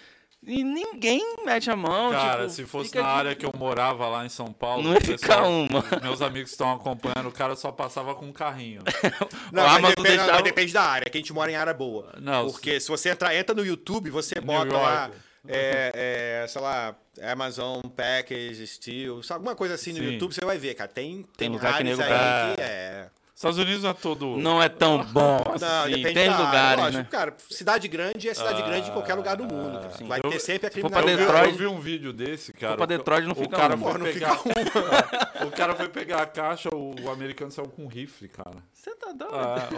[0.45, 2.11] E ninguém mete a mão.
[2.11, 3.07] Cara, tipo, se fosse na de...
[3.07, 5.83] área que eu morava lá em São Paulo, não ia ficar uma.
[6.03, 8.83] Meus amigos estão acompanhando, o cara só passava com um carrinho.
[9.51, 10.33] não, mas depende, deixava...
[10.33, 12.13] mas depende, da área, que a gente mora em área boa.
[12.21, 15.11] Não, porque se você entrar, entra no YouTube, você bota lá.
[15.49, 20.11] É, é, sei lá, Amazon Package, Steel, alguma coisa assim no Sim.
[20.11, 20.89] YouTube, você vai ver, cara.
[20.89, 22.53] Tem, tem, tem lugar que nego aí tá...
[22.55, 23.09] que é.
[23.37, 24.37] Estados Unidos não é todo.
[24.37, 25.91] Não é tão bom assim.
[25.91, 27.07] Não, tem lugares, lógico, né?
[27.11, 29.79] Cara, cidade grande é cidade ah, grande em qualquer lugar do mundo.
[29.79, 30.07] Cara.
[30.07, 31.17] Vai eu, ter sempre a criminalidade.
[31.19, 32.75] Detroit, eu vi um vídeo desse, cara.
[32.75, 33.79] Pra Detroit não o fica cara um.
[33.79, 35.45] Foi pegar, um.
[35.47, 38.57] o cara foi pegar a caixa, o, o americano saiu com um rifle, cara.
[38.73, 39.35] Você tá doido?
[39.35, 39.69] Ah,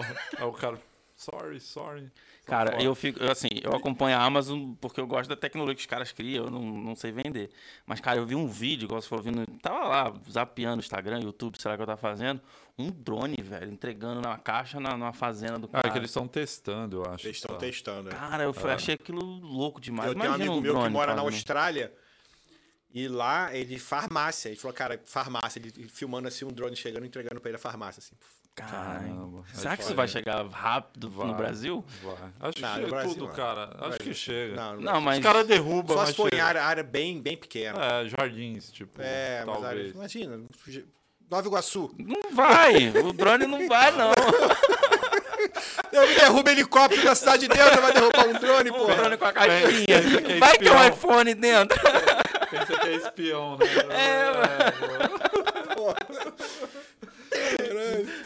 [0.46, 0.80] o, o cara.
[1.18, 2.10] Sorry, sorry.
[2.50, 5.82] Cara, eu fico, eu, assim, eu acompanho a Amazon porque eu gosto da tecnologia que
[5.82, 7.52] os caras criam, eu não, não sei vender.
[7.86, 11.20] Mas, cara, eu vi um vídeo, igual você falou, vindo, tava lá, zapeando o Instagram,
[11.20, 12.42] YouTube, sei lá o que eu tava fazendo,
[12.78, 15.88] um drone, velho, entregando na caixa na, numa fazenda do cara.
[15.88, 17.28] Ah, é que eles estão testando, eu acho.
[17.28, 17.60] Eles estão tá.
[17.60, 18.14] testando, é.
[18.14, 18.74] Cara, eu é.
[18.74, 20.08] achei aquilo louco demais.
[20.08, 21.94] Eu Imagina tenho um amigo um meu que mora na Austrália
[22.94, 24.50] e lá ele farmácia.
[24.50, 28.00] Ele falou, cara, farmácia, ele filmando assim um drone chegando entregando pra ele a farmácia,
[28.00, 28.16] assim.
[28.62, 29.44] Caramba.
[29.54, 31.86] Será que isso vai chegar rápido vai, no Brasil?
[32.02, 32.14] Vai.
[32.40, 33.36] Acho não, que chega Brasil, tudo, vai.
[33.36, 33.78] cara.
[33.80, 34.56] Acho que chega.
[34.56, 35.18] Não, não mas...
[35.18, 37.80] Os caras derrubam, Só se for em área, área bem, bem pequena.
[37.84, 39.64] É, jardins, tipo, É, talvez.
[39.64, 40.40] mas área, imagina,
[41.30, 41.94] Nova Iguaçu.
[41.98, 44.12] Não vai, o drone não vai, não.
[45.92, 48.84] Eu derrubo helicóptero da cidade dentro, vai derrubar um drone, pô.
[48.90, 49.86] Um drone com a caixinha.
[49.88, 51.80] É, vai ter um iPhone dentro.
[52.50, 53.66] Pensa que é espião, né?
[53.90, 55.10] É, mano.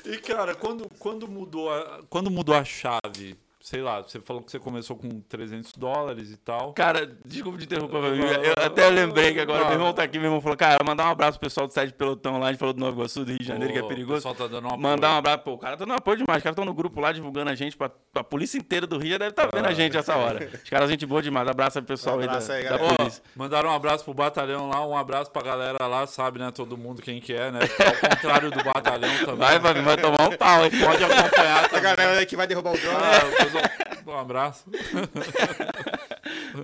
[0.06, 4.52] E, cara, quando, quando, mudou a, quando mudou a chave sei lá, você falou que
[4.52, 6.74] você começou com 300 dólares e tal.
[6.74, 8.28] Cara, desculpa te interromper, meu amigo.
[8.28, 11.12] Eu até lembrei que agora meu irmão tá aqui, meu irmão falou, cara, mandar um
[11.12, 13.40] abraço pro pessoal do site Pelotão lá, a gente falou do Nova Iguaçu, do Rio
[13.40, 14.16] de Janeiro, que é perigoso.
[14.16, 14.82] O pessoal tá dando um apoio.
[14.82, 17.00] Mandar um abraço, pô, o cara tá dando apoio demais, os caras estão no grupo
[17.00, 19.66] lá divulgando a gente, pra, pra polícia inteira do Rio já deve estar tá vendo
[19.66, 19.74] a ah.
[19.74, 20.50] gente essa hora.
[20.62, 23.24] Os caras, gente boa demais, abraço pro pessoal um aí, da, aí da, polícia.
[23.34, 27.02] mandaram um abraço pro batalhão lá, um abraço pra galera lá, sabe, né, todo mundo
[27.02, 29.38] quem que é, né, ao contrário do batalhão também.
[29.38, 30.72] Vai, vai, vai tomar um pau, hein.
[30.84, 31.74] Pode acompanhar.
[31.74, 33.53] A galera que vai derrubar o drone.
[33.58, 34.66] É, um abraço.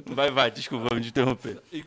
[0.05, 1.61] Vai, vai, desculpa, me interromper.
[1.71, 1.83] E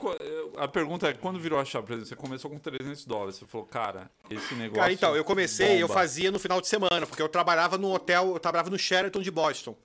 [0.56, 3.46] a pergunta é, quando virou a chave, por exemplo, você começou com 300 dólares, você
[3.46, 5.80] falou, cara, esse negócio Cara, então, eu comecei, bomba.
[5.80, 9.20] eu fazia no final de semana, porque eu trabalhava no hotel, eu trabalhava no Sheraton
[9.20, 9.76] de Boston.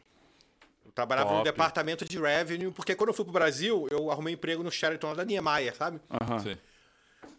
[0.85, 1.39] Eu trabalhava Top.
[1.39, 5.07] no departamento de revenue, porque quando eu fui pro Brasil, eu arrumei emprego no Sheraton
[5.09, 5.99] lá da Niemeyer, sabe?
[6.09, 6.43] Aham.
[6.45, 6.57] Uhum.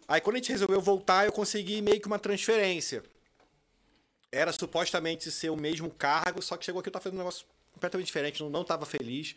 [0.07, 3.03] Aí quando a gente resolveu voltar, eu consegui meio que uma transferência.
[4.31, 7.45] Era supostamente ser o mesmo cargo, só que chegou aqui eu tava fazendo um negócio
[7.79, 9.35] completamente diferente, não, não tava feliz.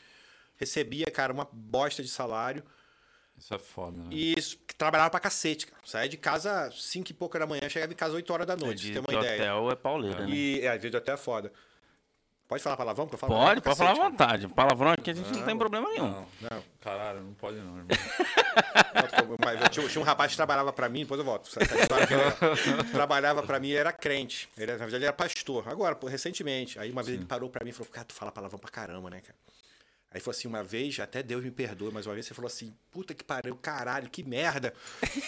[0.56, 2.62] Recebia, cara, uma bosta de salário.
[3.38, 4.08] Isso é foda, né?
[4.10, 4.34] E
[4.76, 5.80] trabalhava pra cacete, cara.
[5.84, 8.90] Saia de casa 5 e pouca da manhã, chegava em casa 8 horas da noite,
[8.90, 9.54] é, tem uma ideia.
[9.54, 10.30] hotel é pauleira, né?
[10.30, 11.52] E, é, às vezes até é foda.
[12.48, 13.06] Pode falar palavrão?
[13.06, 14.48] Que eu falo pode, pode falar à vontade.
[14.48, 16.10] Palavrão aqui a gente não, não tem problema nenhum.
[16.10, 17.86] Não, não, caralho, não pode não, irmão.
[19.42, 21.48] Mas eu tinha, tinha, um rapaz que trabalhava pra mim, depois eu volto.
[22.92, 24.48] trabalhava pra mim e era crente.
[24.56, 25.68] Ele, na verdade, ele era pastor.
[25.68, 26.78] Agora, pô, recentemente.
[26.78, 27.22] Aí uma vez Sim.
[27.22, 29.36] ele parou pra mim e falou: Cara, tu fala palavrão pra caramba, né, cara?
[30.14, 32.74] Aí falou assim, uma vez, até Deus me perdoe, mas uma vez você falou assim,
[32.90, 34.74] puta que pariu, caralho, que merda.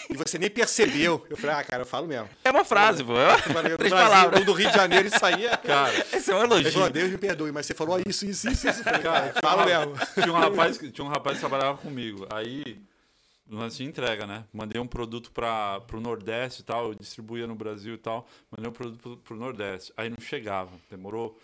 [0.09, 1.25] E você nem percebeu.
[1.29, 2.29] Eu falei, ah, cara, eu falo mesmo.
[2.43, 3.17] É uma frase, pô.
[3.17, 4.45] É falei, Três Brasil, palavras.
[4.45, 6.05] do Rio de Janeiro, isso aí é, cara.
[6.13, 6.67] Esse é um elogio.
[6.67, 8.83] Ele falou, Deus me perdoe, mas você falou isso, isso, isso, isso.
[8.83, 9.93] Falei, cara, falo mesmo.
[10.13, 12.27] Tinha um, rapaz, tinha um rapaz que trabalhava comigo.
[12.29, 12.79] Aí,
[13.49, 14.45] lance de entrega, né?
[14.53, 18.27] Mandei um produto para o Nordeste e tal, eu distribuía no Brasil e tal.
[18.51, 19.93] Mandei um produto para o Nordeste.
[19.97, 21.39] Aí não chegava, demorou.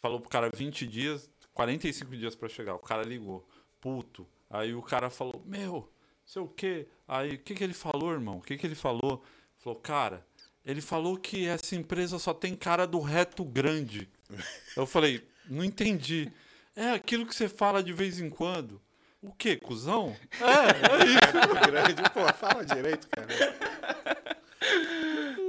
[0.00, 2.74] Falou pro cara 20 dias, 45 dias para chegar.
[2.74, 3.48] O cara ligou,
[3.80, 4.26] puto.
[4.50, 5.90] Aí o cara falou: Meu,
[6.24, 6.86] sei o quê.
[7.08, 8.36] Aí o que, que ele falou, irmão?
[8.36, 9.24] O que, que ele falou?
[9.56, 10.24] Falou, cara,
[10.64, 14.06] ele falou que essa empresa só tem cara do reto grande.
[14.76, 16.30] Eu falei: Não entendi.
[16.76, 18.78] É aquilo que você fala de vez em quando.
[19.22, 20.14] O quê, cuzão?
[20.32, 21.56] É, é isso.
[21.66, 23.28] grande, pô, fala direito, cara.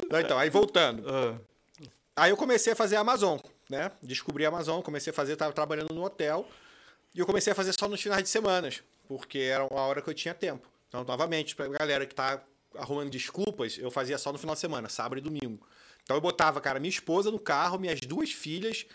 [0.09, 1.01] Não, então, aí voltando.
[1.01, 1.39] Uh.
[2.15, 3.37] Aí eu comecei a fazer a Amazon
[3.69, 3.91] né?
[4.01, 6.47] Descobri a Amazon, comecei a fazer, estava trabalhando no hotel.
[7.13, 8.69] E eu comecei a fazer só nos finais de semana,
[9.07, 10.67] porque era a hora que eu tinha tempo.
[10.87, 12.41] Então, novamente, para a galera que está
[12.75, 15.65] arrumando desculpas, eu fazia só no final de semana, sábado e domingo.
[16.03, 18.85] Então eu botava, cara, minha esposa no carro, minhas duas filhas,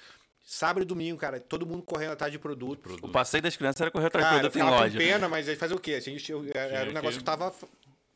[0.45, 2.81] sábado e domingo, cara, todo mundo correndo atrás de produto.
[2.81, 3.05] produto.
[3.05, 4.99] O passeio das crianças era correr atrás de produto em loja.
[4.99, 5.95] Com pena, mas aí fazer o quê?
[5.95, 7.53] A gente, eu, era um negócio que, que tava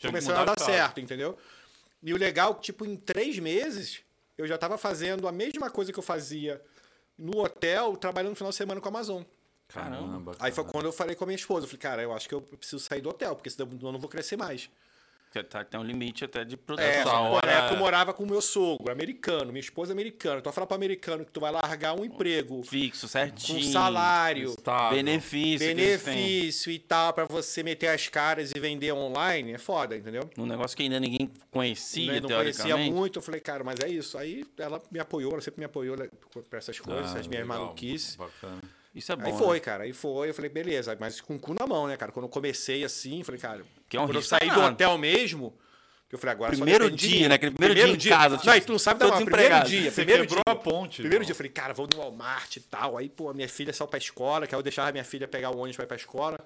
[0.01, 1.37] começando a dar certo, entendeu?
[2.03, 4.01] E o legal, tipo, em três meses,
[4.37, 6.63] eu já estava fazendo a mesma coisa que eu fazia
[7.17, 9.23] no hotel, trabalhando no final de semana com a Amazon.
[9.69, 10.37] Caramba.
[10.39, 11.65] Aí foi quando eu falei com a minha esposa.
[11.65, 13.99] Eu falei, cara, eu acho que eu preciso sair do hotel, porque senão eu não
[13.99, 14.71] vou crescer mais.
[15.45, 17.27] Tá, tem um limite até de produção.
[17.27, 17.51] É, hora...
[17.51, 20.39] época eu morava com o meu sogro, americano, minha esposa é americana.
[20.39, 24.97] Então, falar para americano que tu vai largar um emprego fixo, certinho, com salário, estável,
[24.97, 30.29] benefício, benefício e tal, para você meter as caras e vender online, é foda, entendeu?
[30.37, 33.19] Um negócio que ainda ninguém conhecia, não, não conhecia muito.
[33.19, 34.19] Eu falei, cara, mas é isso.
[34.19, 36.09] Aí ela me apoiou, ela sempre me apoiou né,
[36.49, 38.17] para essas coisas, ah, as minhas legal, maluquices.
[38.17, 38.61] Bacana.
[38.97, 39.27] Isso é bom.
[39.27, 39.61] Aí foi, né?
[39.61, 39.85] cara.
[39.85, 40.31] Aí foi.
[40.31, 40.97] Eu falei, beleza.
[40.99, 42.11] Mas com o cu na mão, né, cara?
[42.11, 43.63] Quando eu comecei assim, falei, cara.
[43.91, 45.55] Que é um quando eu saí do hotel mesmo,
[46.09, 47.35] que eu falei, agora Primeiro dia, né?
[47.35, 48.37] Aquele primeiro, primeiro dia, dia em casa.
[48.43, 49.91] Não, tipo, tu não sabe da primeiro dia.
[49.91, 51.03] Você primeiro quebrou dia, a ponte.
[51.03, 52.97] Primeiro dia, eu falei, cara, vou no Walmart e tal.
[52.97, 55.59] Aí, pô, minha filha saiu pra escola, que aí eu deixava minha filha pegar o
[55.59, 56.41] ônibus pra ir pra escola.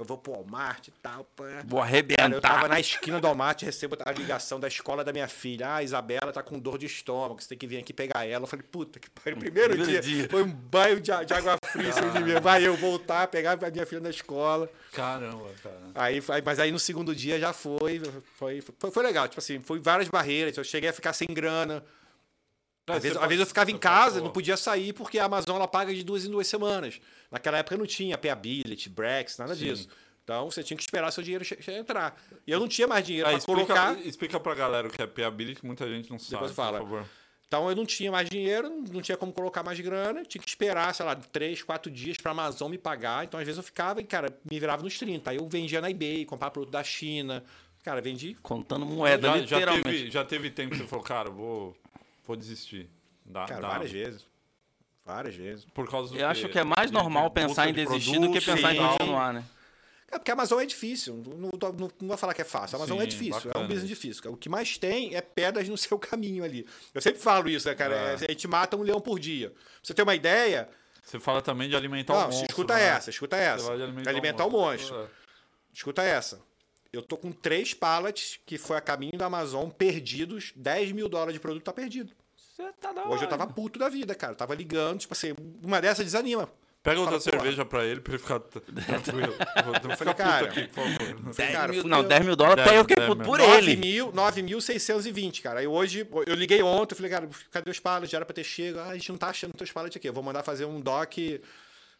[0.00, 1.24] Eu vou pro Walmart e tal.
[1.36, 1.44] Pá.
[1.64, 2.22] Vou arrebentar.
[2.22, 5.68] Cara, eu tava na esquina do Walmart, recebo a ligação da escola da minha filha.
[5.68, 8.44] Ah, a Isabela tá com dor de estômago, você tem que vir aqui pegar ela.
[8.44, 9.38] Eu falei, puta que pariu.
[9.38, 12.20] Primeiro, Primeiro dia, dia, foi um banho de, de água fria ah.
[12.20, 14.70] de Vai eu voltar, pegar a minha filha na escola.
[14.92, 15.90] Caramba, cara.
[15.94, 18.00] Aí, mas aí no segundo dia já foi,
[18.36, 19.28] foi, foi, foi legal.
[19.28, 20.56] Tipo assim, foi várias barreiras.
[20.56, 21.84] Eu cheguei a ficar sem grana.
[22.92, 25.56] É, às, vezes, às vezes eu ficava em casa, não podia sair porque a Amazon
[25.56, 27.00] ela paga de duas em duas semanas.
[27.30, 29.66] Naquela época não tinha Payability, Brex, nada Sim.
[29.66, 29.88] disso.
[30.24, 32.16] Então você tinha que esperar seu dinheiro entrar.
[32.46, 33.98] E eu não tinha mais dinheiro ah, para colocar.
[34.06, 36.34] Explica pra galera o que é Payability, que muita gente não sabe.
[36.34, 36.78] Depois fala.
[36.78, 37.06] Por favor.
[37.50, 40.94] Então eu não tinha mais dinheiro, não tinha como colocar mais grana, tinha que esperar,
[40.94, 43.24] sei lá, três, quatro dias para a Amazon me pagar.
[43.24, 45.32] Então às vezes eu ficava e, cara, me virava nos 30.
[45.32, 47.42] Aí eu vendia na eBay, comprava produto da China.
[47.82, 48.36] Cara, vendi.
[48.40, 49.82] Contando moeda, já, literalmente.
[49.82, 51.74] Já teve, já teve tempo que você falou, cara, vou,
[52.30, 52.88] vou desistir.
[53.24, 53.68] Dá, cara, dá.
[53.68, 54.26] várias vezes.
[55.04, 55.64] Várias vezes.
[55.74, 58.38] Por causa do Eu acho que é mais normal de, pensar em desistir produto, do
[58.38, 58.78] que pensar sim.
[58.78, 59.44] em continuar, né?
[60.12, 61.16] É porque a Amazon é difícil.
[61.16, 62.76] Não, não, não vou falar que é fácil.
[62.76, 63.32] A Amazon Sim, é difícil.
[63.32, 63.54] Bacana.
[63.54, 64.32] É um business difícil.
[64.32, 66.66] O que mais tem é pedras no seu caminho ali.
[66.92, 67.94] Eu sempre falo isso, né, cara?
[67.94, 68.14] É.
[68.14, 69.50] A gente mata um leão por dia.
[69.50, 70.68] Pra você ter uma ideia.
[71.02, 72.46] Você fala também de alimentar não, o monstro.
[72.46, 72.82] Escuta né?
[72.82, 73.72] essa, escuta essa.
[73.72, 74.94] alimentar, alimentar o monstro.
[74.94, 75.16] O monstro.
[75.16, 75.72] É.
[75.72, 76.40] Escuta essa.
[76.92, 80.52] Eu tô com três pallets que foi a caminho da Amazon perdidos.
[80.56, 82.12] 10 mil dólares de produto tá perdido.
[82.80, 84.32] Tá Hoje eu tava puto da vida, cara.
[84.32, 86.48] Eu tava ligando, tipo assim, uma dessas desanima.
[86.82, 89.34] Pega outra cerveja pra ele, pra ele ficar tranquilo.
[89.82, 91.34] Vou ficar cara, aqui, por favor.
[91.34, 93.76] 10 cara, mil, não, 10 mil dólares pra eu fiquei puto por 9 ele.
[93.76, 95.60] 9.620, cara.
[95.60, 98.10] Aí hoje, eu liguei ontem, eu falei, cara, cadê os pallets?
[98.10, 98.78] Já era pra ter chego.
[98.78, 100.08] Ah, a gente não tá achando teus pallets aqui.
[100.08, 101.18] Eu vou mandar fazer um doc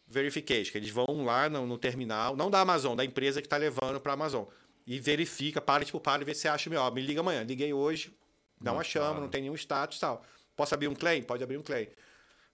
[0.07, 3.57] verification, que eles vão lá no, no terminal, não da Amazon, da empresa que tá
[3.57, 4.45] levando pra Amazon.
[4.87, 6.91] E verifica, pallet por pallet, vê se acha melhor.
[6.91, 7.43] Me liga amanhã.
[7.43, 8.11] Liguei hoje,
[8.59, 9.21] não, não achamos, claro.
[9.21, 10.25] não tem nenhum status e tal.
[10.55, 11.21] Posso abrir um claim?
[11.23, 11.87] Pode abrir um claim.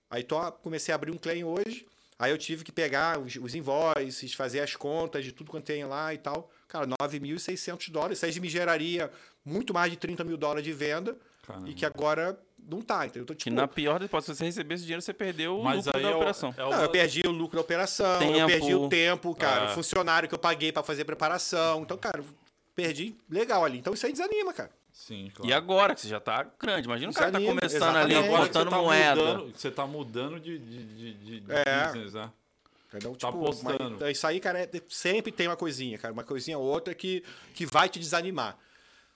[0.10, 1.86] Aí tô, comecei a abrir um claim hoje
[2.20, 5.86] Aí eu tive que pegar os, os invoices, fazer as contas de tudo quanto tem
[5.86, 6.50] lá e tal.
[6.68, 8.18] Cara, 9.600 dólares.
[8.18, 9.12] Isso aí me geraria
[9.46, 11.16] muito mais de 30 mil dólares de venda.
[11.46, 11.70] Caramba.
[11.70, 13.06] E que agora não tá.
[13.06, 15.60] Então eu tô, tipo, e na pior das se você receber esse dinheiro, você perdeu
[15.60, 16.56] o Mas lucro da é operação.
[16.58, 16.70] É o...
[16.72, 18.38] Não, eu perdi o lucro da operação, tempo.
[18.38, 19.70] eu perdi o tempo, cara, é.
[19.70, 21.84] o funcionário que eu paguei para fazer preparação.
[21.84, 22.24] Então, cara,
[22.76, 23.78] perdi legal ali.
[23.78, 24.72] Então isso aí desanima, cara.
[24.98, 25.48] Sim, claro.
[25.48, 26.88] E agora, que você já tá grande.
[26.88, 29.16] Imagina o cara tá começando ali, botando tá moeda.
[29.16, 31.86] Mudando, você tá mudando de, de, de, de é.
[31.86, 32.32] business, né?
[32.88, 33.16] Entendeu?
[33.16, 33.98] Tá tipo, apostando.
[34.02, 36.12] Mas, isso aí, cara, é, sempre tem uma coisinha, cara.
[36.12, 37.24] Uma coisinha ou outra que,
[37.54, 38.58] que vai te desanimar.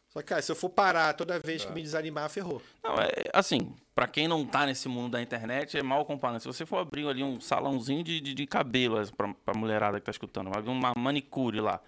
[0.10, 1.66] Só que, cara, se eu for parar toda vez é.
[1.66, 2.62] que me desanimar, ferrou.
[2.84, 6.42] Não, é assim, para quem não tá nesse mundo da internet, é mal comparando.
[6.42, 10.06] Se você for abrir ali um salãozinho de, de, de cabelo pra, pra mulherada que
[10.06, 11.82] tá escutando, uma manicure lá.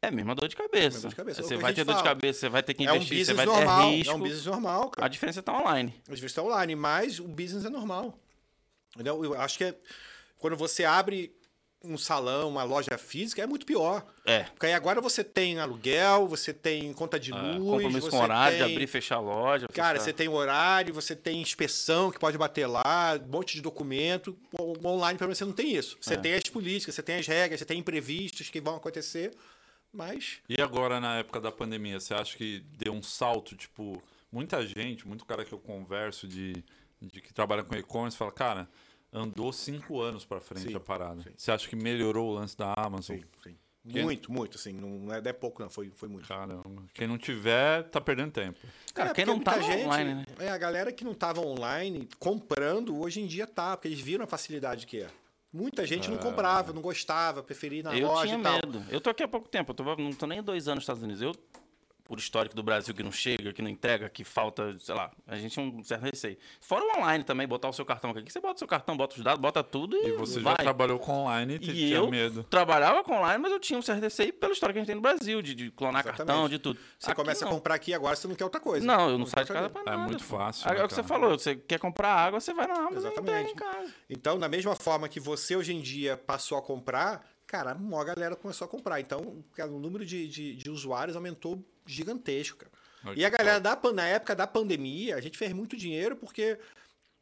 [0.00, 1.00] É a mesma dor de cabeça.
[1.00, 1.42] Dor de cabeça.
[1.42, 3.46] Você vai ter dor de cabeça, você vai ter que investir, é um você vai
[3.46, 4.12] normal, ter risco.
[4.12, 5.06] É um business normal, cara.
[5.06, 5.94] A diferença está online.
[6.08, 8.16] A diferença está online, mas o business é normal.
[8.94, 9.24] Entendeu?
[9.24, 9.74] Eu acho que é,
[10.38, 11.36] quando você abre
[11.82, 14.04] um salão, uma loja física, é muito pior.
[14.24, 14.44] É.
[14.44, 17.56] Porque aí agora você tem aluguel, você tem conta de luz.
[17.56, 18.66] É, compromisso com horário tem...
[18.66, 19.68] de abrir e fechar a loja.
[19.68, 24.36] Cara, você tem horário, você tem inspeção que pode bater lá, um monte de documento.
[24.84, 25.96] Online, para você não tem isso.
[26.00, 26.16] Você é.
[26.16, 29.32] tem as políticas, você tem as regras, você tem imprevistos que vão acontecer.
[29.92, 30.40] Mas.
[30.48, 33.56] E agora, na época da pandemia, você acha que deu um salto?
[33.56, 36.64] Tipo, muita gente, muito cara que eu converso de,
[37.00, 38.68] de que trabalha com e-commerce, fala, cara,
[39.12, 41.22] andou cinco anos para frente sim, a parada.
[41.22, 41.30] Sim.
[41.36, 43.16] Você acha que melhorou o lance da Amazon?
[43.16, 43.56] Sim, sim.
[43.88, 44.02] Quem...
[44.02, 44.72] Muito, muito, assim.
[44.72, 45.70] Não é, não é pouco, não.
[45.70, 46.28] Foi, foi muito.
[46.28, 46.84] Caramba.
[46.92, 48.58] Quem não tiver, tá perdendo tempo.
[48.92, 50.24] Cara, é, quem não tá gente, online, né?
[50.38, 54.24] É, a galera que não tava online, comprando, hoje em dia tá, porque eles viram
[54.24, 55.08] a facilidade que é.
[55.52, 58.52] Muita gente não comprava, não gostava, preferia ir na eu loja tinha e tal.
[58.54, 58.84] medo.
[58.90, 61.02] Eu tô aqui há pouco tempo, eu tô, não tô nem dois anos nos Estados
[61.02, 61.22] Unidos.
[61.22, 61.34] Eu
[62.08, 65.36] por histórico do Brasil que não chega, que não entrega, que falta, sei lá, a
[65.36, 66.38] gente tem um certo receio.
[66.58, 68.32] Fora o online também, botar o seu cartão aqui.
[68.32, 70.08] Você bota o seu cartão, bota os dados, bota tudo e.
[70.08, 70.54] E você vai.
[70.54, 72.42] já trabalhou com online e, e tinha eu medo.
[72.44, 74.96] Trabalhava com online, mas eu tinha um certo receio pela história que a gente tem
[74.96, 76.26] no Brasil, de, de clonar Exatamente.
[76.26, 76.80] cartão, de tudo.
[76.98, 77.52] Você aqui, começa não.
[77.52, 78.86] a comprar aqui agora, você não quer outra coisa.
[78.86, 80.02] Não, eu não, não saio de casa pra nada.
[80.02, 80.66] É muito fácil.
[80.66, 83.50] É, né, o que você falou, você quer comprar água, você vai na Amazon Exatamente.
[83.50, 83.92] e em casa.
[84.08, 88.34] Então, da mesma forma que você hoje em dia passou a comprar, cara, a galera
[88.34, 88.98] começou a comprar.
[88.98, 92.78] Então, o número de, de, de usuários aumentou gigantesco, cara
[93.16, 96.58] e a galera, da, na época da pandemia, a gente fez muito dinheiro porque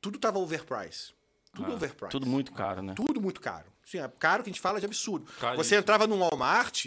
[0.00, 1.12] tudo tava overprice.
[1.54, 2.10] Tudo ah, overprice.
[2.10, 2.94] Tudo muito caro, né?
[2.94, 3.66] Tudo muito caro.
[3.84, 5.30] Sim, é caro que a gente fala de absurdo.
[5.56, 6.86] Você entrava num Walmart,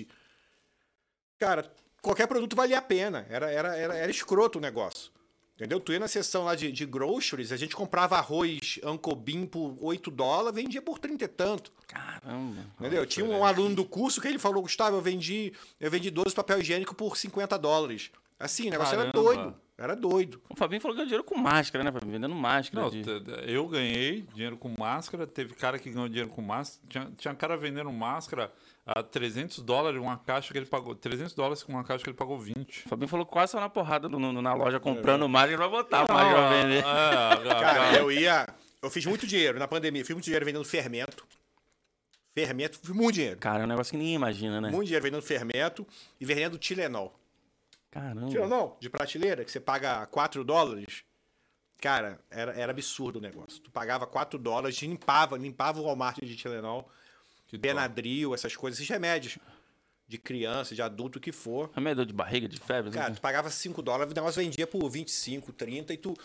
[1.38, 1.72] cara,
[2.02, 3.26] qualquer produto valia a pena.
[3.30, 5.12] Era, era, era, era escroto o negócio.
[5.60, 5.78] Entendeu?
[5.82, 9.78] Tu ia na seção lá de, de groceries, a gente comprava arroz Uncle Bean por
[9.82, 11.74] 8 dólares, vendia por 30 e tanto.
[11.86, 12.66] Caramba.
[12.80, 13.06] Entendeu?
[13.06, 16.62] Tinha um aluno do curso que ele falou, Gustavo, eu vendi, eu vendi 12 papel
[16.62, 18.10] higiênico por 50 dólares.
[18.40, 19.18] Assim, o negócio Caramba.
[19.18, 19.56] era doido.
[19.78, 20.42] Era doido.
[20.50, 22.14] O Fabinho falou que ganhou dinheiro com máscara, né, Fabinho?
[22.14, 22.84] Vendendo máscara.
[22.84, 23.04] Não, de...
[23.46, 26.88] eu ganhei dinheiro com máscara, teve cara que ganhou dinheiro com máscara.
[26.90, 28.50] Tinha, tinha cara vendendo máscara
[28.96, 30.96] a 300 dólares uma caixa que ele pagou.
[30.96, 32.86] 300 dólares com uma caixa que ele pagou 20.
[32.86, 35.28] O Fabinho falou que quase saiu na porrada no, no, na loja comprando é.
[35.28, 36.80] máscara pra botar não, máscara pra vender.
[36.80, 38.48] É, cara, eu ia.
[38.82, 41.28] Eu fiz muito dinheiro na pandemia, fiz muito dinheiro vendendo fermento.
[42.34, 43.38] Fermento, fiz muito dinheiro.
[43.40, 44.70] Cara, é um negócio que ninguém imagina, né?
[44.70, 45.86] Muito dinheiro vendendo fermento
[46.20, 47.14] e vendendo Tilenol.
[47.92, 48.30] Caramba.
[48.30, 51.04] Tilenol, de prateleira, que você paga 4 dólares.
[51.82, 53.62] Cara, era, era absurdo o negócio.
[53.62, 56.90] Tu pagava 4 dólares, limpava, limpava o Walmart de Tilenol,
[57.58, 59.38] Benadryl, essas coisas, esses remédios
[60.08, 61.70] de criança, de adulto, o que for.
[61.74, 62.92] Remédio de barriga, de febre?
[62.92, 63.16] Cara, né?
[63.16, 66.16] tu pagava 5 dólares, o negócio vendia por 25, 30 e tu,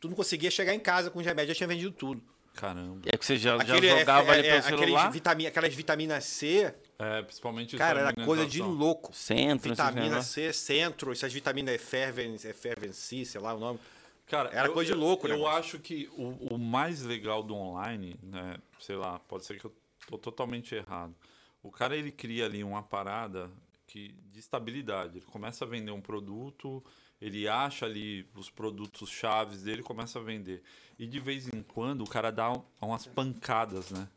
[0.00, 2.22] tu não conseguia chegar em casa com os remédios, já tinha vendido tudo.
[2.54, 3.00] Caramba.
[3.04, 5.10] É que você já, Aquele, já jogava é, ali é, pelo celular?
[5.10, 6.74] Vitamina, aquelas vitaminas C.
[6.98, 9.12] É, principalmente Cara, era coisa de louco.
[9.12, 13.80] Centro, Vitamina C, centro, essas vitaminas Effervency, sei lá o nome.
[14.26, 15.34] Cara, era eu, coisa de louco, né?
[15.34, 18.56] Eu acho que o, o, mais legal do online, né?
[18.80, 19.72] Sei lá, pode ser que eu
[20.06, 21.14] tô totalmente errado.
[21.62, 23.50] O cara ele cria ali uma parada
[23.86, 25.18] que de estabilidade.
[25.18, 26.84] Ele começa a vender um produto,
[27.20, 30.62] ele acha ali os produtos chaves dele, começa a vender.
[30.98, 34.08] E de vez em quando o cara dá umas pancadas, né?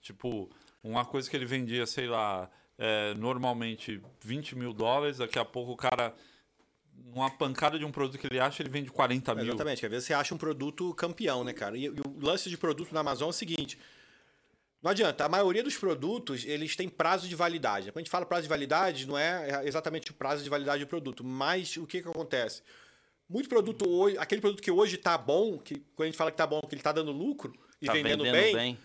[0.00, 0.50] Tipo,
[0.82, 5.72] uma coisa que ele vendia, sei lá, é, normalmente 20 mil dólares, daqui a pouco
[5.72, 6.14] o cara
[7.14, 9.44] uma pancada de um produto que ele acha, ele vende 40 mil.
[9.44, 11.76] Exatamente, às vezes você acha um produto campeão, né, cara?
[11.76, 13.78] E, e, o lance de produto na Amazon é o seguinte:
[14.82, 17.92] não adianta, a maioria dos produtos, eles têm prazo de validade.
[17.92, 20.88] Quando a gente fala prazo de validade, não é exatamente o prazo de validade do
[20.88, 22.62] produto, mas o que, que acontece?
[23.28, 26.34] Muito produto hoje, aquele produto que hoje está bom, que quando a gente fala que
[26.34, 28.78] está bom, que ele está dando lucro e tá vendendo, vendendo bem, bem,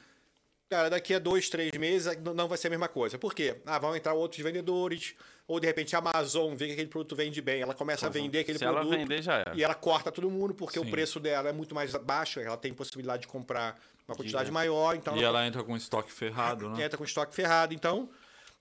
[0.70, 3.18] cara, daqui a dois, três meses não vai ser a mesma coisa.
[3.18, 3.60] Por quê?
[3.66, 5.16] Ah, vão entrar outros vendedores,
[5.48, 8.40] ou de repente a Amazon vê que aquele produto vende bem, ela começa a vender
[8.40, 8.94] aquele Se produto.
[8.94, 10.86] Ela vender, já E ela corta todo mundo, porque Sim.
[10.86, 14.96] o preço dela é muito mais baixo, ela tem possibilidade de comprar uma quantidade maior.
[14.96, 16.86] Então e ela, ela entra com estoque ferrado, né?
[16.86, 17.74] Entra com estoque ferrado.
[17.74, 18.10] Então,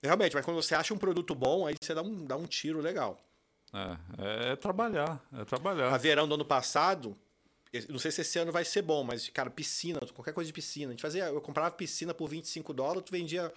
[0.03, 2.81] realmente, mas quando você acha um produto bom, aí você dá um, dá um tiro
[2.81, 3.19] legal.
[3.73, 5.93] É, é, é trabalhar, é trabalhar.
[5.93, 7.17] A verão do ano passado,
[7.89, 10.89] não sei se esse ano vai ser bom, mas, cara, piscina, qualquer coisa de piscina.
[10.89, 13.51] A gente fazia, eu comprava piscina por 25 dólares, tu vendia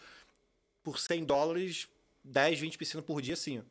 [0.83, 1.89] por 100 dólares
[2.25, 3.63] 10, 20 piscinas por dia, assim.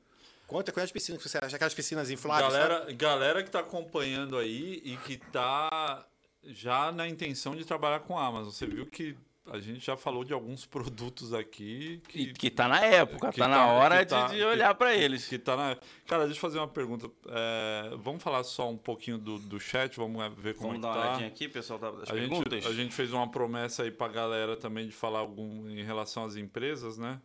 [0.48, 1.56] Quanto é de piscinas que você acha?
[1.56, 2.52] Aquelas piscinas infláveis?
[2.52, 6.04] Galera, galera que tá acompanhando aí e que tá
[6.44, 8.52] já na intenção de trabalhar com a Amazon.
[8.52, 9.16] Você viu que
[9.52, 13.58] a gente já falou de alguns produtos aqui que, que tá na época, tá na
[13.58, 15.28] tá, hora tá, de, de, olhar para eles.
[15.28, 15.78] Que tá na...
[16.06, 17.10] Cara, deixa eu fazer uma pergunta.
[17.28, 20.88] É, vamos falar só um pouquinho do, do chat, vamos ver como vamos é dar
[20.90, 21.08] uma tá.
[21.08, 22.64] olhadinha aqui, pessoal, das a perguntas.
[22.64, 26.26] Gente, a gente fez uma promessa aí pra galera também de falar algum em relação
[26.26, 27.20] às empresas, né?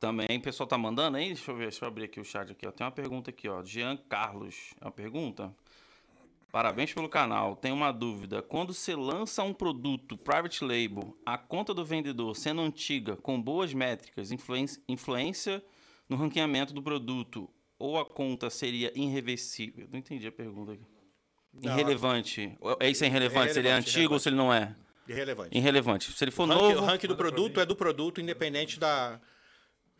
[0.00, 2.50] Também, o pessoal tá mandando aí, deixa eu ver, deixa eu abrir aqui o chat
[2.52, 2.70] aqui, ó.
[2.70, 5.52] Tem uma pergunta aqui, ó, Jean Carlos, é uma pergunta?
[6.50, 7.56] Parabéns pelo canal.
[7.56, 8.40] Tenho uma dúvida.
[8.42, 13.74] Quando você lança um produto private label, a conta do vendedor sendo antiga, com boas
[13.74, 14.30] métricas,
[14.88, 15.62] influência
[16.08, 19.86] no ranqueamento do produto, ou a conta seria irreversível?
[19.92, 20.86] Não entendi a pergunta aqui.
[21.52, 22.56] Não, irrelevante.
[22.80, 23.52] É isso é irrelevante?
[23.52, 24.74] Se ele é antigo ou se ele não é?
[25.06, 25.56] Irrelevante.
[25.56, 26.12] Irrelevante.
[26.12, 26.80] Se ele for o novo.
[26.80, 29.20] O ranking do produto é do produto, independente da,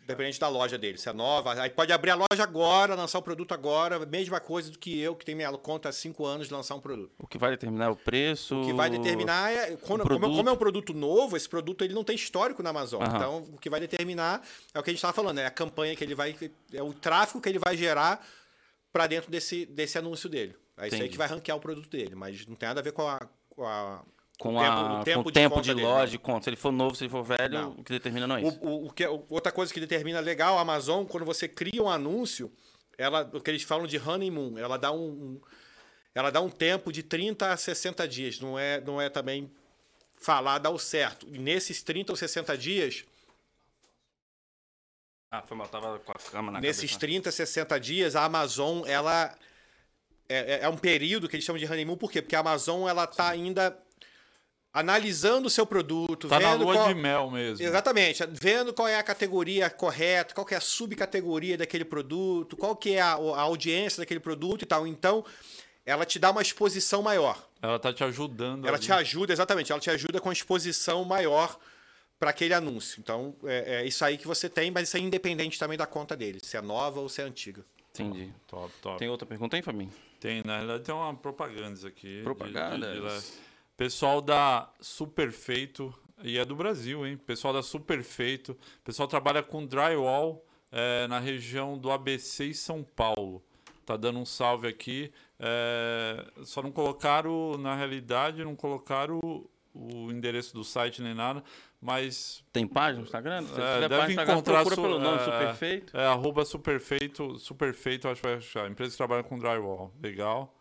[0.08, 1.52] Dependente da loja dele, se é nova.
[1.60, 5.14] Aí pode abrir a loja agora, lançar o produto agora, mesma coisa do que eu,
[5.14, 7.12] que tenho minha conta há cinco anos de lançar um produto.
[7.18, 8.58] O que vai determinar é o preço.
[8.58, 9.76] O que vai determinar é.
[9.76, 13.02] Quando, como, como, é um produto novo, esse produto ele não tem histórico na Amazon.
[13.02, 13.16] Uhum.
[13.16, 14.40] Então, o que vai determinar
[14.72, 16.34] é o que a gente estava falando, é a campanha que ele vai.
[16.72, 18.26] É o tráfego que ele vai gerar
[18.90, 20.56] para dentro desse, desse anúncio dele.
[20.78, 22.92] É isso aí que vai ranquear o produto dele, mas não tem nada a ver
[22.92, 23.20] com a,
[23.50, 24.02] com a
[24.38, 26.44] com, o a, tempo, com o tempo de, de loja, de conta.
[26.44, 27.70] Se ele for novo, se ele for velho, não.
[27.72, 28.58] o que determina não é isso.
[28.62, 31.82] O, o, o que, é, outra coisa que determina legal, a Amazon, quando você cria
[31.82, 32.50] um anúncio,
[32.96, 35.40] ela, o que eles falam de honeymoon, ela dá um, um,
[36.14, 38.38] ela dá um tempo de 30 a 60 dias.
[38.38, 39.50] Não é, não é também
[40.14, 41.26] falar dar o certo.
[41.28, 43.04] E nesses 30 ou 60 dias.
[45.32, 46.98] Ah, foi mal, tava com a cama na Nesses cabeça.
[47.00, 49.36] 30, 60 dias, a Amazon, ela.
[50.28, 52.20] É, é, é um período que eles chamam de honeymoon, por quê?
[52.22, 53.76] Porque a Amazon, ela tá ainda
[54.72, 56.88] analisando o seu produto, tá vendo na lua qual...
[56.88, 57.64] de mel mesmo.
[57.64, 62.76] Exatamente, vendo qual é a categoria correta, qual que é a subcategoria daquele produto, qual
[62.76, 64.86] que é a, a audiência daquele produto e tal.
[64.86, 65.24] Então,
[65.84, 67.48] ela te dá uma exposição maior.
[67.62, 68.66] Ela tá te ajudando.
[68.66, 68.84] Ela ali.
[68.84, 71.58] te ajuda, exatamente, ela te ajuda com exposição maior
[72.18, 73.00] para aquele anúncio.
[73.00, 76.16] Então, é, é, isso aí que você tem, mas isso é independente também da conta
[76.16, 77.64] dele, se é nova ou se é antiga.
[77.90, 78.32] Entendi.
[78.46, 78.98] Top, top.
[78.98, 79.92] Tem outra pergunta aí, Fabinho?
[80.20, 82.22] Tem, na realidade tem uma propaganda aqui.
[82.22, 82.86] Propaganda?
[83.78, 85.94] Pessoal da Superfeito,
[86.24, 87.16] e é do Brasil, hein?
[87.16, 88.58] Pessoal da Superfeito.
[88.82, 93.40] Pessoal trabalha com drywall é, na região do ABC e São Paulo.
[93.86, 95.12] tá dando um salve aqui.
[95.38, 101.44] É, só não colocaram, na realidade, não colocaram o, o endereço do site nem nada,
[101.80, 102.44] mas...
[102.52, 103.46] Tem página no Instagram?
[103.46, 104.64] Se é, deve Instagram, encontrar...
[104.64, 105.96] Procura su, pelo nome, é, Superfeito.
[105.96, 108.68] É, arroba Superfeito, Superfeito, acho que vai achar.
[108.68, 109.94] Empresa que trabalha com drywall.
[110.02, 110.52] Legal.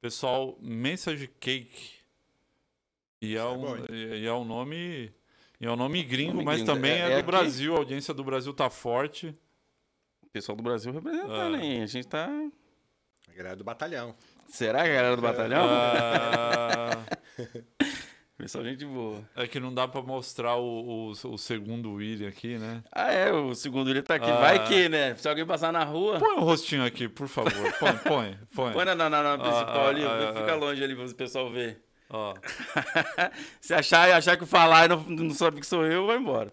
[0.00, 1.99] Pessoal, Message Cake.
[3.20, 5.12] E é, um, e é um nome...
[5.60, 6.72] E é um nome gringo, nome mas gringo.
[6.72, 7.74] também é, é, é do Brasil.
[7.74, 9.36] A audiência do Brasil tá forte.
[10.22, 11.64] O pessoal do Brasil representando, é.
[11.64, 11.82] hein?
[11.82, 12.28] A gente tá...
[13.28, 14.14] A galera do batalhão.
[14.48, 15.66] Será que a galera do batalhão?
[15.66, 18.00] Uh...
[18.40, 19.22] Pessoal, gente boa.
[19.36, 22.82] É que não dá pra mostrar o, o, o, segundo William aqui, né?
[22.90, 24.30] Ah, é, o segundo William tá aqui.
[24.30, 24.40] Ah.
[24.40, 25.14] Vai que, né?
[25.16, 26.18] Se alguém passar na rua.
[26.18, 27.52] Põe o rostinho aqui, por favor.
[27.78, 28.38] Põe, põe.
[28.54, 31.84] Põe, põe na, na, na principal ah, ali, ah, fica longe ali pro pessoal ver.
[32.10, 32.34] Ó.
[33.60, 36.52] Se achar e achar que falar e não, não sabe que sou eu, vai embora.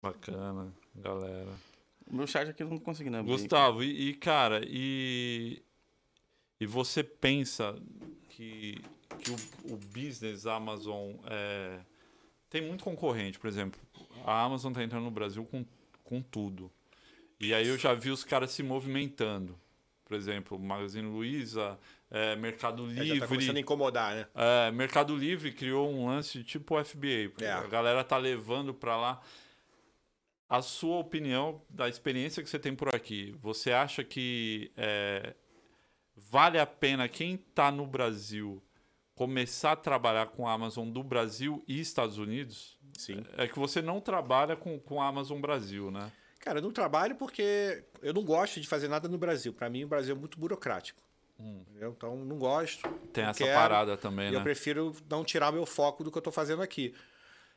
[0.00, 1.50] Bacana, galera.
[2.08, 3.22] O meu chat aqui não consegui, né?
[3.22, 5.62] Gustavo, e, e cara, e.
[6.58, 7.76] E você pensa
[8.30, 8.80] que
[9.18, 11.78] que o, o business Amazon é,
[12.50, 13.80] tem muito concorrente, por exemplo.
[14.24, 15.64] A Amazon está entrando no Brasil com,
[16.04, 16.70] com tudo.
[17.38, 19.58] E aí eu já vi os caras se movimentando.
[20.04, 21.78] Por exemplo, Magazine Luiza,
[22.10, 23.16] é, Mercado Livre.
[23.16, 24.26] É, tá começando a incomodar, né?
[24.34, 27.32] É, Mercado Livre criou um lance tipo FBA.
[27.40, 27.50] É.
[27.50, 29.20] A galera tá levando para lá.
[30.48, 35.34] A sua opinião da experiência que você tem por aqui, você acha que é,
[36.14, 38.62] vale a pena quem está no Brasil
[39.16, 43.24] começar a trabalhar com a Amazon do Brasil e Estados Unidos, Sim.
[43.36, 46.12] é que você não trabalha com, com a Amazon Brasil, né?
[46.38, 49.52] Cara, eu não trabalho porque eu não gosto de fazer nada no Brasil.
[49.52, 51.02] Para mim, o Brasil é muito burocrático.
[51.38, 51.62] Hum.
[51.80, 52.88] Então, não gosto.
[53.12, 54.38] Tem não essa quero, parada também, né?
[54.38, 56.94] Eu prefiro não tirar meu foco do que eu estou fazendo aqui.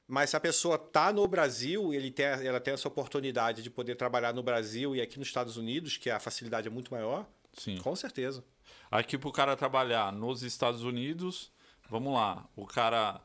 [0.07, 3.95] Mas se a pessoa está no Brasil, ele tem, ela tem essa oportunidade de poder
[3.95, 7.77] trabalhar no Brasil e aqui nos Estados Unidos, que a facilidade é muito maior, Sim.
[7.77, 8.43] com certeza.
[8.89, 11.51] Aqui para o cara trabalhar nos Estados Unidos,
[11.88, 13.22] vamos lá, o cara,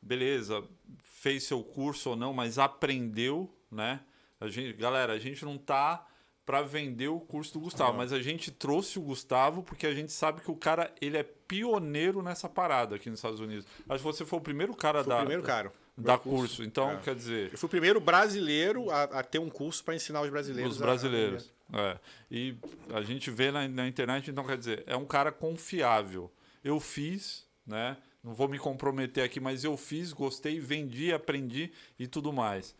[0.00, 0.62] beleza,
[1.02, 4.00] fez seu curso ou não, mas aprendeu, né?
[4.40, 6.06] A gente, galera, a gente não tá
[6.48, 10.10] para vender o curso do Gustavo, mas a gente trouxe o Gustavo porque a gente
[10.10, 13.66] sabe que o cara ele é pioneiro nessa parada aqui nos Estados Unidos.
[13.86, 16.38] Acho que você foi o primeiro cara foi da o primeiro cara da curso.
[16.38, 16.62] curso.
[16.62, 16.96] Então, é.
[16.96, 20.30] quer dizer, eu fui o primeiro brasileiro a, a ter um curso para ensinar os
[20.30, 20.72] brasileiros.
[20.72, 21.52] Os brasileiros.
[21.70, 21.80] A...
[21.80, 21.98] É.
[22.30, 22.56] E
[22.94, 26.32] a gente vê na, na internet, então quer dizer, é um cara confiável.
[26.64, 27.98] Eu fiz, né?
[28.24, 32.74] Não vou me comprometer aqui, mas eu fiz, gostei, vendi, aprendi e tudo mais.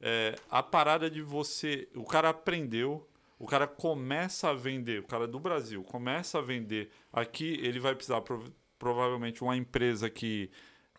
[0.00, 1.88] É, a parada de você.
[1.94, 3.08] O cara aprendeu,
[3.42, 6.92] o cara começa a vender, o cara do Brasil começa a vender.
[7.12, 8.48] Aqui ele vai precisar prov
[8.78, 10.48] provavelmente uma empresa que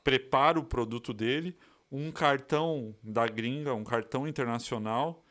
[0.03, 1.57] prepara o produto dele,
[1.89, 5.23] um cartão da gringa, um cartão internacional,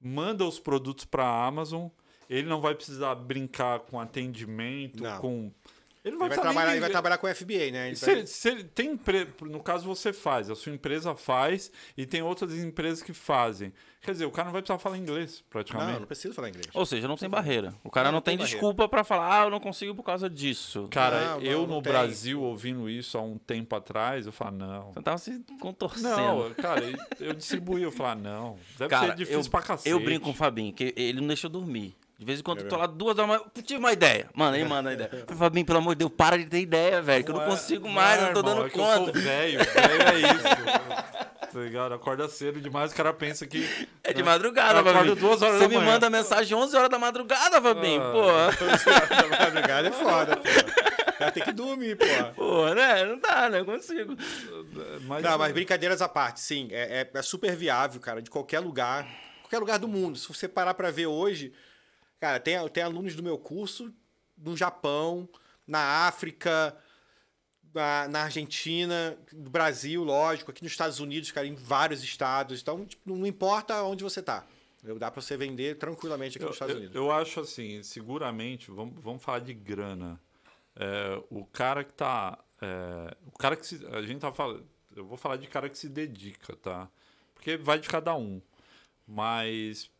[0.00, 1.88] manda os produtos para a Amazon.
[2.28, 5.20] Ele não vai precisar brincar com atendimento, não.
[5.20, 5.52] com
[6.04, 7.94] ele, vai, ele vai trabalhar, ele vai trabalhar com FBA, né?
[7.94, 8.26] Se, vai...
[8.26, 8.98] se tem
[9.42, 13.72] no caso você faz, a sua empresa faz e tem outras empresas que fazem.
[14.00, 15.92] Quer dizer, o cara não vai precisar falar inglês, praticamente.
[15.92, 16.68] Não, não precisa falar inglês.
[16.72, 17.74] Ou seja, não tem barreira.
[17.84, 20.30] O cara não, não tem, tem desculpa para falar, ah, eu não consigo por causa
[20.30, 20.88] disso.
[20.90, 21.92] Cara, não, eu no tem.
[21.92, 24.92] Brasil ouvindo isso há um tempo atrás, eu falo, não.
[24.92, 26.08] Você tava se contorcendo.
[26.08, 26.82] Não, cara,
[27.20, 28.58] eu distribuí, eu falo, não.
[28.78, 29.90] Deve cara, ser difícil eu, pra cacete.
[29.90, 31.94] Eu brinco com o Fabinho, que ele não deixa eu dormir.
[32.20, 34.28] De vez em quando é eu tô lá duas horas, mas tive uma ideia.
[34.34, 35.08] Mano, aí manda a ideia.
[35.08, 37.24] Falei, Fabinho, pelo amor de Deus, para de ter ideia, velho.
[37.24, 39.10] Que eu não consigo mais, não, não tô irmão, dando é conta.
[39.10, 41.50] eu sou velho, velho é isso.
[41.50, 41.94] tá ligado?
[41.94, 43.66] Acorda cedo demais, o cara pensa que.
[44.04, 45.16] É de madrugada, Fabinho.
[45.16, 45.92] duas horas Você me manhar.
[45.92, 48.02] manda mensagem 11 horas da madrugada, Fabinho.
[48.02, 48.64] Ah, pô.
[48.66, 50.42] 11 horas da madrugada é foda, pô.
[51.20, 52.04] cara tem que dormir, pô.
[52.34, 53.04] Pô, né?
[53.04, 53.60] Não dá, né?
[53.60, 54.16] Eu consigo.
[55.06, 56.68] Mas, não, mas brincadeiras à parte, sim.
[56.72, 59.06] É, é, é super viável, cara, de qualquer lugar.
[59.42, 60.18] Qualquer lugar do mundo.
[60.18, 61.52] Se você parar pra ver hoje
[62.20, 63.92] Cara, tem, tem alunos do meu curso
[64.36, 65.28] no Japão,
[65.66, 66.76] na África,
[67.72, 72.60] na, na, Argentina, no Brasil, lógico, aqui nos Estados Unidos, cara, em vários estados.
[72.60, 74.44] Então, tipo, não importa onde você está.
[74.98, 76.94] Dá para você vender tranquilamente aqui eu, nos Estados Unidos.
[76.94, 80.20] Eu, eu, acho assim, seguramente, vamos, vamos falar de grana.
[80.76, 82.38] É, o cara que tá.
[82.60, 83.86] É, o cara que se.
[83.86, 84.66] A gente tá falando.
[84.96, 86.88] Eu vou falar de cara que se dedica, tá?
[87.34, 88.40] Porque vai de cada um.
[89.06, 89.90] Mas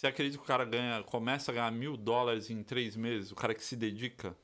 [0.00, 3.30] você acredita que o cara ganha, começa a ganhar mil dólares em três meses?
[3.32, 4.34] O cara que se dedica?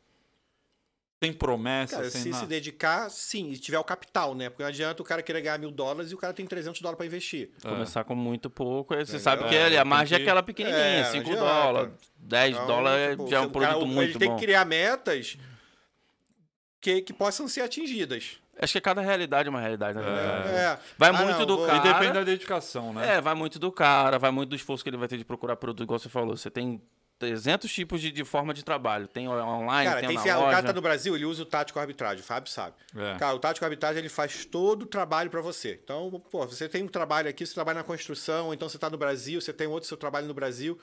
[1.24, 2.43] Sem promessa, cara, sem se nada.
[2.43, 4.51] se dedicar, sim, e tiver o capital, né?
[4.51, 6.99] Porque não adianta o cara querer ganhar mil dólares e o cara tem 300 dólares
[6.99, 7.53] para investir.
[7.65, 7.70] É.
[7.70, 10.23] Começar com muito pouco, aí você é, sabe que é, a margem que...
[10.23, 13.87] é aquela pequenininha, 5 é, dólares, 10 então, dólares tipo, já é um produto cara,
[13.87, 14.19] muito ele bom.
[14.19, 15.39] Ele tem que criar metas
[16.83, 18.39] que, que possam ser atingidas.
[18.59, 20.49] Acho que cada realidade é uma realidade, na verdade.
[20.49, 20.78] É.
[20.97, 21.66] Vai ah, muito não, do vou...
[21.66, 21.78] cara.
[21.78, 23.16] E depende da dedicação, né?
[23.16, 25.57] É, vai muito do cara, vai muito do esforço que ele vai ter de procurar
[25.57, 26.37] produto, igual você falou.
[26.37, 26.81] Você tem
[27.19, 29.09] 300 tipos de, de forma de trabalho.
[29.09, 30.49] Tem online, cara, tem, tem na loja.
[30.49, 32.74] O cara tá no Brasil, ele usa o tático arbitragem, o Fábio sabe.
[32.95, 33.19] É.
[33.19, 35.78] Cara, o tático arbitragem ele faz todo o trabalho para você.
[35.83, 38.91] Então, pô, você tem um trabalho aqui, você trabalha na construção, ou então você tá
[38.91, 40.78] no Brasil, você tem outro seu trabalho no Brasil.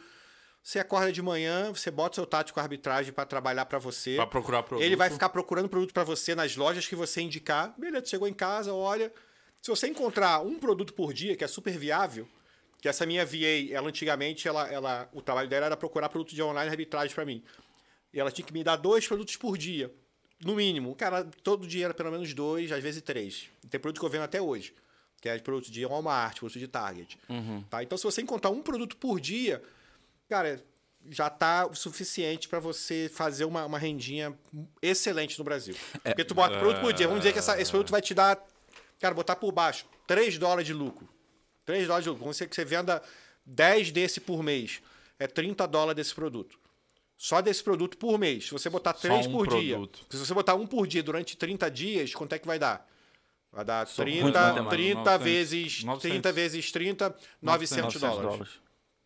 [0.63, 4.15] Você acorda de manhã, você bota o seu tático arbitragem para trabalhar para você.
[4.15, 4.85] Pra procurar produto.
[4.85, 7.75] Ele vai ficar procurando produto para você nas lojas que você indicar.
[7.77, 9.11] Beleza, chegou em casa, olha.
[9.61, 12.25] Se você encontrar um produto por dia, que é super viável,
[12.81, 16.41] que essa minha VA, ela antigamente, ela, ela, o trabalho dela era procurar produto de
[16.41, 17.43] online arbitragem para mim.
[18.13, 19.93] E ela tinha que me dar dois produtos por dia,
[20.45, 20.95] no mínimo.
[20.95, 23.49] Cara, todo dia era pelo menos dois, às vezes três.
[23.69, 24.73] Tem produto que eu vendo até hoje,
[25.21, 27.19] que é de produto de Walmart, produto de Target.
[27.69, 27.83] Tá?
[27.83, 29.61] Então, se você encontrar um produto por dia,
[30.33, 30.63] cara,
[31.11, 34.35] já tá o suficiente para você fazer uma, uma rendinha
[34.81, 35.75] excelente no Brasil.
[36.03, 37.07] Porque tu bota produto por dia.
[37.07, 38.43] Vamos dizer que essa- esse produto vai te dar,
[38.99, 41.07] cara, botar por baixo 3 dólares de lucro.
[41.65, 42.23] 3 dólares de lucro.
[42.23, 43.01] Vamos dizer que você venda
[43.45, 44.81] 10 desse por mês.
[45.19, 46.57] É 30 dólares desse produto.
[47.15, 48.45] Só desse produto por mês.
[48.45, 49.75] Se você botar 3 um por dia.
[49.75, 50.05] produto.
[50.09, 52.89] Se você botar um por dia durante 30 dias, quanto é que vai dar?
[53.51, 54.69] Vai dar muito 30, matemática.
[54.69, 56.01] 30 900, vezes 900.
[56.11, 58.62] 30 vezes 30, 900, 900 dólares.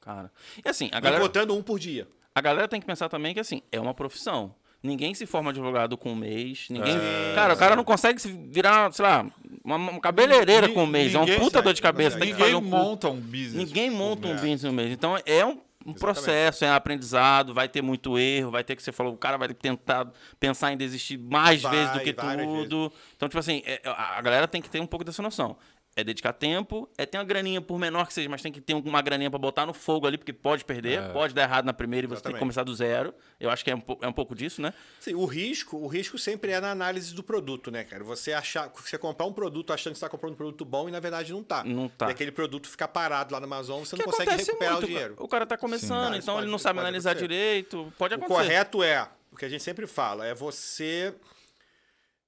[0.07, 0.31] Cara.
[0.65, 2.07] E assim, a E galera, botando um por dia.
[2.33, 4.55] a galera tem que pensar também que assim, é uma profissão.
[4.81, 6.67] Ninguém se forma advogado com um mês.
[6.69, 6.95] Ninguém.
[6.95, 7.33] É.
[7.35, 9.25] cara, o cara não consegue se virar, sei lá,
[9.65, 11.13] uma, uma cabeleireira com um mês.
[11.13, 12.17] É um Ninguém- puta dor de cabeça.
[12.17, 13.53] Ninguém um monta um business.
[13.53, 14.91] Ninguém monta um business no mês.
[14.93, 18.83] Então é um, um processo, é um aprendizado, vai ter muito erro, vai ter que
[18.83, 20.09] você falou, o cara vai tentar
[20.39, 22.93] pensar em desistir mais Vai, vezes do que tudo.
[23.17, 25.57] Então, tipo assim, é- a galera tem que ter um pouco dessa noção.
[25.99, 28.75] É dedicar tempo, é ter uma graninha, por menor que seja, mas tem que ter
[28.75, 31.09] uma graninha pra botar no fogo ali, porque pode perder, É.
[31.09, 33.11] pode dar errado na primeira e você tem que começar do zero.
[33.39, 34.75] Eu acho que é um, é um pouco disso, né?
[34.99, 38.03] Sim, o risco, o risco sempre é na análise do produto, né, cara?
[38.03, 40.99] Você achar, você comprar um produto achando que está comprando um produto bom e na
[40.99, 41.63] verdade não tá.
[41.63, 42.09] Não tá.
[42.09, 44.87] E aquele produto ficar parado lá na Amazon, você Que não consegue recuperar muito, o
[44.87, 45.15] dinheiro.
[45.17, 47.27] O cara tá começando, Cara, então pode- ele não sabe analisar acontecer.
[47.27, 47.91] direito.
[47.97, 48.39] Pode O acontecer.
[48.43, 51.15] correto é, o que a gente sempre fala, é você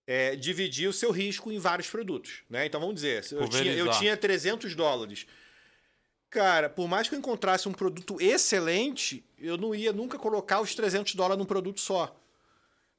[0.09, 2.65] é, dividir o seu risco em vários produtos, né?
[2.65, 5.27] Então vamos dizer, eu tinha, eu tinha 300 dólares.
[6.31, 10.73] Cara, por mais que eu encontrasse um produto excelente, eu não ia nunca colocar os
[10.73, 12.19] 300 dólares num produto só.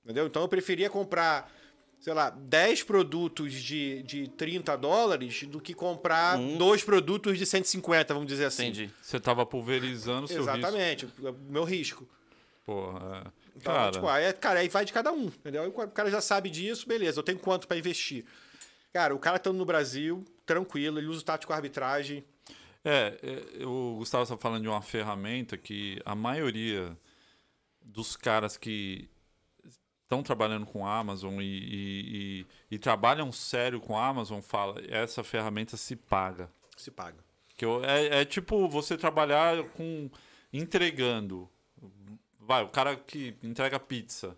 [0.05, 0.27] Entendeu?
[0.27, 1.53] Então eu preferia comprar,
[1.99, 8.15] sei lá, 10 produtos de, de 30 dólares do que comprar dois produtos de 150,
[8.15, 8.66] vamos dizer assim.
[8.66, 8.91] Entendi.
[9.03, 10.57] Você tava pulverizando o seu risco.
[10.57, 12.09] Exatamente, o meu risco.
[12.65, 13.40] Porra, é.
[13.56, 15.62] Então, Cara, tipo, aí, cara, aí vai de cada um, entendeu?
[15.62, 18.24] Aí O cara já sabe disso, beleza, eu tenho quanto pra investir?
[18.93, 22.24] Cara, o cara estando no Brasil, tranquilo, ele usa o tático arbitragem.
[22.85, 23.18] É,
[23.60, 26.97] é, o Gustavo está falando de uma ferramenta que a maioria
[27.82, 29.09] dos caras que
[30.02, 35.77] estão trabalhando com Amazon e, e, e- e trabalham sério com Amazon fala essa ferramenta
[35.77, 36.51] se paga.
[36.77, 37.18] Se paga.
[37.56, 40.10] Que eu- é, é tipo você trabalhar com
[40.52, 41.48] entregando.
[42.41, 44.37] Vai, o cara que entrega pizza.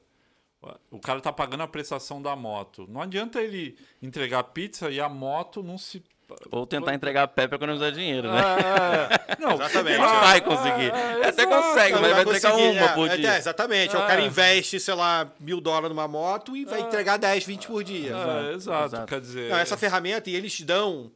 [0.91, 2.87] O cara tá pagando a prestação da moto.
[2.89, 6.03] Não adianta ele entregar pizza e a moto não se.
[6.51, 8.39] Ou tentar entregar a pé pra economizar dinheiro, né?
[8.39, 9.99] É, não, Exatamente.
[9.99, 10.91] Não vai conseguir.
[10.95, 13.35] é, Até consegue, mas vai entregar uma é, por é, dia.
[13.35, 13.97] é, exatamente.
[13.97, 14.07] O É.
[14.07, 18.15] cara investe, sei lá, mil dólares numa moto e vai entregar 10, 20 por dia.
[18.15, 19.07] É, exato, exato.
[19.07, 19.51] Quer dizer.
[19.51, 21.11] Não, essa ferramenta, e eles te dão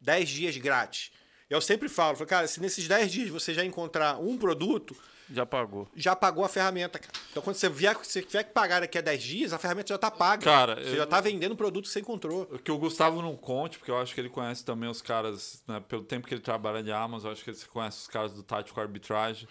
[0.00, 1.10] 10 dias grátis.
[1.50, 4.96] Eu sempre falo, falo, cara, se nesses 10 dias você já encontrar um produto,
[5.30, 5.88] Já pagou.
[5.96, 7.12] já pagou a ferramenta, cara.
[7.30, 9.98] Então, quando você vier, se tiver que pagar daqui a 10 dias, a ferramenta já
[9.98, 10.42] tá paga.
[10.44, 12.46] Cara, você eu- já tá vendendo o produto que você encontrou.
[12.58, 15.80] Que o Gustavo não conte, porque eu acho que ele conhece também os caras, né,
[15.88, 18.42] pelo tempo que ele trabalha de Amazon, eu acho que ele conhece os caras do
[18.42, 19.48] Tático Arbitrage.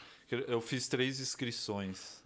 [0.48, 2.22] Eu fiz três inscrições.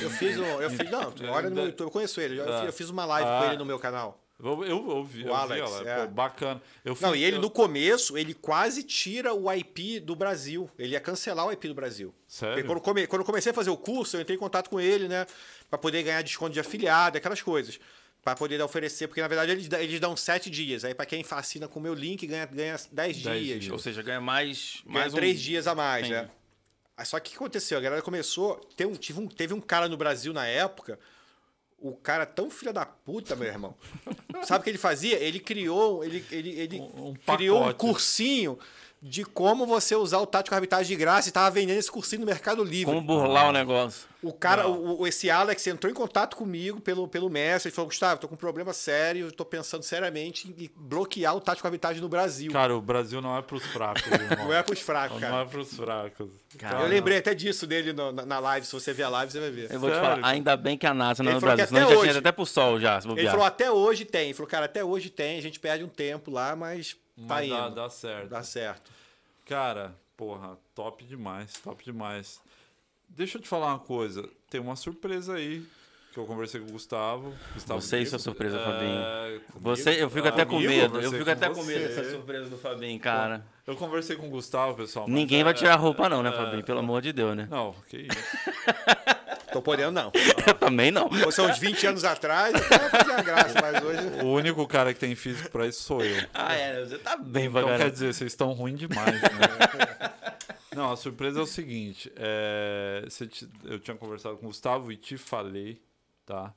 [0.00, 0.44] Eu fiz um.
[0.60, 2.38] Eu fiz, não, olha no meu YouTube, eu conheço ele.
[2.38, 3.38] Eu, fiz, eu fiz uma live Ah.
[3.40, 4.18] com ele no meu canal.
[4.42, 6.06] Eu, eu ouvi, O eu Alex, vi, ela, é.
[6.06, 6.62] pô, bacana.
[6.84, 10.70] Eu Não, e ele eu- no começo, ele quase tira o IP do Brasil.
[10.78, 12.14] Ele ia cancelar o IP do Brasil.
[12.26, 12.54] Sério?
[12.54, 14.80] Porque quando, come- quando eu comecei a fazer o curso, eu entrei em contato com
[14.80, 15.26] ele, né?
[15.68, 17.78] Pra poder ganhar desconto de afiliado, aquelas coisas.
[18.22, 20.84] Pra poder oferecer, porque na verdade eles, eles dão sete dias.
[20.84, 23.70] Aí pra quem assina com o meu link, ganha, ganha dez Dez dias.
[23.70, 24.82] Ou seja, ganha mais.
[24.84, 25.16] Ganha mais um...
[25.16, 26.22] três dias a mais, Entendi.
[26.26, 26.30] né?
[27.04, 27.78] Só que o que aconteceu?
[27.78, 28.56] A galera começou.
[28.76, 30.98] Tem um, tive um- teve um cara no Brasil na época.
[31.80, 33.74] O cara tão filha da puta, meu irmão.
[34.44, 35.18] Sabe o que ele fazia?
[35.18, 38.58] Ele criou, ele, ele, ele Um- um criou um cursinho
[39.02, 42.26] de como você usar o tático arbitragem de graça e tava vendendo esse cursinho no
[42.26, 42.84] Mercado Livre.
[42.94, 44.08] Como burlar o negócio.
[44.22, 44.72] O cara, Não.
[44.72, 48.28] o, o- esse Alex entrou em contato comigo pelo, pelo mestre e falou: Gustavo, tô
[48.28, 52.52] com um problema sério, tô pensando seriamente em bloquear o tático arbitragem no Brasil.
[52.52, 54.48] Cara, o Brasil não é pros fracos, irmão.
[54.48, 55.42] Não é pros fracos, Não cara.
[55.42, 56.30] é pros fracos.
[56.58, 58.66] Cara, Eu lembrei até disso dele no- na, na live.
[58.66, 59.72] Se você ver a live, você vai ver.
[59.72, 60.10] Eu vou te Sério?
[60.16, 62.18] falar, ainda bem que a NASA não é no Brasil, senão gente já tinha hoje-
[62.18, 64.24] até pro sol já, se Ele falou, até hoje tem.
[64.26, 65.38] Ele falou, cara, até hoje tem.
[65.38, 66.94] A gente perde um tempo lá, mas
[67.26, 67.56] tá Mas indo.
[67.56, 68.44] dá, Dá, dá certo.
[68.44, 68.90] certo.
[69.46, 72.40] Cara, porra, top demais, top demais.
[73.08, 74.28] deixa eu te falar uma coisa.
[74.48, 75.64] Tem uma surpresa aí
[76.12, 77.32] que eu conversei com o Gustavo.
[77.54, 78.64] Gustavo Você e sua surpresa, é...
[78.64, 79.42] Fabinho.
[79.56, 81.00] Você, eu fico até com medo.
[81.00, 83.44] Eu fico até com, com medo dessa surpresa do Fabinho, cara.
[83.66, 85.08] Eu conversei com o Gustavo, pessoal.
[85.08, 85.56] Ninguém vai é...
[85.56, 86.64] tirar a roupa, não, né, Fabinho?
[86.64, 87.46] Pelo amor de Deus, né?
[87.48, 88.18] Não, que isso.
[89.52, 90.12] Tô podendo, não.
[90.46, 91.10] eu também não.
[91.30, 92.60] São uns 20 anos atrás, eu
[92.90, 94.24] fazer a graça, mas hoje.
[94.24, 96.24] O único cara que tem físico pra isso sou eu.
[96.32, 99.30] Ah, é, você tá bem, Então quer dizer, vocês estão ruins demais, né?
[100.74, 103.06] Não, a surpresa é o seguinte: é,
[103.64, 105.82] eu tinha conversado com o Gustavo e te falei,
[106.24, 106.54] tá?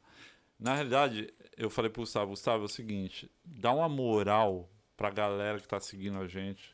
[0.59, 5.59] Na realidade, eu falei pro Gustavo: Gustavo, é o seguinte, dá uma moral pra galera
[5.59, 6.72] que tá seguindo a gente,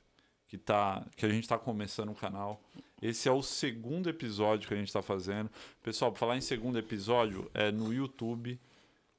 [0.49, 2.61] que, tá, que a gente tá começando o canal.
[3.01, 5.49] Esse é o segundo episódio que a gente tá fazendo.
[5.81, 8.59] Pessoal, pra falar em segundo episódio, é no YouTube,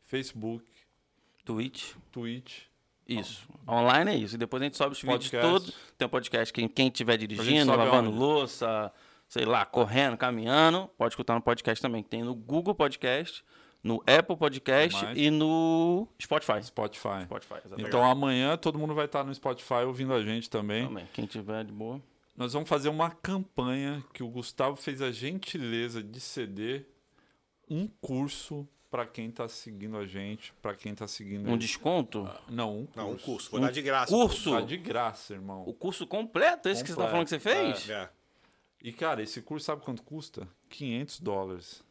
[0.05, 0.66] Facebook,
[1.44, 1.94] Twitch.
[2.12, 2.65] Twitch
[3.11, 3.48] isso.
[3.69, 4.36] Online é isso.
[4.36, 5.36] E depois a gente sobe os podcast.
[5.36, 5.77] vídeos todos.
[5.98, 6.52] Tem um podcast.
[6.52, 8.93] Quem, quem estiver dirigindo, lavando louça,
[9.28, 12.05] sei lá, correndo, caminhando, pode escutar no podcast também.
[12.05, 13.44] Tem no Google Podcast,
[13.82, 16.62] no Apple Podcast e no Spotify.
[16.62, 17.24] Spotify.
[17.24, 20.86] Spotify então amanhã todo mundo vai estar no Spotify ouvindo a gente também.
[20.86, 21.09] Também.
[21.12, 22.01] Quem tiver de boa.
[22.36, 26.86] Nós vamos fazer uma campanha que o Gustavo fez a gentileza de ceder
[27.69, 31.48] um curso para quem está seguindo a gente, para quem está seguindo.
[31.48, 32.27] Um desconto?
[32.27, 32.97] Ah, não, um curso.
[32.97, 33.51] Não, um curso.
[33.51, 34.12] Vou um dar de graça.
[34.12, 34.51] Curso?
[34.51, 35.62] Dá de graça, irmão.
[35.66, 36.69] O curso completo?
[36.69, 36.85] Esse completo.
[36.85, 37.90] que você está falando que você fez?
[37.90, 37.93] É.
[37.93, 38.09] é.
[38.82, 40.48] E, cara, esse curso sabe quanto custa?
[40.70, 41.85] 500 dólares.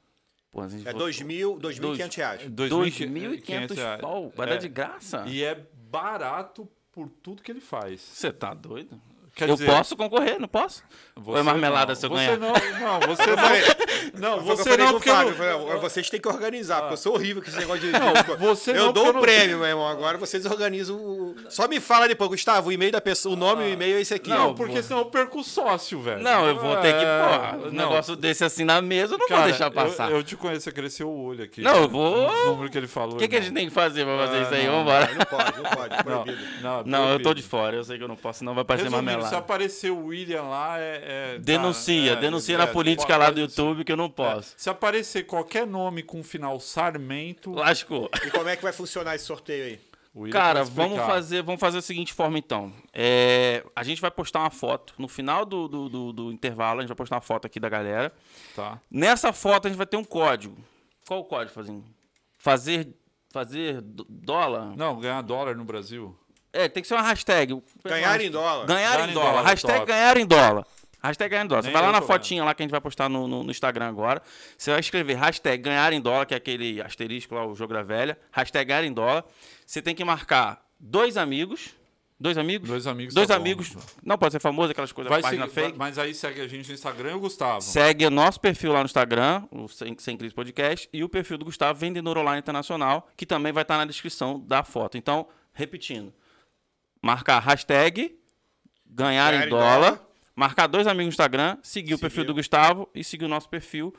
[0.52, 2.42] Pô, é 2.500 reais.
[2.50, 4.02] 2.500 reais.
[4.02, 4.50] Pau, vai é.
[4.52, 5.26] dar de graça?
[5.28, 8.02] E é barato por tudo que ele faz.
[8.02, 9.00] Você tá doido?
[9.40, 10.84] Quer eu dizer, posso concorrer, não posso?
[11.16, 12.38] Você Ou é marmelada não, se eu você ganhar?
[12.38, 14.20] Não, não, você não.
[14.20, 15.80] não, você não, porque Fábio, eu...
[15.80, 16.82] Vocês têm que organizar, ah.
[16.82, 17.92] porque eu sou horrível com esse negócio de.
[17.92, 19.88] Não, você eu não, dou o um prêmio, meu irmão.
[19.88, 20.98] Agora vocês organizam.
[20.98, 21.36] O...
[21.48, 24.02] Só me fala depois, Gustavo, o e-mail da pessoa, o nome e o e-mail é
[24.02, 24.30] esse aqui.
[24.30, 26.22] Não, ó, porque senão eu perco o sócio, velho.
[26.22, 27.06] Não, eu vou ter que.
[27.06, 30.12] É, porra, um negócio desse assim na mesa, eu não Cara, vou deixar passar.
[30.12, 31.62] Eu, eu te conheço, você cresceu o olho aqui.
[31.62, 32.28] Não, eu vou.
[32.28, 33.16] O número que ele falou.
[33.16, 34.68] O que, que a gente tem que fazer pra fazer isso aí?
[34.68, 35.14] Vambora.
[35.14, 36.04] Não pode, não pode.
[36.04, 36.38] Proibido.
[36.86, 39.29] Não, eu tô de fora, eu sei que eu não posso, senão vai parecer marmelada.
[39.30, 41.36] Se aparecer o William lá é.
[41.36, 44.54] é denuncia, tá, denuncia é, na política lá do YouTube que eu não é, posso.
[44.58, 47.52] se aparecer qualquer nome com final Sarmento.
[47.54, 48.10] Lascou.
[48.26, 49.90] E como é que vai funcionar esse sorteio aí?
[50.32, 52.74] Cara, vamos fazer, vamos fazer da seguinte forma então.
[52.92, 54.94] É, a gente vai postar uma foto.
[54.98, 57.70] No final do, do, do, do, intervalo, a gente vai postar uma foto aqui da
[57.70, 58.12] galera.
[58.56, 58.82] Tá.
[58.90, 60.58] Nessa foto a gente vai ter um código.
[61.08, 61.86] Qual o código, Fazinho?
[62.38, 62.90] Fazer.
[63.32, 64.76] Fazer dólar?
[64.76, 66.18] Não, ganhar dólar no Brasil.
[66.52, 67.62] É, tem que ser uma hashtag.
[67.84, 68.66] Ganhar em dólar.
[68.66, 69.32] Ganhar, ganhar em dólar.
[69.32, 69.44] dólar.
[69.46, 69.92] Hashtag top.
[69.92, 70.66] ganhar em dólar.
[71.02, 71.64] Hashtag ganhar em dólar.
[71.64, 73.52] Nem você vai lá na fotinha lá que a gente vai postar no, no, no,
[73.52, 74.22] Instagram agora.
[74.58, 77.84] Você vai escrever hashtag ganhar em dólar, que é aquele asterisco lá, o jogo da
[77.84, 78.18] velha.
[78.32, 79.24] Hashtag ganhar em dólar.
[79.66, 81.74] Você tem que marcar dois amigos.
[82.20, 82.68] Dois amigos?
[82.68, 83.14] Dois amigos.
[83.14, 83.70] Dois tá amigos.
[83.70, 83.82] Bom.
[84.04, 85.78] Não pode ser famoso, aquelas coisas, vai página seguir, fake.
[85.78, 87.62] Mas aí segue a gente no Instagram e o Gustavo.
[87.62, 91.38] Segue o nosso perfil lá no Instagram, o Sem, Sem Crise Podcast, e o perfil
[91.38, 94.98] do Gustavo Vendedor Online Internacional, que também vai estar na descrição da foto.
[94.98, 96.14] Então, repetindo
[97.02, 98.18] marcar hashtag
[98.86, 103.04] ganhar, em dólar, dólar, marcar dois amigos no Instagram, seguir o perfil do Gustavo e
[103.04, 103.94] seguir o nosso perfil.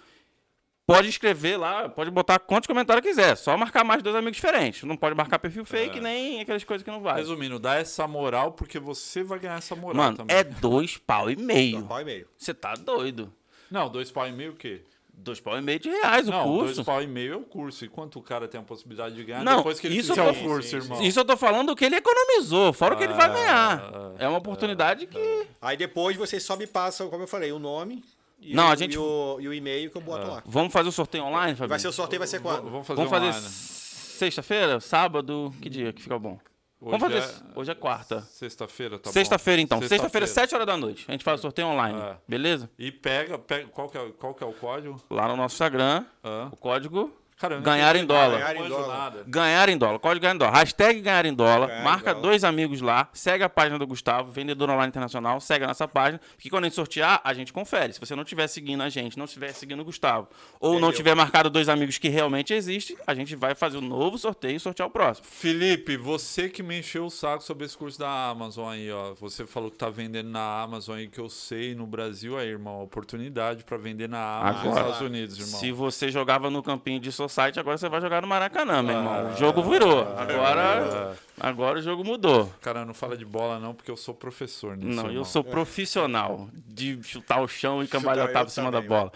[0.87, 4.83] Pode escrever lá, pode botar quantos comentários quiser, só marcar mais dois amigos diferentes.
[4.83, 6.01] Não pode marcar perfil fake é.
[6.01, 7.17] nem aquelas coisas que não vai.
[7.17, 10.37] Resumindo, dá essa moral porque você vai ganhar essa moral Mano, também.
[10.37, 11.77] é dois pau e meio.
[11.77, 12.29] Dois pau e meio.
[12.37, 13.33] Você tá doido.
[13.71, 14.83] Não, dois pau e meio o quê?
[15.23, 16.75] Dois pau e meio de reais o não, curso.
[16.77, 17.85] Dois pau e meio é o curso.
[17.85, 20.25] E quanto o cara tem a possibilidade de ganhar não, depois que ele isso fizer
[20.25, 21.03] tô, o curso, irmão?
[21.03, 23.83] Isso eu tô falando que ele economizou, fora o que ele vai ganhar.
[24.19, 25.47] É uma oportunidade que.
[25.61, 28.03] Aí depois vocês só me passam, como eu falei, o nome.
[28.41, 28.95] E não, o, a gente...
[28.95, 30.31] e, o, e o e-mail que eu boto é.
[30.31, 30.43] lá.
[30.47, 31.69] Vamos fazer o sorteio online, Fabinho?
[31.69, 32.71] Vai ser o sorteio, vai ser quando?
[32.71, 34.81] Vamos fazer, Vamos fazer sexta-feira?
[34.81, 35.53] Sábado?
[35.61, 36.39] Que dia que fica bom?
[36.81, 37.43] Hoje Vamos fazer.
[37.55, 37.59] É...
[37.59, 38.23] Hoje é quarta.
[38.23, 39.79] Sexta-feira, tá Sexta-feira, então.
[39.83, 41.05] Sexta-feira, sexta 7 horas da noite.
[41.09, 42.01] A gente faz o sorteio online.
[42.01, 42.17] É.
[42.27, 42.71] Beleza?
[42.79, 44.99] E pega, pega qual, que é, qual que é o código?
[45.11, 46.07] Lá no nosso Instagram.
[46.25, 46.49] Ah.
[46.51, 48.39] O código Caramba, ganhar em dólar.
[48.39, 49.15] Ganhar em dólar.
[49.27, 49.99] Ganhar em dólar.
[49.99, 50.53] Código ganhar em dólar.
[50.53, 51.69] Hashtag ganhar em dólar.
[51.69, 52.29] Ganhar marca em dólar.
[52.29, 53.09] dois amigos lá.
[53.15, 55.41] Segue a página do Gustavo, vendedor online internacional.
[55.41, 56.21] Segue a nossa página.
[56.37, 57.95] Porque quando a gente sortear, a gente confere.
[57.95, 60.29] Se você não estiver seguindo a gente, não estiver seguindo o Gustavo,
[60.61, 60.89] ou Entendeu?
[60.89, 64.57] não tiver marcado dois amigos que realmente existem, a gente vai fazer um novo sorteio
[64.57, 65.27] e sortear o próximo.
[65.27, 69.15] Felipe, você que me encheu o saco sobre esse curso da Amazon aí, ó.
[69.15, 72.83] Você falou que tá vendendo na Amazon aí, que eu sei no Brasil aí, irmão.
[72.83, 75.59] Oportunidade para vender na Amazon nos Estados Unidos, irmão.
[75.59, 79.33] Se você jogava no campinho de Society, agora você vai jogar no Maracanã, meu irmão.
[79.33, 80.01] O jogo virou.
[80.19, 82.53] Agora, agora o jogo mudou.
[82.61, 84.97] Cara, não fala de bola não, porque eu sou professor nisso.
[84.97, 85.17] Não, irmão.
[85.17, 89.13] eu sou profissional de chutar o chão e cambalhotar por cima também, da bola.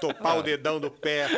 [0.00, 1.28] Topar o dedão do pé.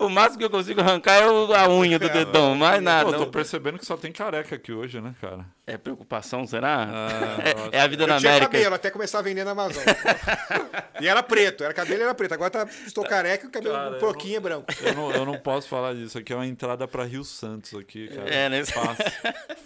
[0.00, 1.24] o máximo que eu consigo arrancar é
[1.56, 3.12] a unha do dedão, mais nada.
[3.12, 5.46] Pô, tô percebendo que só tem careca aqui hoje, né, cara?
[5.72, 6.86] É preocupação, será?
[6.92, 8.52] Ah, é, é, a vida eu na tinha América.
[8.52, 9.82] cabelo até começar a vender na Amazon.
[11.00, 12.34] e era preto, era cabelo era preto.
[12.34, 14.66] Agora tá, estou careca e o cabelo cara, um pouquinho é branco.
[14.82, 16.18] Eu não, eu não posso falar disso.
[16.18, 18.28] Aqui é uma entrada para Rio Santos aqui, cara.
[18.28, 18.62] É, né?
[18.66, 19.04] Fácil,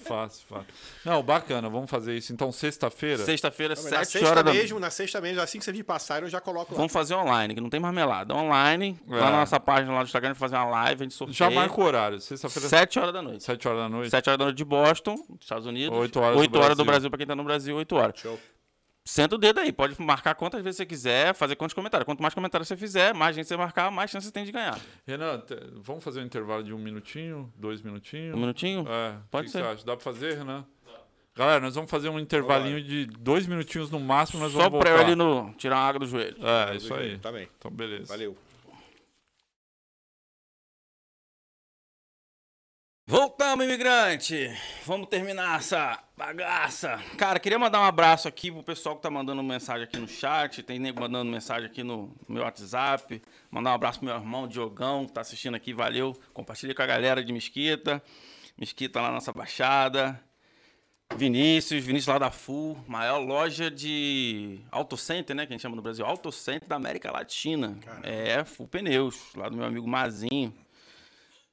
[0.04, 0.66] fácil, fácil.
[1.04, 2.32] Não, bacana, vamos fazer isso.
[2.32, 3.24] Então, sexta-feira?
[3.24, 4.52] Sexta-feira, sete horas da...
[4.52, 6.76] mesmo, Na sexta mesmo, assim que você vir passar, eu já coloco lá.
[6.76, 8.32] Vamos fazer online, que não tem marmelada.
[8.32, 9.16] Online, é.
[9.16, 11.34] lá na nossa página lá do Instagram, fazer uma live, a gente sorteia.
[11.36, 12.20] Já marca o horário.
[12.20, 12.68] Sexta-feira...
[12.68, 13.42] Sete horas da noite.
[13.42, 14.10] Sete horas da noite.
[14.10, 15.95] Sete horas da noite de Boston, Estados Unidos.
[15.96, 18.20] Oito horas, 8 horas do Brasil, para quem tá no Brasil, 8 horas.
[18.20, 18.38] Show.
[19.04, 22.04] Senta o dedo aí, pode marcar quantas vezes você quiser, fazer quantos comentários.
[22.04, 24.80] Quanto mais comentários você fizer, mais gente você marcar, mais chance você tem de ganhar.
[25.06, 25.40] Renan,
[25.76, 28.34] vamos fazer um intervalo de um minutinho, dois minutinhos?
[28.34, 28.84] Um minutinho?
[28.88, 29.14] É.
[29.30, 29.62] Pode ser.
[29.62, 30.66] Dá para fazer, Renan?
[31.36, 34.88] Galera, nós vamos fazer um intervalinho de dois minutinhos no máximo, nós Só vamos voltar.
[34.88, 36.36] Só pra ele no, tirar a água do joelho.
[36.40, 37.18] É, isso aí.
[37.18, 37.46] Tá bem.
[37.58, 38.06] Então, beleza.
[38.06, 38.36] Valeu.
[43.08, 44.52] Voltamos, imigrante!
[44.84, 47.00] Vamos terminar essa bagaça.
[47.16, 50.60] Cara, queria mandar um abraço aqui pro pessoal que tá mandando mensagem aqui no chat.
[50.64, 53.22] Tem nego mandando mensagem aqui no meu WhatsApp.
[53.48, 55.72] Mandar um abraço pro meu irmão Diogão, que tá assistindo aqui.
[55.72, 56.20] Valeu.
[56.34, 58.02] Compartilha com a galera de Mesquita.
[58.58, 60.20] Mesquita lá na nossa Baixada.
[61.14, 65.76] Vinícius, Vinícius lá da FU, maior loja de auto center, né, que a gente chama
[65.76, 67.78] no Brasil, auto center da América Latina.
[67.80, 68.08] Caramba.
[68.08, 70.52] É, FU Pneus, lá do meu amigo Mazinho.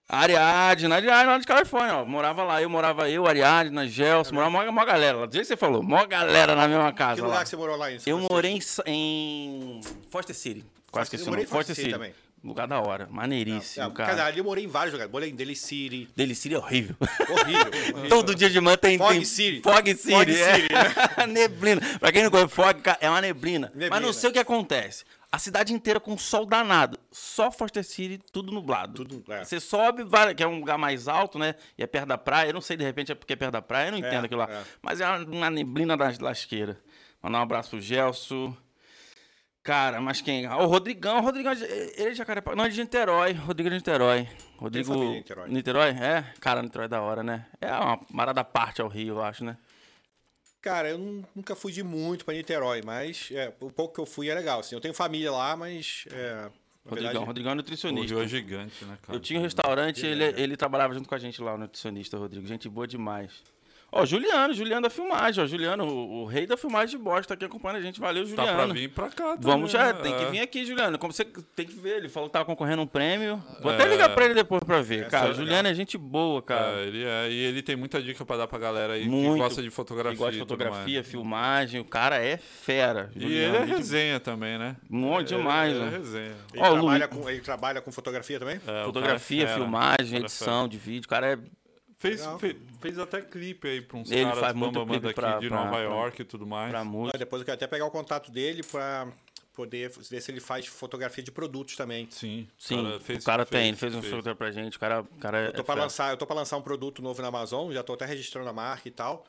[0.08, 2.06] Ariadna, Ariadna lá de Califórnia, ó.
[2.06, 5.26] Morava lá, eu morava eu, Ariadna, Gelson, é morava uma, uma galera lá.
[5.26, 7.16] Do jeito que você falou, uma galera na mesma casa.
[7.16, 7.44] Que lugar lá.
[7.44, 10.66] que você morou lá em Eu morei em, em Foster City.
[10.92, 11.46] Quase que esse nome.
[11.46, 11.92] Foster City.
[11.92, 12.14] Também.
[12.44, 14.26] Lugar da hora, maneiríssimo, não, cara.
[14.26, 15.10] ali eu morei em vários lugares.
[15.10, 16.10] Morei em Daly City.
[16.14, 16.94] Daly City é horrível.
[17.00, 17.72] Horrível.
[17.96, 18.10] horrível.
[18.10, 18.98] Todo dia de manhã tem...
[18.98, 19.24] Fog tem...
[19.24, 19.62] City.
[19.62, 20.12] Fog City.
[20.12, 20.56] Fog é.
[20.56, 21.26] City, né?
[21.32, 21.82] neblina.
[22.00, 23.68] Pra quem não conhece, Fog é uma neblina.
[23.68, 23.90] neblina.
[23.90, 25.06] Mas não sei o que acontece.
[25.34, 27.00] A cidade inteira com sol danado.
[27.12, 29.04] Só Foster City, tudo nublado.
[29.04, 29.44] Tudo, é.
[29.44, 31.56] Você sobe, vai, que é um lugar mais alto, né?
[31.76, 32.50] E é perto da praia.
[32.50, 33.88] Eu não sei, de repente, é porque é perto da praia.
[33.88, 34.48] Eu não é, entendo aquilo lá.
[34.48, 34.64] É.
[34.80, 36.78] Mas é uma, neblina das lasqueiras.
[37.20, 38.56] Mandar um abraço pro Gelson.
[39.64, 40.48] Cara, mas quem?
[40.48, 41.18] o Rodrigão.
[41.18, 42.56] O Rodrigão, ele é Jacarepaguá.
[42.56, 43.34] Não, é de Niterói.
[43.34, 44.30] Rodrigo é de Niterói.
[44.58, 44.94] Rodrigo.
[44.94, 45.50] Niterói.
[45.50, 45.90] Niterói?
[46.00, 46.32] É?
[46.40, 47.48] Cara, Niterói é da hora, né?
[47.60, 49.58] É uma marada parte ao Rio, eu acho, né?
[50.64, 50.98] Cara, eu
[51.36, 54.62] nunca fui de muito para Niterói, mas é, o pouco que eu fui é legal.
[54.62, 56.06] Assim, eu tenho família lá, mas.
[56.10, 56.50] É,
[56.86, 58.14] Rodrigão, verdade, Rodrigão é nutricionista.
[58.14, 59.18] O Rio é gigante, né, cara?
[59.18, 62.48] Eu tinha um restaurante, ele, ele trabalhava junto com a gente lá, o nutricionista, Rodrigo.
[62.48, 63.44] Gente boa demais.
[63.96, 65.46] Ó, Juliano, Juliano da filmagem, ó.
[65.46, 68.00] Juliano, o, o, rei da filmagem de bosta, tá aqui acompanhando a gente.
[68.00, 68.50] Valeu, Juliano.
[68.50, 70.00] Tá pra vir pra cá também, Vamos já, né?
[70.02, 70.98] tem que vir aqui, Juliano.
[70.98, 71.24] Como você
[71.56, 73.42] tem que ver, ele falou que tava concorrendo um prêmio.
[73.62, 73.76] Vou é...
[73.76, 75.30] até ligar pra ele depois pra ver, é, cara.
[75.30, 76.80] O Juliano é gente boa, cara.
[76.80, 79.34] É, ele é, e ele tem muita dica pra dar pra galera aí Muito.
[79.34, 80.14] que gosta de fotografia.
[80.14, 81.80] Que gosta de fotografia, filmagem.
[81.80, 83.12] O cara é fera.
[83.16, 84.76] E Juliano, ele é resenha também, né?
[84.90, 86.36] Muito demais, ele, ele é resenha.
[86.52, 88.60] Ele, ó, trabalha com, ele trabalha com fotografia também?
[88.66, 91.06] É, fotografia, filmagem, edição de vídeo.
[91.06, 91.38] O cara é
[92.04, 95.40] Fez, fez, fez, até clipe aí pra uns ele caras faz muito clipe aqui pra,
[95.40, 96.70] de pra, Nova pra, York e tudo mais.
[96.70, 97.18] Pra música.
[97.18, 99.08] Depois eu quero até pegar o contato dele pra
[99.54, 102.08] poder ver se ele faz fotografia de produtos também.
[102.10, 102.48] Sim.
[102.58, 104.80] Sim, cara fez, o cara fez, tem, ele fez, fez um fotografia pra gente, o
[104.80, 107.22] cara, o cara eu tô é pra lançar, Eu tô pra lançar um produto novo
[107.22, 109.26] na Amazon, já tô até registrando a marca e tal.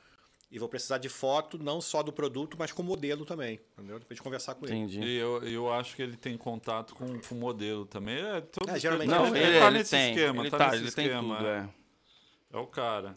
[0.51, 3.59] E vou precisar de foto, não só do produto, mas com modelo também.
[3.77, 3.99] Entendeu?
[3.99, 4.99] Depois de conversar com Entendi.
[5.01, 5.11] ele.
[5.11, 8.19] E eu, eu acho que ele tem contato com o modelo também.
[8.19, 10.43] É, todo, é, geralmente não, ele, ele, ele tá ele nesse tem, esquema.
[10.43, 11.37] Ele tá, tá nesse ele esquema.
[11.37, 11.69] Tem tudo, é.
[12.53, 13.17] é o cara.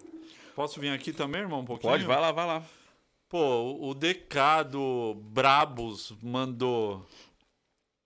[0.57, 1.93] Posso vir aqui também, irmão, um pouquinho?
[1.93, 2.63] Pode, vai lá, vai lá.
[3.29, 7.05] Pô, o Decado Brabos mandou.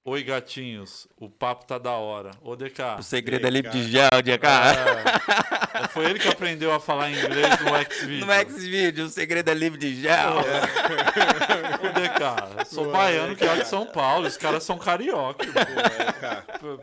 [0.04, 1.08] Oi, gatinhos.
[1.16, 2.32] O papo tá da hora.
[2.42, 3.00] Ô, DK.
[3.00, 4.46] O segredo é livre de gel, DK.
[4.46, 8.26] É, foi ele que aprendeu a falar inglês no Xvideo.
[8.28, 10.42] No Xvideo, o segredo é livre de gel.
[10.42, 11.88] É.
[11.88, 14.28] Ô, DK, sou Ué, baiano que é de São Paulo.
[14.28, 15.48] Os caras são carioca.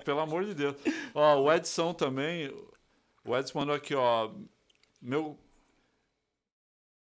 [0.03, 0.77] Pelo amor de Deus.
[1.15, 2.51] Ó, o Edson também.
[3.23, 4.31] O Edson mandou aqui, ó.
[5.03, 5.39] Meu.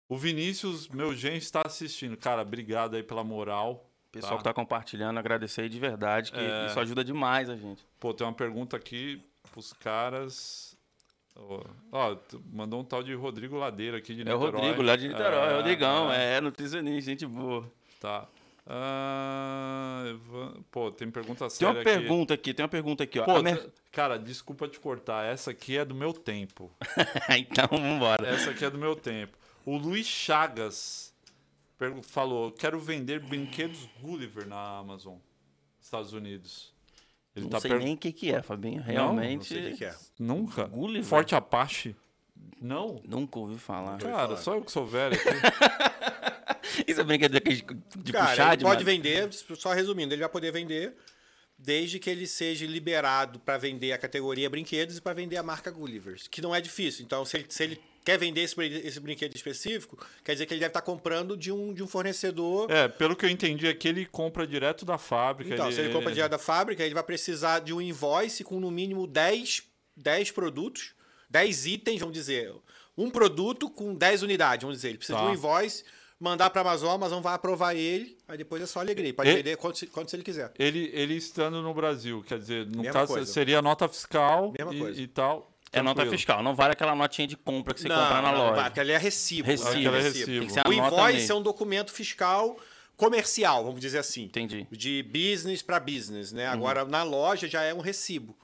[0.08, 2.16] O Vinícius, meu gente, está assistindo.
[2.16, 3.88] Cara, obrigado aí pela moral.
[4.12, 4.38] Pessoal tá?
[4.38, 6.66] que tá compartilhando, agradecer aí de verdade, que é...
[6.66, 7.84] isso ajuda demais a gente.
[7.98, 9.20] Pô, tem uma pergunta aqui
[9.50, 10.76] pros caras.
[11.34, 11.60] Ó,
[11.92, 12.16] ó
[12.50, 14.42] mandou um tal de Rodrigo Ladeira aqui de Niterói.
[14.42, 17.70] É o Rodrigo, lá de Niterói, é, o Rodrigão, é, é nutricionista, gente boa.
[18.00, 18.28] Tá.
[18.68, 20.16] Ah,
[20.72, 23.24] pô, tem pergunta séria Tem uma pergunta aqui, tem uma pergunta aqui, ó.
[23.24, 23.70] Pô, mer...
[23.92, 26.70] Cara, desculpa te cortar, essa aqui é do meu tempo.
[27.38, 28.26] então, vambora.
[28.26, 29.36] Essa aqui é do meu tempo.
[29.66, 31.12] O Luiz Chagas
[32.04, 35.16] falou: quero vender brinquedos Gulliver na Amazon,
[35.80, 36.72] Estados Unidos.
[37.34, 37.80] Ele não tá sei per...
[37.80, 38.80] nem o que, que é, Fabinho.
[38.80, 39.28] Realmente.
[39.28, 39.94] Não, não sei o que, que, é.
[40.20, 40.64] Nunca.
[40.66, 41.04] Gulliver?
[41.04, 41.96] Forte Apache?
[42.62, 43.02] Não.
[43.04, 43.98] Nunca ouvi falar.
[43.98, 44.36] Cara, falar.
[44.36, 45.28] só eu que sou velho aqui.
[46.86, 50.52] Isso é brincadeira de, de Cara, puxar ele pode vender, só resumindo, ele vai poder
[50.52, 50.94] vender
[51.58, 55.70] desde que ele seja liberado para vender a categoria brinquedos e para vender a marca
[55.70, 57.04] Gulliver, que não é difícil.
[57.04, 60.60] Então, se ele, se ele quer vender esse, esse brinquedo específico, quer dizer que ele
[60.60, 62.70] deve estar comprando de um, de um fornecedor.
[62.70, 65.52] É, pelo que eu entendi aqui, ele compra direto da fábrica.
[65.52, 68.60] Então, ele, se ele compra direto da fábrica, ele vai precisar de um invoice com
[68.60, 69.64] no mínimo 10,
[69.96, 70.94] 10 produtos,
[71.28, 72.54] 10 itens, vamos dizer.
[72.96, 74.90] Um produto com 10 unidades, vamos dizer.
[74.90, 75.24] Ele precisa tá.
[75.24, 75.82] de um invoice
[76.18, 79.12] mandar para a Amazon, a Amazon vai aprovar ele, aí depois é só alegria.
[79.12, 80.50] Pode ele, vender quanto, quanto ele quiser.
[80.58, 83.30] Ele, ele estando no Brasil, quer dizer, no Mesma caso coisa.
[83.30, 85.55] seria nota fiscal e, e, tal.
[85.72, 88.38] É nota fiscal, não vale aquela notinha de compra que você não, compra na não,
[88.38, 88.56] loja.
[88.56, 89.46] Não, aquela é recibo.
[89.46, 89.94] Recibo.
[89.94, 90.46] É recibo.
[90.68, 92.56] o invoice é um documento fiscal
[92.96, 94.24] comercial, vamos dizer assim.
[94.24, 94.66] Entendi.
[94.70, 96.46] De business para business, né?
[96.46, 96.54] Uhum.
[96.54, 98.34] Agora, na loja já é um recibo.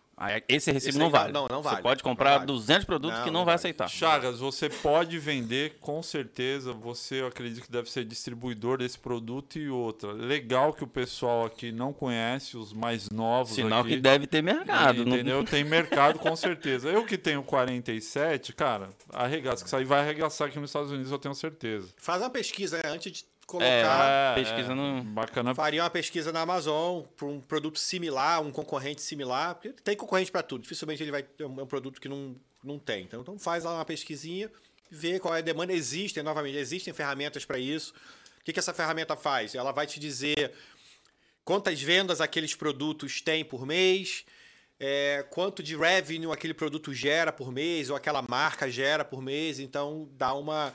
[0.49, 1.33] Esse recibo Esse não vale.
[1.33, 1.77] Não, não vale.
[1.77, 2.47] Você pode comprar vale.
[2.47, 3.61] 200 produtos não, que não, não vai vale.
[3.61, 3.89] aceitar.
[3.89, 6.73] Chagas, você pode vender, com certeza.
[6.73, 10.13] Você, eu acredito que deve ser distribuidor desse produto e outra.
[10.13, 13.55] Legal que o pessoal aqui não conhece, os mais novos.
[13.55, 15.03] Sinal aqui, que deve ter mercado.
[15.03, 15.39] Entendeu?
[15.39, 15.45] Não...
[15.45, 16.89] Tem mercado, com certeza.
[16.89, 19.63] Eu que tenho 47, cara, arregaça.
[19.63, 21.89] Que isso aí vai arregaçar aqui nos Estados Unidos, eu tenho certeza.
[21.97, 22.91] Faz uma pesquisa né?
[22.91, 24.35] antes de colocar.
[24.35, 25.03] É, pesquisa é, no.
[25.05, 25.55] Bacana.
[25.55, 29.55] Faria uma pesquisa na Amazon para um produto similar, um concorrente similar.
[29.55, 30.63] Porque tem concorrente para tudo.
[30.63, 33.05] Dificilmente ele vai ter um, produto que não, não tem.
[33.05, 34.51] Então, então faz lá uma pesquisinha,
[34.91, 35.73] vê qual é a demanda.
[35.73, 37.93] Existem, novamente, existem ferramentas para isso.
[38.41, 39.55] O que, que essa ferramenta faz?
[39.55, 40.53] Ela vai te dizer
[41.45, 44.25] quantas vendas aqueles produtos têm por mês.
[44.85, 49.61] É, quanto de revenue aquele produto gera por mês, ou aquela marca gera por mês,
[49.61, 50.75] então dá uma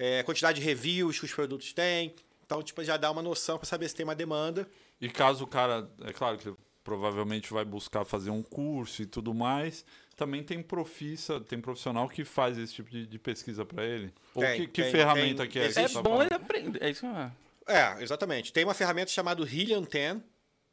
[0.00, 2.14] é, quantidade de reviews que os produtos têm.
[2.46, 4.66] Então, tipo, já dá uma noção para saber se tem uma demanda.
[4.98, 6.50] E caso o cara, é claro que
[6.82, 9.84] provavelmente vai buscar fazer um curso e tudo mais,
[10.16, 14.12] também tem profissa, tem profissional que faz esse tipo de, de pesquisa para ele?
[14.34, 15.66] Ou tem, que, que tem, ferramenta tem, que é?
[15.66, 17.30] É, é bom ele aprender, é isso que é.
[17.66, 18.52] É, exatamente.
[18.52, 20.16] Tem uma ferramenta chamada Helium 10,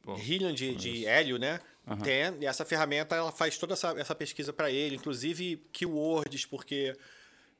[0.05, 1.59] oh, Helium de, de hélio, né?
[1.85, 1.97] Uhum.
[1.97, 6.97] 10, e essa ferramenta ela faz toda essa, essa pesquisa para ele, inclusive keywords, porque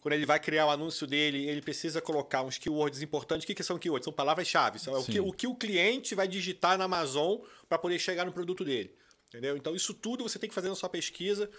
[0.07, 3.43] quando ele vai criar o anúncio dele, ele precisa colocar uns keywords importantes.
[3.43, 4.05] O que, que são keywords?
[4.05, 4.79] São palavras-chave.
[4.87, 8.31] É o que, o que o cliente vai digitar na Amazon para poder chegar no
[8.31, 8.95] produto dele.
[9.27, 9.57] Entendeu?
[9.57, 11.49] Então, isso tudo você tem que fazer na sua pesquisa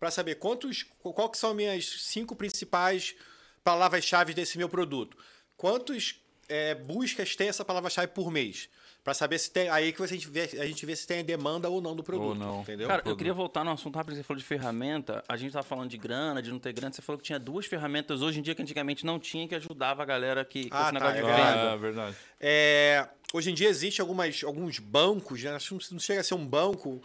[0.00, 3.14] para saber quantos, qual que são as minhas cinco principais
[3.62, 5.16] palavras-chave desse meu produto.
[5.56, 8.68] Quantos é, buscas tem essa palavra-chave por mês?
[9.04, 9.68] Para saber se tem.
[9.68, 12.28] Aí que a gente, vê, a gente vê se tem demanda ou não do produto.
[12.28, 12.60] Ou não.
[12.60, 12.88] Entendeu?
[12.88, 14.16] Cara, eu queria voltar no assunto rápido.
[14.16, 15.24] Você falou de ferramenta.
[15.28, 16.92] A gente estava falando de grana, de não ter grana.
[16.92, 20.02] Você falou que tinha duas ferramentas hoje em dia que antigamente não tinha, que ajudava
[20.02, 21.72] a galera que, ah, esse tá, negócio é de venda.
[21.72, 22.16] É, verdade.
[22.40, 25.58] É, hoje em dia existe algumas, alguns bancos, né?
[25.90, 27.02] não chega a ser um banco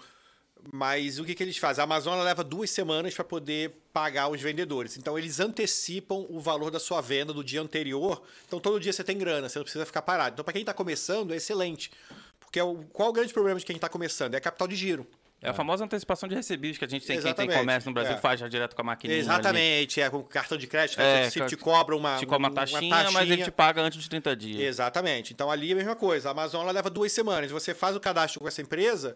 [0.72, 1.82] mas o que, que eles fazem?
[1.82, 4.98] A Amazon leva duas semanas para poder pagar os vendedores.
[4.98, 8.22] Então, eles antecipam o valor da sua venda do dia anterior.
[8.48, 10.34] Então, todo dia você tem grana, você não precisa ficar parado.
[10.34, 11.92] Então, para quem está começando, é excelente.
[12.40, 14.36] Porque é o, qual o grande problema de quem está começando?
[14.36, 15.08] É capital de giro.
[15.40, 18.16] É a famosa antecipação de recebíveis que a gente tem, quem tem comércio no Brasil
[18.16, 18.18] é.
[18.18, 19.20] faz já direto com a maquininha.
[19.20, 20.08] Exatamente, ali.
[20.08, 22.90] é com cartão de crédito, é, te, te cobra uma, te cobra uma, taxinha, uma
[22.90, 24.62] taxinha, mas ele te paga antes de 30 dias.
[24.62, 25.34] Exatamente.
[25.34, 26.30] Então ali é a mesma coisa.
[26.30, 27.52] A Amazon ela leva duas semanas.
[27.52, 29.16] Você faz o cadastro com essa empresa,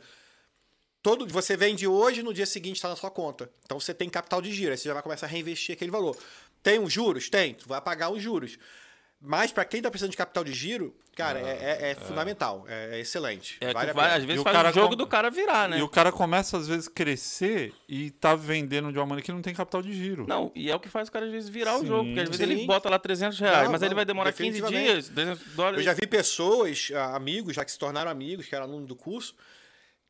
[1.02, 3.50] Todo, você vende hoje, no dia seguinte está na sua conta.
[3.66, 6.16] Então você tem capital de giro, aí você já vai começar a reinvestir aquele valor.
[6.62, 7.30] Tem os juros?
[7.30, 8.58] Tem, tu vai pagar os juros.
[9.24, 11.96] Mas para quem está precisando de capital de giro, cara, ah, é, é, é, é,
[11.96, 13.58] fundamental, é, excelente.
[13.62, 14.96] É vale vai, às vezes faz o, o jogo com...
[14.96, 15.78] do cara virar, né?
[15.78, 19.44] E o cara começa às vezes crescer e tá vendendo de uma maneira que não
[19.44, 20.26] tem capital de giro.
[20.28, 22.20] Não, e é o que faz o cara às vezes virar sim, o jogo, porque
[22.20, 22.52] às vezes sim.
[22.52, 25.78] ele bota lá 300 reais, não, mas não, ele vai demorar 15 dias, 300 dólares.
[25.78, 28.96] Eu já vi pessoas, ah, amigos, já que se tornaram amigos, que eram alunos do
[28.96, 29.36] curso,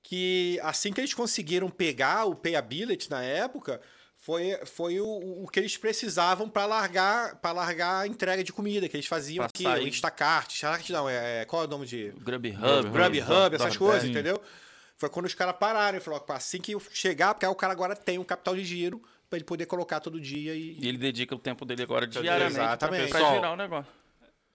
[0.04, 3.82] que assim que eles conseguiram pegar o Payability na época,
[4.18, 8.88] foi, foi o, o que eles precisavam para largar para largar a entrega de comida
[8.88, 12.12] que eles faziam aqui, o Instacart, Instacart não, é, qual é o nome de?
[12.20, 14.42] Grubhub, Grubhub, essas coisas, entendeu?
[14.96, 17.96] Foi quando os caras pararam e falou, assim que chegar, porque aí o cara agora
[17.96, 20.78] tem um capital de giro para ele poder colocar todo dia e...
[20.80, 22.78] e ele dedica o tempo dele agora diariamente
[23.10, 23.92] para girar o negócio.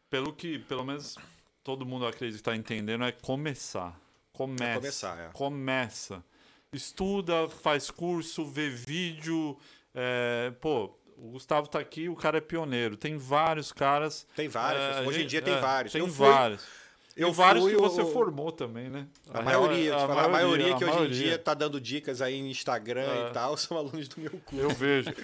[0.09, 1.17] Pelo que, pelo menos
[1.65, 4.01] todo mundo acredita estar entendendo é começar
[4.37, 4.81] Começa.
[4.81, 5.29] começar, é.
[5.33, 6.23] Começa.
[6.71, 9.57] Estuda, faz curso, vê vídeo.
[9.95, 12.99] É, pô, o Gustavo tá aqui, o cara é pioneiro.
[12.99, 14.27] Tem vários caras.
[14.37, 14.83] Tem vários.
[14.83, 15.93] É, hoje em dia tem é, vários.
[15.95, 16.63] Tem eu vários.
[16.63, 18.13] Fui, eu vários que você o...
[18.13, 19.07] formou também, né?
[19.33, 21.17] A, a maioria, a, a, maioria, a maioria que hoje maioria.
[21.17, 23.31] em dia tá dando dicas aí no Instagram e é.
[23.31, 24.63] tal, são alunos do meu curso.
[24.63, 25.15] Eu vejo.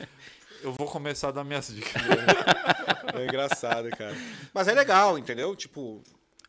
[0.62, 1.92] Eu vou começar a dar minhas dicas.
[3.14, 4.16] é engraçado, cara.
[4.54, 5.54] Mas é legal, entendeu?
[5.54, 6.02] Tipo,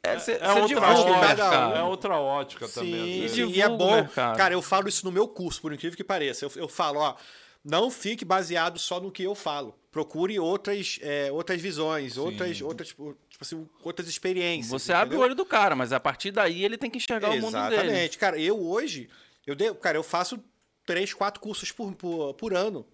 [0.04, 1.46] é, cê, é, outra ótica,
[1.78, 3.30] é outra ótica Sim, também.
[3.30, 3.96] Sim, e é bom.
[3.96, 4.38] Né, cara.
[4.38, 6.44] cara, eu falo isso no meu curso, por incrível que pareça.
[6.44, 7.16] Eu, eu falo, ó,
[7.64, 9.74] não fique baseado só no que eu falo.
[9.90, 14.70] Procure outras, é, outras visões, outras, outras, tipo, tipo assim, outras experiências.
[14.70, 15.02] Você entendeu?
[15.02, 17.56] abre o olho do cara, mas a partir daí ele tem que enxergar Exatamente.
[17.56, 17.82] o mundo dele.
[17.84, 18.18] Exatamente.
[18.18, 19.10] Cara, eu hoje,
[19.48, 20.44] eu de, cara, eu faço
[20.86, 22.86] três, quatro cursos por, por, por ano.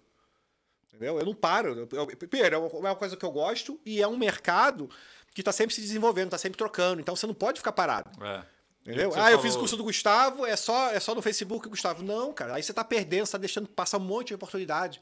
[0.88, 1.18] Entendeu?
[1.18, 1.88] Eu não paro.
[1.90, 4.90] Eu, primeiro, é uma coisa que eu gosto e é um mercado
[5.34, 7.00] que está sempre se desenvolvendo, está sempre trocando.
[7.00, 8.10] Então você não pode ficar parado.
[8.24, 8.42] É.
[8.82, 9.10] Entendeu?
[9.10, 9.30] Ah, falou...
[9.30, 12.02] eu fiz o curso do Gustavo, é só, é só no Facebook, Gustavo.
[12.02, 12.54] Não, cara.
[12.54, 15.00] Aí você está perdendo, você tá deixando passar um monte de oportunidade.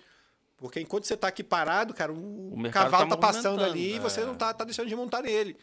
[0.56, 3.96] Porque enquanto você está aqui parado, cara, o, o cavalo tá, tá passando ali é.
[3.96, 5.56] e você não tá, tá deixando de montar nele.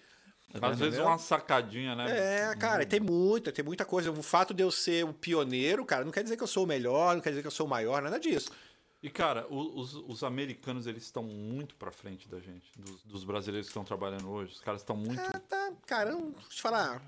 [0.61, 2.51] Às vezes uma sacadinha, né?
[2.51, 4.09] É, cara, tem muita, tem muita coisa.
[4.09, 6.67] O fato de eu ser o pioneiro, cara, não quer dizer que eu sou o
[6.67, 8.49] melhor, não quer dizer que eu sou o maior, nada disso.
[9.05, 13.67] E, cara, os, os americanos, eles estão muito pra frente da gente, dos, dos brasileiros
[13.67, 14.53] que estão trabalhando hoje.
[14.53, 15.21] Os caras estão muito.
[15.21, 16.99] É, tá, cara, deixa eu te falar.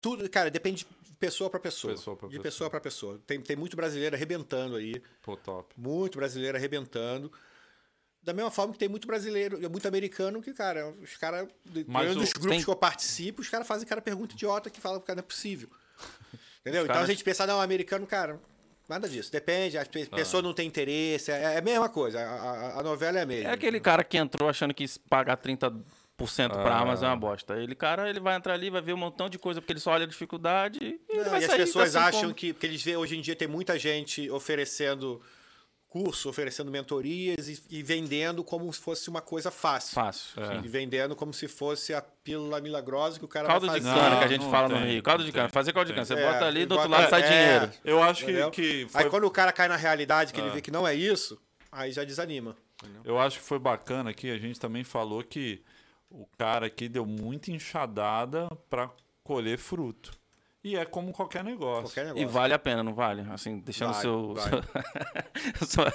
[0.00, 1.92] Tudo, cara, depende de pessoa para pessoa.
[1.92, 3.20] pessoa pra de pessoa, pessoa para pessoa.
[3.26, 5.02] Tem, tem muito brasileiro arrebentando aí.
[5.20, 5.74] Pô, top.
[5.76, 7.30] Muito brasileiro arrebentando.
[8.22, 11.46] Da mesma forma que tem muito brasileiro, muito americano que, cara, os caras.
[11.66, 12.64] Dos grupos tem...
[12.64, 15.26] que eu participo, os caras fazem cara pergunta idiota que fala que cara, não é
[15.26, 15.68] possível.
[16.62, 16.84] Entendeu?
[16.84, 18.40] Então a gente pensa, não, americano, cara,
[18.88, 19.32] Nada disso.
[19.32, 20.14] Depende, a ah.
[20.14, 21.30] pessoa não tem interesse.
[21.30, 22.20] É, é a mesma coisa.
[22.20, 23.50] A, a, a, novela é a mesma.
[23.50, 25.82] É aquele cara que entrou achando que pagar 30%
[26.50, 26.62] ah.
[26.62, 27.56] pra Amazon é uma bosta.
[27.56, 29.92] Ele, cara, ele vai entrar ali, vai ver um montão de coisa, porque ele só
[29.92, 32.34] olha a dificuldade e, não, e as pessoas assim acham como...
[32.34, 32.52] que.
[32.52, 35.20] Porque eles veem hoje em dia tem muita gente oferecendo
[35.94, 39.94] curso, oferecendo mentorias e, e, vendendo como se fosse uma coisa fácil.
[39.94, 40.42] Fácil.
[40.42, 40.56] É.
[40.64, 43.88] E vendendo como se fosse a pílula milagrosa que o cara caldo vai fazer.
[43.90, 45.02] Caldo de cana que a gente fala tem, no Rio.
[45.04, 45.48] Caldo de cana.
[45.50, 46.04] Fazer caldo de cana.
[46.04, 47.72] Você é, bota ali, do outro lado sai é, dinheiro.
[47.84, 49.04] Eu acho que, que foi...
[49.04, 50.50] Aí quando o cara cai na realidade, que ele é.
[50.54, 51.40] vê que não é isso,
[51.70, 52.56] aí já desanima.
[53.04, 55.62] Eu acho que foi bacana aqui, a gente também falou que
[56.10, 58.90] o cara aqui deu muita enxadada para
[59.22, 60.10] colher fruto.
[60.64, 61.82] E é como qualquer negócio.
[61.82, 62.22] qualquer negócio.
[62.22, 63.20] E vale a pena, não vale?
[63.30, 64.34] Assim, deixando vale, seu.
[64.34, 64.62] Vale.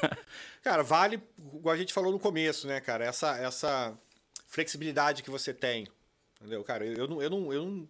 [0.62, 1.20] cara, vale,
[1.56, 3.04] igual a gente falou no começo, né, cara?
[3.04, 3.98] Essa, essa
[4.46, 5.88] flexibilidade que você tem.
[6.40, 6.64] Entendeu?
[6.64, 7.90] Cara, eu, eu, não, eu, não, eu, não,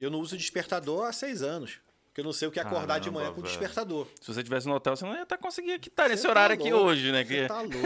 [0.00, 1.78] eu não uso despertador há seis anos.
[2.20, 4.06] Porque eu não sei o que é acordar Caramba, de manhã com o despertador.
[4.20, 6.56] Se você tivesse no hotel, você não ia estar tá conseguindo estar nesse tá horário
[6.56, 7.24] louco, aqui hoje, né?
[7.24, 7.78] Você tá louco.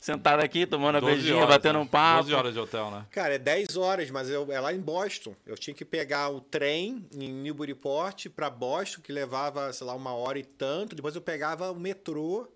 [0.00, 1.84] Sentado aqui, tomando a beijinha, horas, batendo né?
[1.84, 2.24] um papo.
[2.24, 3.06] 12 horas de hotel, né?
[3.10, 5.34] Cara, é 10 horas, mas eu, é lá em Boston.
[5.46, 10.12] Eu tinha que pegar o trem em Newburyport para Boston, que levava, sei lá, uma
[10.12, 10.94] hora e tanto.
[10.94, 12.48] Depois eu pegava o metrô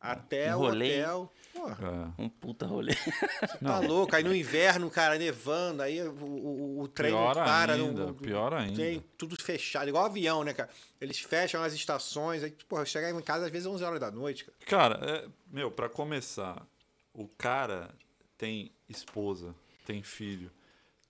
[0.00, 1.32] até o hotel.
[1.52, 2.14] Porra.
[2.16, 2.22] É.
[2.22, 2.94] Um puta rolê.
[2.94, 4.14] Você tá louco?
[4.14, 7.74] Aí no inverno, cara, nevando, aí o, o, o trem pior para.
[7.74, 8.76] Ainda, no, pior ainda.
[8.76, 10.70] Tem tudo fechado, igual avião, né, cara?
[11.00, 14.10] Eles fecham as estações, aí, porra, eu chegava em casa às vezes 11 horas da
[14.10, 14.58] noite, cara.
[14.66, 16.64] Cara, é, meu, pra começar,
[17.12, 17.90] o cara
[18.38, 19.54] tem esposa,
[19.84, 20.50] tem filho.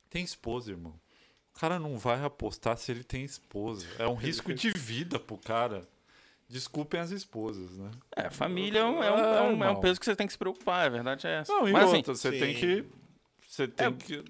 [0.09, 0.99] Tem esposa, irmão.
[1.55, 3.87] O cara não vai apostar se ele tem esposa.
[3.99, 5.87] É um risco de vida pro cara.
[6.51, 7.93] Desculpem as esposas, né?
[8.17, 10.33] É, família é um, é, um, é, um, é um peso que você tem que
[10.33, 11.53] se preocupar, a verdade é essa.
[11.53, 12.39] Não, e Mas, assim, outra, assim, você sim.
[12.41, 12.85] tem que.
[13.47, 14.25] Você tem é, que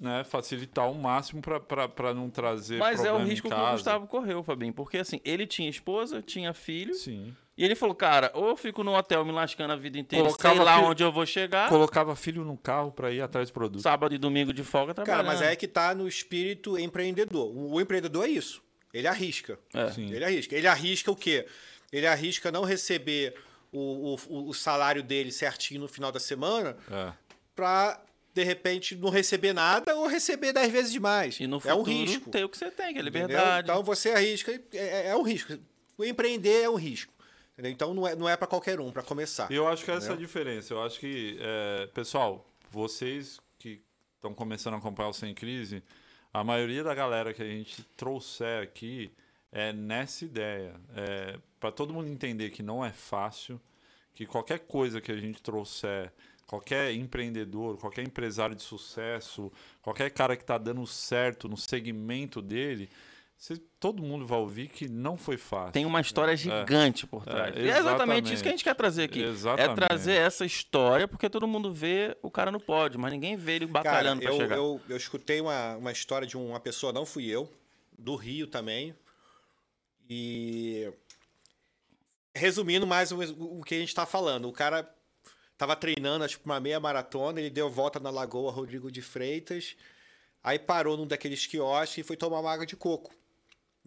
[0.00, 4.42] né, facilitar o máximo para não trazer Mas é o risco que o Gustavo correu,
[4.42, 6.94] Fabinho, porque assim, ele tinha esposa, tinha filho.
[6.94, 7.34] Sim.
[7.54, 10.54] E ele falou, cara, ou eu fico no hotel me lascando a vida inteira, colocava
[10.54, 11.68] sei lá filho, onde eu vou chegar.
[11.68, 13.82] Colocava filho no carro para ir atrás do produto.
[13.82, 15.26] Sábado e domingo de folga trabalhando.
[15.26, 17.52] Cara, mas é que tá no espírito empreendedor.
[17.54, 18.62] O empreendedor é isso.
[18.92, 19.58] Ele arrisca.
[19.74, 20.00] É.
[20.00, 20.56] Ele arrisca.
[20.56, 21.46] Ele arrisca o quê?
[21.92, 23.34] Ele arrisca não receber
[23.72, 27.12] o, o, o salário dele certinho no final da semana é.
[27.54, 28.02] para
[28.34, 31.40] de repente não receber nada ou receber dez vezes demais.
[31.40, 32.30] E no futuro, é um risco.
[32.30, 33.42] Tem o que você tem, que é liberdade.
[33.42, 33.60] Entendeu?
[33.60, 35.58] Então você arrisca, é, é, é um risco.
[35.96, 37.12] O empreender é um risco.
[37.54, 37.72] Entendeu?
[37.72, 39.50] Então não é, não é para qualquer um, para começar.
[39.50, 40.72] E eu acho que essa é a diferença.
[40.72, 43.82] Eu acho que, é, pessoal, vocês que
[44.14, 45.82] estão começando a acompanhar o Sem Crise,
[46.32, 49.10] a maioria da galera que a gente trouxer aqui
[49.50, 50.74] é nessa ideia.
[50.94, 53.60] É, para todo mundo entender que não é fácil,
[54.14, 56.12] que qualquer coisa que a gente trouxer,
[56.46, 59.52] qualquer empreendedor, qualquer empresário de sucesso,
[59.82, 62.88] qualquer cara que está dando certo no segmento dele,
[63.78, 65.72] todo mundo vai ouvir que não foi fácil.
[65.72, 67.56] Tem uma história é, gigante por é, trás.
[67.56, 69.22] É, é exatamente isso que a gente quer trazer aqui.
[69.22, 69.82] É exatamente.
[69.82, 73.56] É trazer essa história, porque todo mundo vê o cara no pódio, mas ninguém vê
[73.56, 74.56] ele batalhando para chegar.
[74.56, 77.48] Eu, eu escutei uma, uma história de uma pessoa, não fui eu,
[77.96, 78.94] do Rio também.
[80.10, 80.92] E
[82.34, 83.20] resumindo mais o,
[83.58, 84.88] o que a gente está falando, o cara
[85.52, 89.76] estava treinando acho uma meia maratona, ele deu volta na Lagoa Rodrigo de Freitas,
[90.42, 93.12] aí parou num daqueles quiosques e foi tomar uma água de coco.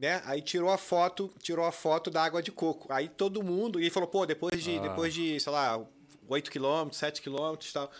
[0.01, 0.19] Né?
[0.25, 2.91] Aí tirou a foto, tirou a foto da água de coco.
[2.91, 4.81] Aí todo mundo, e ele falou, pô, depois de, ah.
[4.81, 5.79] depois de, sei lá,
[6.27, 7.91] 8 quilômetros, 7 quilômetros e tal.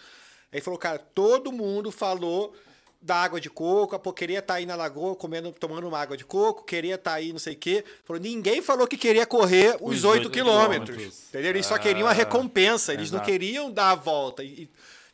[0.52, 2.56] Aí falou, cara, todo mundo falou
[3.00, 6.18] da água de coco, pô, queria estar tá aí na lagoa comendo, tomando uma água
[6.18, 7.86] de coco, queria estar tá aí não sei o quê.
[8.04, 11.28] Falou, ninguém falou que queria correr os, os 8 quilômetros.
[11.30, 11.52] Entendeu?
[11.52, 13.24] Eles só queriam a ah, recompensa, eles exato.
[13.24, 14.44] não queriam dar a volta.
[14.44, 14.68] E,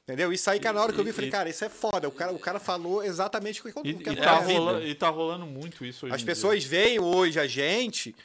[0.08, 0.32] entendeu?
[0.32, 2.08] Isso aí, cara, na hora que eu vi, eu falei, cara, isso é foda.
[2.08, 5.10] O cara, o cara falou exatamente o que, e, que e, tá rolando, e tá
[5.10, 6.70] rolando muito isso hoje As pessoas dia.
[6.70, 8.16] veem hoje a gente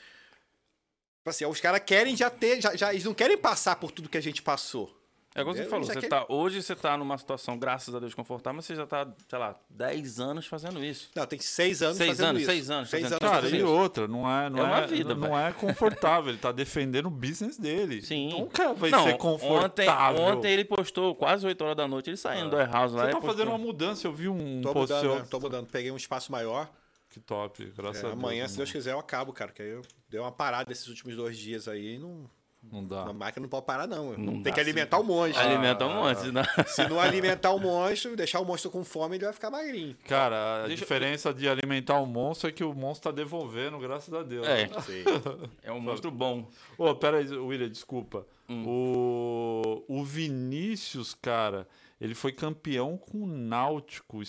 [1.25, 4.19] Assim, os caras querem já ter, já, já, eles não querem passar por tudo que
[4.19, 4.93] a gente passou.
[5.35, 8.57] É como você falou, você tá, hoje você está numa situação, graças a Deus, confortável,
[8.57, 11.11] mas você já está, sei lá, 10 anos fazendo isso.
[11.17, 12.51] Não, tem 6 anos seis fazendo anos, isso.
[12.51, 13.19] 6 anos, seis anos.
[13.19, 16.53] Cara, e outra, não é, não é, uma é, vida, não é confortável, ele está
[16.53, 18.03] defendendo o business dele.
[18.03, 18.29] Sim.
[18.29, 20.23] Nunca vai não, ser confortável.
[20.23, 23.05] Ontem, ontem ele postou quase 8 horas da noite, ele saindo do warehouse lá.
[23.05, 25.27] Você está fazendo uma mudança, eu vi um tô post mudando, né?
[25.31, 26.71] Tô mudando, peguei um espaço maior.
[27.09, 28.19] Que top, graças é, a Deus.
[28.19, 31.17] Amanhã, se Deus quiser, eu acabo, cara, que aí eu dei uma parada esses últimos
[31.17, 32.29] dois dias aí e não
[32.70, 33.02] não dá.
[33.02, 34.16] A máquina não pode parar, não.
[34.16, 35.43] não tem que alimentar o monstro.
[35.43, 36.32] Alimentar o monstro.
[36.32, 36.44] Não.
[36.66, 39.97] Se não alimentar o monstro, deixar o monstro com fome, ele vai ficar magrinho.
[40.06, 41.32] Cara, a Deixa diferença eu...
[41.34, 44.47] de alimentar o monstro é que o monstro tá devolvendo, graças a Deus.
[44.47, 44.70] É,
[45.64, 46.48] é um monstro bom.
[46.78, 48.26] Ô, oh, pera aí, William, desculpa.
[48.48, 48.64] Hum.
[48.66, 51.66] O, o Vinícius, cara,
[52.01, 54.22] ele foi campeão com o Náutico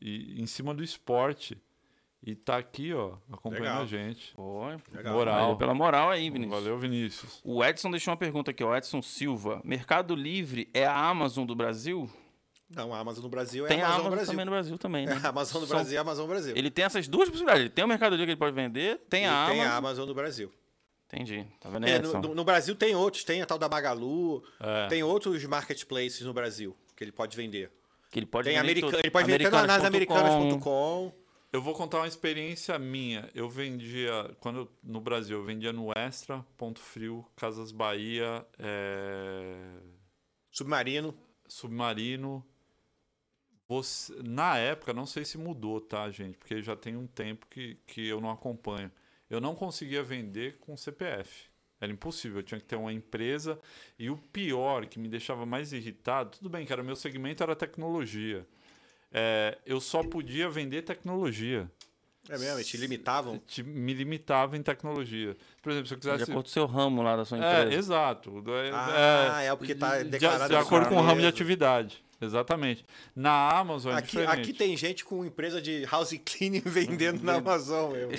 [0.00, 1.60] em cima do esporte.
[2.26, 3.82] E tá aqui, ó, acompanhando Legal.
[3.82, 4.32] a gente.
[4.34, 4.76] Oi,
[5.12, 5.40] moral.
[5.40, 6.58] Valeu pela moral aí, Vinícius.
[6.58, 7.40] Valeu, Vinícius.
[7.44, 8.74] O Edson deixou uma pergunta aqui, ó.
[8.74, 9.60] Edson Silva.
[9.62, 12.10] Mercado Livre é a Amazon do Brasil?
[12.74, 14.32] Não, a Amazon do Brasil é tem a Amazon, Amazon Brasil.
[14.32, 15.20] também no Brasil também, né?
[15.22, 15.76] É, a Amazon do São...
[15.76, 16.56] Brasil é a Amazon do Brasil.
[16.56, 17.60] Ele tem essas duas possibilidades.
[17.60, 19.52] Ele tem o Mercado Livre que ele pode vender, tem a Amazon.
[19.52, 20.50] tem a Amazon do Brasil.
[21.12, 21.46] Entendi.
[21.60, 23.22] Tá vendo é, no, no, Brasil tem outros.
[23.22, 24.42] Tem a tal da Magalu.
[24.58, 24.88] É.
[24.88, 27.70] Tem outros marketplaces no Brasil que ele pode vender.
[28.10, 28.80] Que ele pode tem vender.
[28.80, 28.98] America...
[28.98, 31.23] Ele pode vender nas americanas.com.
[31.54, 33.30] Eu vou contar uma experiência minha.
[33.32, 39.54] Eu vendia, quando no Brasil, eu vendia no Extra, Ponto Frio, Casas Bahia, é...
[40.50, 41.16] Submarino.
[41.46, 42.44] Submarino.
[43.68, 46.36] Você, na época, não sei se mudou, tá, gente?
[46.36, 48.90] Porque já tem um tempo que, que eu não acompanho.
[49.30, 51.48] Eu não conseguia vender com CPF.
[51.80, 53.60] Era impossível, eu tinha que ter uma empresa.
[53.96, 58.44] E o pior, que me deixava mais irritado, tudo bem, cara, meu segmento era tecnologia
[59.14, 61.70] é, eu só podia vender tecnologia.
[62.28, 62.64] É mesmo?
[62.64, 63.38] Te limitavam?
[63.38, 65.36] Te, me limitava em tecnologia.
[65.62, 66.16] Por exemplo, se eu quisesse.
[66.16, 67.72] De acordo com o seu ramo lá da sua empresa.
[67.72, 68.42] É, exato.
[68.72, 70.44] Ah, é, é porque está declarado.
[70.44, 72.03] De, de acordo com o ramo de atividade.
[72.24, 72.84] Exatamente.
[73.14, 74.40] Na Amazon é aqui, diferente.
[74.40, 78.12] Aqui tem gente com empresa de house cleaning vendendo na Amazon mesmo.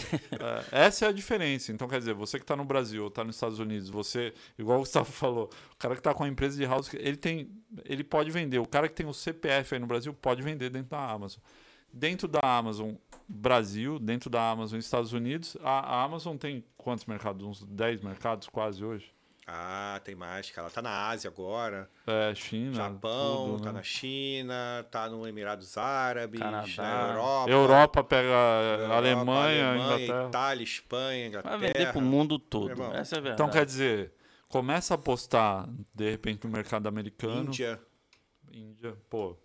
[0.71, 1.71] É, essa é a diferença.
[1.71, 4.77] Então, quer dizer, você que está no Brasil ou está nos Estados Unidos, você, igual
[4.77, 7.49] o Gustavo falou, o cara que está com a empresa de house, ele tem,
[7.83, 8.59] ele pode vender.
[8.59, 11.41] O cara que tem o CPF aí no Brasil pode vender dentro da Amazon.
[11.91, 12.93] Dentro da Amazon
[13.27, 17.45] Brasil, dentro da Amazon Estados Unidos, a, a Amazon tem quantos mercados?
[17.45, 19.14] Uns 10 mercados quase hoje?
[19.47, 20.65] Ah, tem mais, cara.
[20.65, 21.87] Ela tá na Ásia agora.
[22.07, 22.73] É, China.
[22.73, 23.77] Japão, tudo, tá né?
[23.77, 27.51] na China, tá no Emirados Árabes, Canadá, na Europa.
[27.51, 30.27] Europa pega Europa, Alemanha, Alemanha Inglaterra.
[30.27, 31.57] Itália, Espanha, Inglaterra.
[31.57, 32.83] Vai vender pro mundo todo.
[32.93, 33.33] Essa é verdade.
[33.33, 34.13] Então quer dizer,
[34.47, 37.49] começa a apostar, de repente, no mercado americano.
[37.49, 37.79] Índia.
[38.51, 39.37] Índia, pô.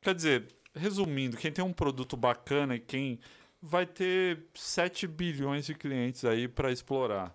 [0.00, 3.18] Quer dizer, resumindo, quem tem um produto bacana e quem
[3.60, 7.34] vai ter 7 bilhões de clientes aí para explorar.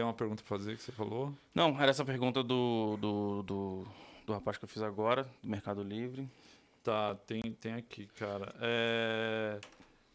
[0.00, 1.30] Tem uma pergunta pra fazer que você falou?
[1.54, 3.86] Não, era essa pergunta do, do, do,
[4.24, 6.26] do rapaz que eu fiz agora, do Mercado Livre.
[6.82, 8.54] Tá, tem, tem aqui, cara.
[8.62, 9.60] É...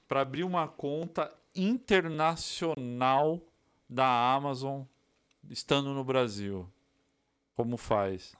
[0.08, 3.40] Para abrir uma conta internacional
[3.88, 4.82] da Amazon
[5.52, 6.68] estando no Brasil,
[7.56, 8.36] como faz?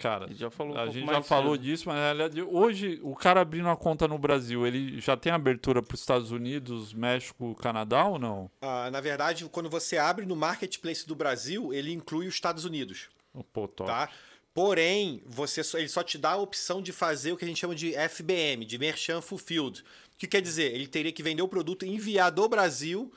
[0.00, 2.16] Cara, a gente já falou, um a gente já falou disso, mas
[2.50, 6.30] hoje o cara abrindo uma conta no Brasil, ele já tem abertura para os Estados
[6.30, 8.50] Unidos, México, Canadá ou não?
[8.62, 13.10] Ah, na verdade, quando você abre no marketplace do Brasil, ele inclui os Estados Unidos.
[13.52, 13.90] Pô, top.
[13.90, 14.08] Tá?
[14.54, 17.60] Porém, você só, ele só te dá a opção de fazer o que a gente
[17.60, 19.82] chama de FBM, de Merchant Fulfilled.
[20.14, 20.74] O que quer dizer?
[20.74, 23.12] Ele teria que vender o produto e enviar do Brasil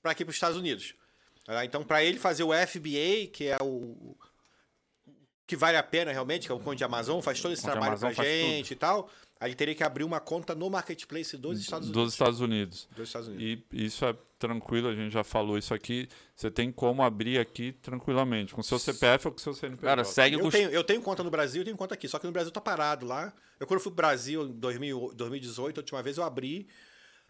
[0.00, 0.94] para aqui para os Estados Unidos.
[1.44, 1.64] Tá?
[1.64, 4.16] Então, para ele fazer o FBA, que é o,
[5.46, 8.12] que vale a pena realmente, que é o Conde Amazon, faz todo esse trabalho pra
[8.12, 9.10] gente e tal.
[9.40, 12.02] Aí ele teria que abrir uma conta no marketplace dos Estados Unidos.
[12.02, 12.88] Dos Estados Unidos.
[12.96, 13.64] Dos Estados Unidos.
[13.72, 16.08] E isso é tranquilo, a gente já falou isso aqui.
[16.34, 19.86] Você tem como abrir aqui tranquilamente, com seu CPF ou com seu CNPJ.
[19.86, 22.26] Cara, segue eu, tenho, eu tenho conta no Brasil e tenho conta aqui, só que
[22.26, 23.32] no Brasil tá parado lá.
[23.60, 26.66] Eu quando fui pro Brasil em 2018, a última vez eu abri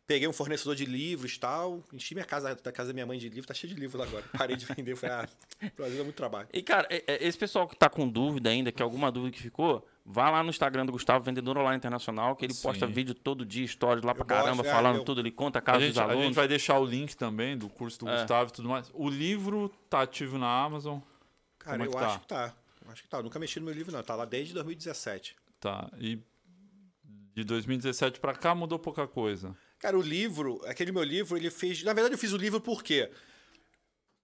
[0.06, 1.82] Peguei um fornecedor de livros e tal.
[1.90, 4.22] Enchi minha casa, da casa da minha mãe de livro, tá cheio de livros agora.
[4.36, 5.28] Parei de vender, falei, ah,
[5.74, 6.46] Brasil é muito trabalho.
[6.52, 9.40] E, cara, é, é, esse pessoal que tá com dúvida ainda, que alguma dúvida que
[9.40, 12.62] ficou, vá lá no Instagram do Gustavo, Vendedor Online Internacional, que ele Sim.
[12.62, 15.04] posta vídeo todo dia, stories lá eu pra caramba, gosto, é, falando eu...
[15.04, 16.20] tudo, ele conta a casa a gente, dos alunos.
[16.20, 18.18] A gente vai deixar o link também do curso do é.
[18.18, 18.90] Gustavo e tudo mais.
[18.92, 20.98] O livro tá ativo na Amazon?
[21.58, 22.06] Cara, é eu tá?
[22.06, 22.54] acho que tá.
[22.88, 23.18] Acho que tá.
[23.18, 24.02] Eu nunca mexi no meu livro, não.
[24.02, 25.34] Tá lá desde 2017.
[25.58, 25.90] Tá.
[25.98, 26.18] E
[27.34, 29.56] de 2017 para cá mudou pouca coisa.
[29.84, 31.82] Cara, o livro, aquele meu livro, ele fez.
[31.82, 33.10] Na verdade, eu fiz o livro por quê?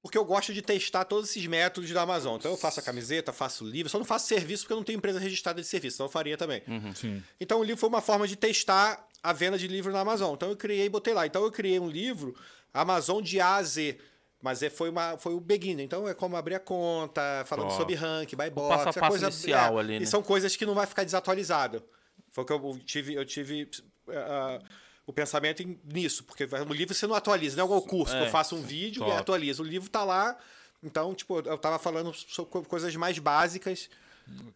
[0.01, 2.37] Porque eu gosto de testar todos esses métodos da Amazon.
[2.37, 4.85] Então eu faço a camiseta, faço o livro, só não faço serviço porque eu não
[4.85, 6.63] tenho empresa registrada de serviço, então eu faria também.
[6.67, 10.33] Uhum, então o livro foi uma forma de testar a venda de livro na Amazon.
[10.33, 11.27] Então eu criei e botei lá.
[11.27, 12.35] Então eu criei um livro
[12.73, 13.99] Amazon de A a Z.
[14.41, 15.85] Mas é, foi, uma, foi o beginner.
[15.85, 19.27] Então é como abrir a conta, falando sobre rank, buy box, passo a passo coisa,
[19.27, 20.05] inicial é, ali, né?
[20.05, 21.85] E são coisas que não vai ficar desatualizado.
[22.31, 23.69] Foi o que eu tive, eu tive
[24.09, 24.65] uh,
[25.07, 28.21] o pensamento nisso, porque o livro você não atualiza, não é igual o curso, é,
[28.21, 29.13] que eu faço um vídeo top.
[29.13, 29.63] e atualizo.
[29.63, 30.39] O livro tá lá,
[30.83, 33.91] então, tipo, eu tava falando sobre coisas mais básicas.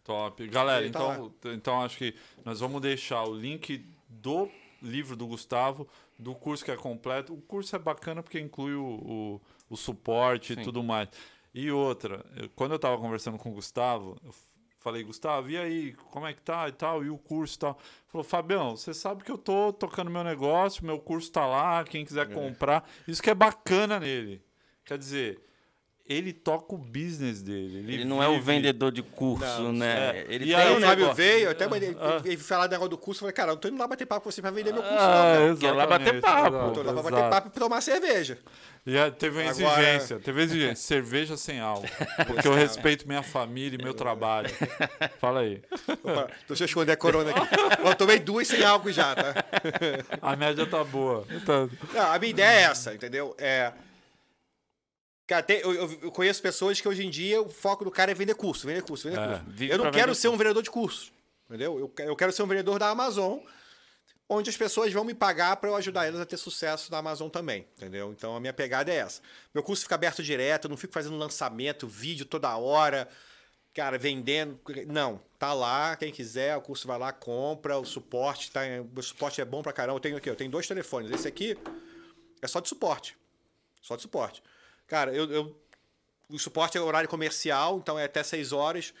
[0.03, 0.47] Top.
[0.47, 4.49] Galera, tá então, então acho que nós vamos deixar o link do
[4.81, 7.33] livro do Gustavo, do curso que é completo.
[7.33, 10.61] O curso é bacana porque inclui o, o, o suporte Sim.
[10.61, 11.09] e tudo mais.
[11.53, 14.33] E outra, eu, quando eu estava conversando com o Gustavo, eu
[14.85, 17.79] falei, Gustavo, e aí, como é que tá e tal, e o curso e tal.
[18.07, 22.05] Falou, Fabião, você sabe que eu tô tocando meu negócio, meu curso tá lá, quem
[22.05, 22.33] quiser é.
[22.33, 22.87] comprar.
[23.07, 24.43] Isso que é bacana nele.
[24.85, 25.41] Quer dizer,
[26.07, 27.79] ele toca o business dele.
[27.79, 28.31] Ele, ele não vive...
[28.31, 30.19] é o vendedor de curso, não, né?
[30.19, 30.25] É.
[30.29, 32.21] Ele e aí, o Fábio veio, até ele, ah.
[32.23, 34.05] ele falar do negócio do curso, eu falei, cara, eu não tô indo lá bater
[34.05, 35.73] papo com você pra vender meu curso, ah, não, cara.
[35.73, 36.55] lá bater papo.
[36.55, 38.37] Exato, tô lá pra bater papo e tomar cerveja.
[38.85, 39.81] E teve uma Agora...
[39.81, 41.89] exigência, teve exigência, cerveja sem álcool.
[42.27, 44.51] Porque eu respeito minha família e meu trabalho.
[45.19, 45.59] Fala aí.
[46.03, 47.55] Opa, deixa eu esconder a corona aqui.
[47.83, 49.33] Eu tomei duas sem álcool já, tá?
[50.21, 51.25] A média tá boa.
[51.43, 51.67] Tá.
[51.95, 53.35] Não, a minha ideia é essa, entendeu?
[53.39, 53.73] É
[55.27, 58.13] Cara, tem, eu, eu, conheço pessoas que hoje em dia o foco do cara é
[58.13, 59.63] vender curso, vender curso, vender é, curso.
[59.63, 61.11] Eu não quero ser um vendedor de curso,
[61.49, 61.79] entendeu?
[61.79, 63.39] Eu, eu quero ser um vendedor da Amazon,
[64.29, 67.27] onde as pessoas vão me pagar para eu ajudar elas a ter sucesso na Amazon
[67.27, 68.11] também, entendeu?
[68.11, 69.19] Então a minha pegada é essa.
[69.51, 73.09] Meu curso fica aberto direto, eu não fico fazendo lançamento, vídeo toda hora,
[73.73, 74.59] cara, vendendo.
[74.87, 78.61] Não, tá lá, quem quiser, o curso vai lá, compra, o suporte, tá,
[78.95, 79.97] o suporte é bom pra caramba.
[79.97, 81.09] Eu tenho aqui, eu tenho dois telefones.
[81.09, 81.57] Esse aqui
[82.43, 83.17] é só de suporte.
[83.81, 84.43] Só de suporte.
[84.87, 85.55] Cara, eu, eu,
[86.29, 88.93] o suporte é horário comercial, então é até 6 horas.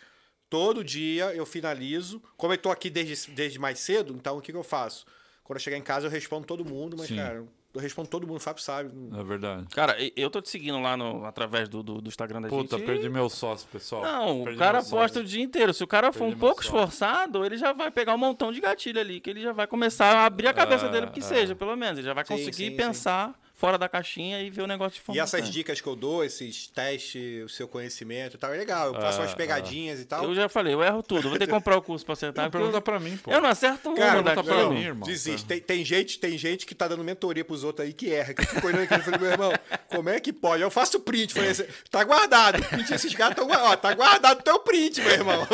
[0.49, 2.21] Todo dia eu finalizo.
[2.37, 5.05] Como eu tô aqui desde, desde mais cedo, então o que, que eu faço?
[5.43, 7.17] Quando eu chegar em casa, eu respondo todo mundo, mas, Sim.
[7.17, 8.89] cara, eu respondo todo mundo, o Fábio sabe.
[9.15, 9.67] É verdade.
[9.69, 12.85] Cara, eu tô te seguindo lá no, através do, do, do Instagram da Puta, gente.
[12.85, 14.01] Puta, perdi meu sócio, pessoal.
[14.01, 15.73] Não, perdi o cara posta o dia inteiro.
[15.73, 16.77] Se o cara for perdi um pouco sócio.
[16.77, 20.15] esforçado, ele já vai pegar um montão de gatilho ali, que ele já vai começar
[20.15, 21.23] a abrir a cabeça é, dele, que é.
[21.23, 21.99] seja, pelo menos.
[21.99, 23.29] Ele já vai conseguir sim, sim, pensar.
[23.29, 25.95] Sim fora da caixinha e ver o negócio de forma E essas dicas que eu
[25.95, 28.93] dou, esses testes, o seu conhecimento e tal, é legal.
[28.93, 30.01] Eu faço umas ah, pegadinhas ah.
[30.03, 30.23] e tal.
[30.23, 31.29] Eu já falei, eu erro tudo.
[31.29, 32.51] Vou ter que comprar o curso pra acertar.
[32.51, 33.31] Pergunta pra mim, pô.
[33.31, 33.95] Eu não acerto um.
[33.95, 35.07] Cara, pergunta pra mim, irmão.
[35.07, 35.47] Desiste.
[35.47, 38.35] Tem, tem, gente, tem gente que tá dando mentoria pros outros aí que erra.
[38.35, 39.51] Que eu fico olhando aqui e falei, meu irmão,
[39.87, 40.61] como é que pode?
[40.61, 41.33] Eu faço print.
[41.33, 41.53] Falei,
[41.89, 42.63] tá guardado.
[42.63, 45.47] Print, esses caras estão ó, tá guardado o teu print, meu irmão.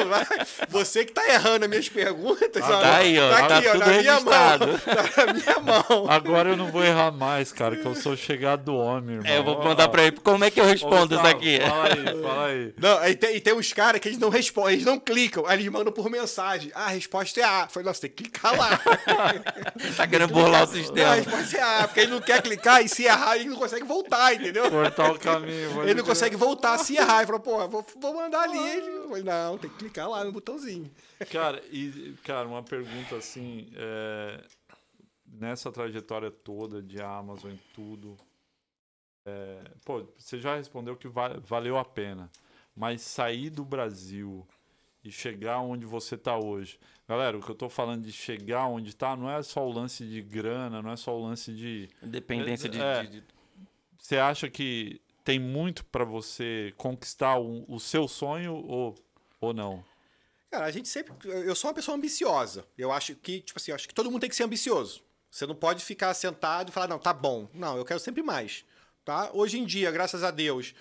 [0.67, 2.61] Você que tá errando as minhas perguntas.
[2.61, 3.29] Ah, ó, tá aí, ó.
[3.29, 4.33] Tá, tá aqui, ó, na minha mão.
[4.33, 6.09] Tá na minha mão.
[6.09, 9.31] Agora eu não vou errar mais, cara, que eu sou chegado do homem, irmão.
[9.31, 10.17] É, eu vou mandar pra ele.
[10.17, 11.59] Como é que eu respondo isso aqui?
[11.59, 12.73] Fala aí, fala aí.
[12.79, 15.45] Não, e tem, e tem uns caras que eles não respondem, eles não clicam.
[15.45, 16.71] Aí eles mandam por mensagem.
[16.73, 17.67] Ah, a resposta é A.
[17.67, 18.79] Foi, nossa, tem que clicar lá.
[19.95, 21.05] tá querendo burlar o sistema.
[21.05, 23.57] Não, a resposta é A, porque ele não quer clicar e se errar, ele não
[23.57, 24.69] consegue voltar, entendeu?
[24.69, 25.83] Cortar o caminho.
[25.83, 27.19] Ele não consegue voltar se errar.
[27.19, 28.57] Ele falou, pô, vou, vou mandar ali.
[28.57, 30.89] Ele falei, não, tem que clicar lá no botãozinho.
[31.31, 33.67] Cara, e, cara, uma pergunta assim.
[33.75, 34.39] É
[35.31, 38.17] nessa trajetória toda de Amazon e tudo,
[39.25, 42.29] é, pô, você já respondeu que va valeu a pena.
[42.75, 44.47] Mas sair do Brasil
[45.03, 46.79] e chegar onde você está hoje.
[47.07, 50.05] Galera, o que eu estou falando de chegar onde está não é só o lance
[50.05, 51.89] de grana, não é só o lance de.
[52.01, 53.23] Dependência de, é, de, de...
[53.97, 58.95] Você acha que tem muito para você conquistar o, o, seu sonho ou,
[59.39, 59.83] ou não?
[60.49, 61.13] Cara, a gente sempre.
[61.23, 62.65] Eu sou uma pessoa ambiciosa.
[62.77, 65.03] Eu acho que, tipo assim, acho que todo mundo tem que ser ambicioso.
[65.31, 67.49] Você não pode ficar sentado e falar, não, tá bom.
[67.53, 68.65] Não, eu quero sempre mais.
[69.05, 69.31] Tá?
[69.33, 70.75] Hoje em dia, graças a Deus,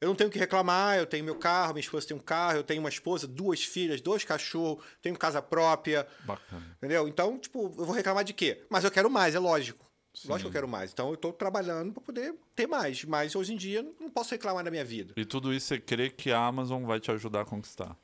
[0.00, 2.64] eu não tenho que reclamar, eu tenho meu carro, minha esposa tem um carro, eu
[2.64, 6.08] tenho uma esposa, duas filhas, dois cachorros, tenho casa própria.
[6.24, 6.76] Bacana.
[6.78, 7.06] Entendeu?
[7.06, 8.64] Então, tipo, eu vou reclamar de quê?
[8.70, 9.86] Mas eu quero mais, é lógico.
[10.14, 10.28] Sim.
[10.28, 10.90] Lógico que eu quero mais.
[10.92, 13.04] Então eu estou trabalhando para poder ter mais.
[13.04, 15.12] Mas hoje em dia não posso reclamar da minha vida.
[15.14, 17.94] E tudo isso você crê que a Amazon vai te ajudar a conquistar?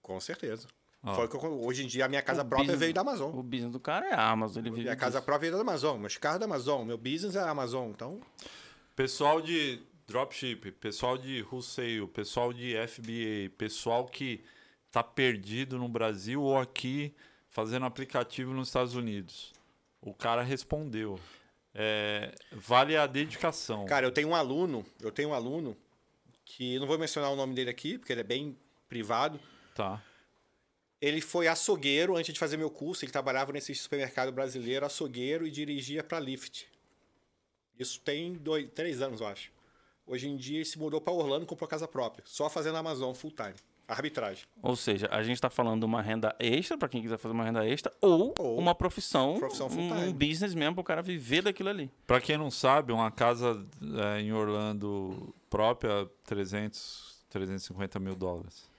[0.00, 0.68] Com certeza.
[1.02, 1.14] Ah.
[1.14, 3.34] Foi que eu, hoje em dia a minha casa o própria business, veio da Amazon.
[3.34, 4.64] O business do cara é a Amazon.
[4.64, 5.98] Ele minha casa própria veio da Amazon.
[5.98, 6.86] Meus carros da Amazon.
[6.86, 7.90] Meu business é a Amazon.
[7.90, 8.20] Então.
[8.94, 14.42] Pessoal de dropship, pessoal de wholesale, pessoal de FBA, pessoal que
[14.88, 17.14] está perdido no Brasil ou aqui
[17.48, 19.52] fazendo aplicativo nos Estados Unidos.
[20.02, 21.18] O cara respondeu.
[21.72, 23.86] É, vale a dedicação.
[23.86, 25.76] Cara, eu tenho um aluno, eu tenho um aluno
[26.44, 28.56] que não vou mencionar o nome dele aqui, porque ele é bem
[28.88, 29.38] privado.
[29.74, 30.02] Tá.
[31.00, 33.04] Ele foi açougueiro antes de fazer meu curso.
[33.04, 36.68] Ele trabalhava nesse supermercado brasileiro, açougueiro, e dirigia para Lyft.
[37.78, 39.50] Isso tem dois, três anos, eu acho.
[40.06, 42.22] Hoje em dia ele se mudou para Orlando e comprou casa própria.
[42.26, 43.54] Só fazendo Amazon full time.
[43.88, 44.44] Arbitragem.
[44.62, 47.42] Ou seja, a gente está falando de uma renda extra, para quem quiser fazer uma
[47.42, 51.42] renda extra, ou, ou uma profissão, profissão um, um, business mesmo para o cara viver
[51.42, 51.90] daquilo ali.
[52.06, 53.66] Para quem não sabe, uma casa
[54.14, 58.69] é, em Orlando própria, 300, 350 mil dólares.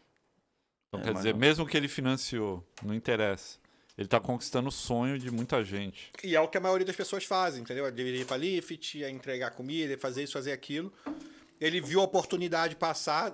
[0.92, 1.40] Então, é, quer dizer, não...
[1.40, 3.58] mesmo que ele financiou, não interessa.
[3.98, 6.12] Ele está conquistando o sonho de muita gente.
[6.24, 7.90] E é o que a maioria das pessoas fazem, entendeu?
[7.92, 10.92] Deveria ir para Lift, entregar comida, fazer isso, fazer aquilo.
[11.60, 13.32] Ele viu a oportunidade passar,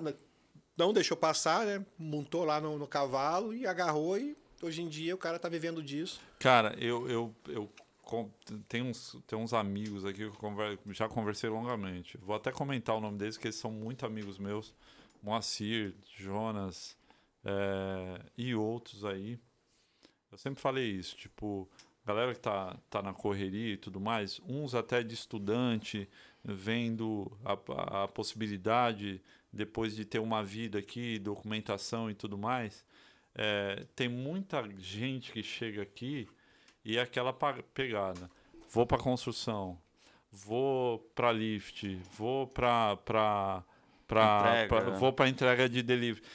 [0.75, 1.85] não deixou passar, né?
[1.97, 5.81] Montou lá no, no, cavalo e agarrou e hoje em dia o cara tá vivendo
[5.81, 6.19] disso.
[6.39, 7.71] Cara, eu, eu, eu
[8.67, 12.17] tem uns, tem uns amigos aqui que eu conver, já conversei longamente.
[12.17, 14.73] Vou até comentar o nome deles, porque eles são muito amigos meus.
[15.23, 16.97] Moacir, Jonas
[17.47, 19.39] é, e outros aí.
[20.29, 21.69] Eu sempre falei isso, tipo,
[22.05, 26.09] galera que tá, tá na correria e tudo mais, uns até de estudante,
[26.43, 29.21] vendo a, a possibilidade
[29.51, 32.85] depois de ter uma vida aqui, documentação e tudo mais,
[33.33, 36.27] é, tem muita gente que chega aqui
[36.83, 37.33] e é aquela
[37.73, 38.29] pegada.
[38.69, 39.77] Vou para construção,
[40.29, 43.63] vou para lift, vou para para
[44.05, 46.25] para vou para entrega de delivery.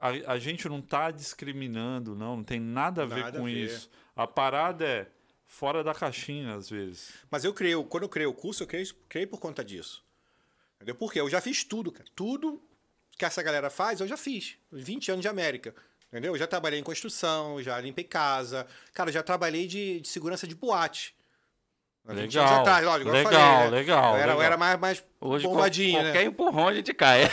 [0.00, 3.48] A, a gente não está discriminando, não, não tem nada a ver nada com a
[3.48, 3.64] ver.
[3.64, 3.90] isso.
[4.14, 5.06] A parada é
[5.46, 7.12] fora da caixinha às vezes.
[7.30, 10.04] Mas eu creio, quando eu criei o curso, eu criei, por conta disso.
[10.76, 10.94] Entendeu?
[10.94, 12.08] Porque eu já fiz tudo, cara.
[12.14, 12.62] Tudo
[13.16, 14.56] que essa galera faz, eu já fiz.
[14.72, 15.74] 20 anos de América.
[16.08, 16.34] Entendeu?
[16.34, 18.66] Eu já trabalhei em construção, já limpei casa.
[18.92, 21.14] Cara, já trabalhei de, de segurança de boate.
[22.06, 23.70] Legal, atrás, legal, falei, né?
[23.70, 24.14] legal.
[24.14, 24.36] Eu era, legal.
[24.36, 26.24] Eu era mais, mais Hoje, bombadinho, qualquer né?
[26.24, 27.24] empurrão a gente cai.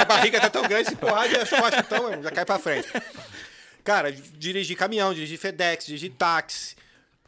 [0.00, 2.88] a barriga tá tão grande, se empurrar, as costas então, já cai pra frente.
[3.82, 6.76] Cara, dirigi caminhão, dirigi FedEx, dirigi táxi.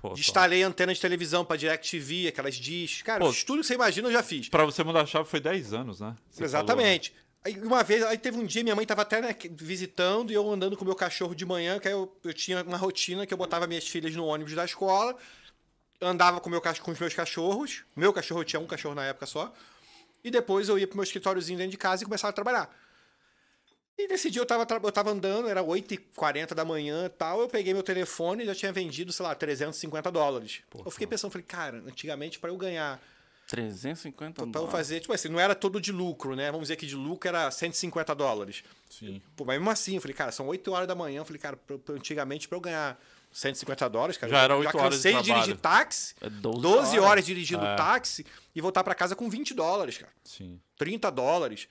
[0.00, 3.02] Pô, Instalei antena de televisão pra DirecTV, aquelas dish.
[3.02, 4.48] Cara, Pô, tudo que você imagina eu já fiz.
[4.48, 6.14] Pra você mudar a chave foi 10 anos, né?
[6.28, 7.10] Você Exatamente.
[7.10, 7.28] Falou, né?
[7.44, 10.48] Aí uma vez, aí teve um dia, minha mãe tava até né, visitando e eu
[10.50, 13.38] andando com o meu cachorro de manhã, que eu, eu tinha uma rotina que eu
[13.38, 15.16] botava minhas filhas no ônibus da escola,
[16.00, 17.84] andava com, meu, com os meus cachorros.
[17.94, 19.52] Meu cachorro tinha um cachorro na época só.
[20.22, 22.74] E depois eu ia pro meu escritóriozinho dentro de casa e começava a trabalhar.
[23.96, 27.40] E nesse dia eu tava, eu tava andando, era 8h40 da manhã e tal.
[27.40, 30.60] Eu peguei meu telefone e já tinha vendido, sei lá, 350 dólares.
[30.70, 33.02] Pô, eu fiquei pensando, falei, cara, antigamente para eu ganhar.
[33.48, 34.52] 350 dólares.
[34.52, 36.46] Pra eu fazer, tipo assim, não era todo de lucro, né?
[36.52, 38.62] Vamos dizer que de lucro era 150 dólares.
[38.88, 39.20] Sim.
[39.34, 41.20] Pô, mas mesmo assim, eu falei, cara, são 8 horas da manhã.
[41.20, 43.00] Eu falei, cara, pra, pra, antigamente para eu ganhar
[43.32, 44.30] 150 dólares, cara.
[44.30, 46.14] Já era 8 já horas de, de dirigir táxi.
[46.20, 47.10] É 12, 12 horas.
[47.10, 47.76] horas dirigindo é.
[47.76, 50.12] táxi e voltar para casa com 20 dólares, cara.
[50.24, 50.60] Sim.
[50.76, 51.68] 30 dólares.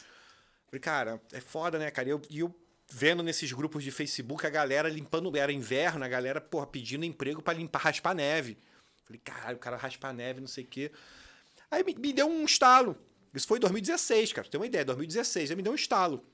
[0.68, 2.08] Falei, cara, é foda, né, cara?
[2.08, 2.56] E eu, eu
[2.90, 7.42] vendo nesses grupos de Facebook a galera limpando, era inverno, a galera, porra, pedindo emprego
[7.42, 8.58] para limpar, raspar neve.
[9.04, 10.92] Falei, caralho, o cara raspar neve, não sei o quê.
[11.72, 12.98] Aí me, me, deu um estalo.
[13.34, 14.48] Isso foi em 2016, cara.
[14.48, 15.50] Tem uma ideia, 2016.
[15.50, 16.26] Aí me deu um estalo.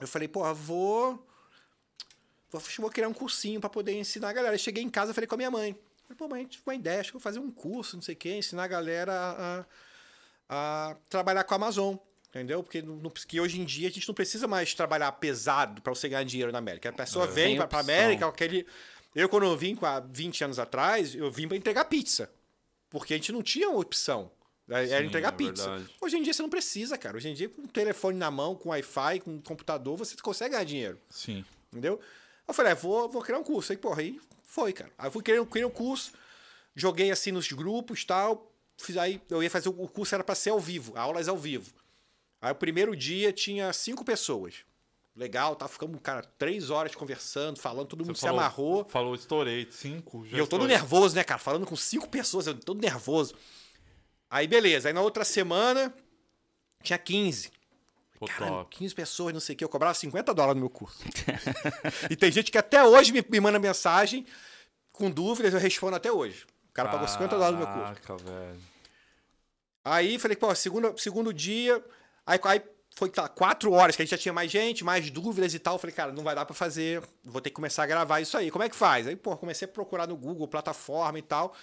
[0.00, 1.26] Eu falei, porra, vou.
[2.50, 4.54] Vou, criar um cursinho para poder ensinar a galera.
[4.54, 5.78] Eu cheguei em casa falei com a minha mãe.
[6.02, 8.18] Falei, pô, mãe, tive uma ideia, acho que vou fazer um curso, não sei o
[8.18, 9.64] quê, ensinar a galera a,
[10.48, 11.96] a trabalhar com a Amazon.
[12.30, 12.62] Entendeu?
[12.62, 16.08] Porque, no, porque hoje em dia a gente não precisa mais trabalhar pesado para você
[16.08, 16.88] ganhar dinheiro na América.
[16.88, 18.66] A pessoa é, vem para a América, aquele.
[19.14, 22.30] Eu, quando eu vim há 20 anos atrás, eu vim para entregar pizza.
[22.88, 24.30] Porque a gente não tinha opção.
[24.66, 24.88] Né?
[24.88, 25.68] Era Sim, entregar é pizza.
[25.68, 25.94] Verdade.
[26.00, 27.16] Hoje em dia você não precisa, cara.
[27.16, 30.64] Hoje em dia, com o telefone na mão, com Wi-Fi, com computador, você consegue ganhar
[30.64, 31.00] dinheiro.
[31.08, 31.44] Sim.
[31.72, 32.00] Entendeu?
[32.50, 33.72] Eu falei, ah, vou, vou criar um curso.
[33.72, 34.90] Aí, porra, aí foi, cara.
[34.98, 36.12] Aí eu fui criar, criar um curso,
[36.74, 38.52] joguei assim nos grupos tal.
[38.76, 41.70] Fiz aí, eu ia fazer o curso, era para ser ao vivo, aulas ao vivo.
[42.40, 44.64] Aí o primeiro dia tinha cinco pessoas.
[45.14, 48.84] Legal, tá ficando, cara, três horas conversando, falando, todo mundo Você se falou, amarrou.
[48.86, 50.24] Falou, estourei, cinco.
[50.26, 51.38] e eu todo nervoso, né, cara?
[51.38, 53.34] Falando com cinco pessoas, eu todo nervoso.
[54.30, 55.92] Aí beleza, aí na outra semana
[56.82, 57.50] tinha 15.
[58.20, 60.98] Pô, cara, 15 pessoas, não sei o que, eu cobrava 50 dólares no meu curso.
[62.08, 64.24] e tem gente que até hoje me, me manda mensagem
[64.92, 66.46] com dúvidas, eu respondo até hoje.
[66.68, 68.02] O cara pagou 50 dólares no meu curso.
[68.02, 68.60] Caraca, velho.
[69.82, 71.82] Aí falei, pô, segundo, segundo dia,
[72.30, 72.62] Aí, aí
[72.94, 75.74] foi tá, quatro horas que a gente já tinha mais gente, mais dúvidas e tal.
[75.74, 78.36] Eu falei, cara, não vai dar para fazer, vou ter que começar a gravar isso
[78.36, 78.50] aí.
[78.52, 79.08] Como é que faz?
[79.08, 81.54] Aí, pô, comecei a procurar no Google, plataforma e tal.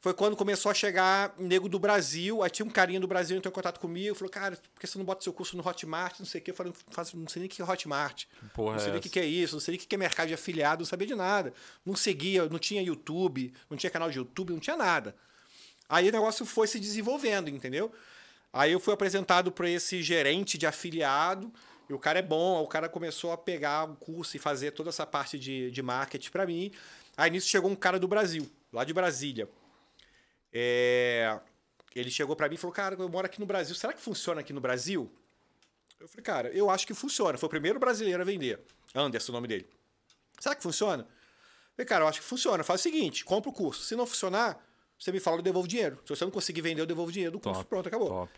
[0.00, 2.42] Foi quando começou a chegar nego do Brasil.
[2.42, 4.14] Aí tinha um carinha do Brasil entrou em contato comigo.
[4.14, 6.20] Falou, cara, por que você não bota seu curso no Hotmart?
[6.20, 6.52] Não sei o quê.
[6.52, 6.72] Eu falei,
[7.14, 8.26] não sei nem o que é Hotmart.
[8.54, 9.56] Porra não sei é nem o que é isso.
[9.56, 10.82] Não sei nem o que é mercado de afiliado.
[10.82, 11.52] Não sabia de nada.
[11.84, 15.16] Não seguia, não tinha YouTube, não tinha canal de YouTube, não tinha nada.
[15.88, 17.92] Aí o negócio foi se desenvolvendo, entendeu?
[18.52, 21.52] Aí eu fui apresentado para esse gerente de afiliado,
[21.88, 24.90] e o cara é bom, o cara começou a pegar o curso e fazer toda
[24.90, 26.70] essa parte de, de marketing para mim.
[27.16, 29.48] Aí nisso chegou um cara do Brasil, lá de Brasília.
[30.52, 31.38] É...
[31.94, 34.40] Ele chegou para mim e falou: Cara, eu moro aqui no Brasil, será que funciona
[34.40, 35.10] aqui no Brasil?
[36.00, 37.36] Eu falei, cara, eu acho que funciona.
[37.36, 38.60] Foi o primeiro brasileiro a vender.
[38.94, 39.68] Anderson, o nome dele.
[40.38, 41.02] Será que funciona?
[41.02, 41.08] Eu
[41.74, 42.62] falei, cara, eu acho que funciona.
[42.62, 43.82] Faz o seguinte, compra o curso.
[43.82, 44.64] Se não funcionar,
[44.98, 45.98] você me fala, eu devolvo dinheiro.
[46.04, 47.60] Se você não conseguir vender, eu devolvo dinheiro do curso.
[47.60, 48.08] Top, Pronto, acabou.
[48.08, 48.32] Top.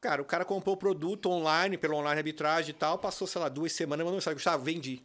[0.00, 3.48] Cara, o cara comprou o produto online, pelo online arbitragem e tal, passou, sei lá,
[3.48, 5.02] duas semanas, mandou mensagem, Gustavo, vendi.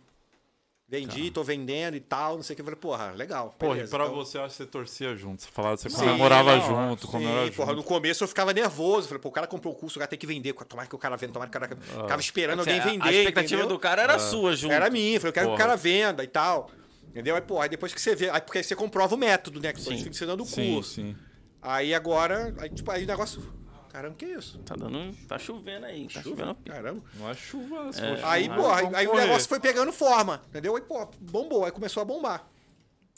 [0.89, 1.35] Vendi, tá.
[1.35, 2.61] tô vendendo e tal, não sei o que.
[2.61, 3.55] Eu falei, porra, legal.
[3.59, 4.15] Porra, beleza, e pra então...
[4.15, 5.43] você, acho que você torcia junto.
[5.43, 7.77] Você falava, você comemorava não, junto, sim, comemorava porra, junto.
[7.77, 9.07] No começo eu ficava nervoso.
[9.07, 10.51] Falei, pô, o cara comprou o curso, o cara tem que vender.
[10.53, 11.77] Tomara que o cara venda, tomara que o cara.
[11.95, 12.01] Ah.
[12.01, 13.07] Ficava esperando alguém vender.
[13.07, 13.77] A expectativa entendeu?
[13.77, 14.19] do cara era ah.
[14.19, 14.73] sua junto.
[14.73, 15.19] Era minha.
[15.19, 15.57] Falei, eu quero porra.
[15.57, 16.71] que o cara venda e tal.
[17.09, 17.35] Entendeu?
[17.35, 18.31] Aí, pô, aí depois que você vê.
[18.31, 19.71] Aí porque aí você comprova o método, né?
[19.71, 20.95] Que você fica ensinando o curso.
[20.95, 21.15] Sim, sim.
[21.61, 23.43] Aí agora, aí, tipo, aí o negócio
[23.89, 24.59] Caramba, que isso?
[24.59, 25.15] Tá dando.
[25.27, 26.07] Tá chovendo aí.
[26.07, 26.43] Tá chuva?
[26.43, 26.57] chovendo.
[26.65, 27.01] Caramba.
[27.15, 27.89] Não é chuva.
[27.97, 28.23] É.
[28.23, 30.75] Aí, pô, aí, aí o negócio foi pegando forma, entendeu?
[30.75, 32.47] Aí, pô, bombou, aí começou a bombar.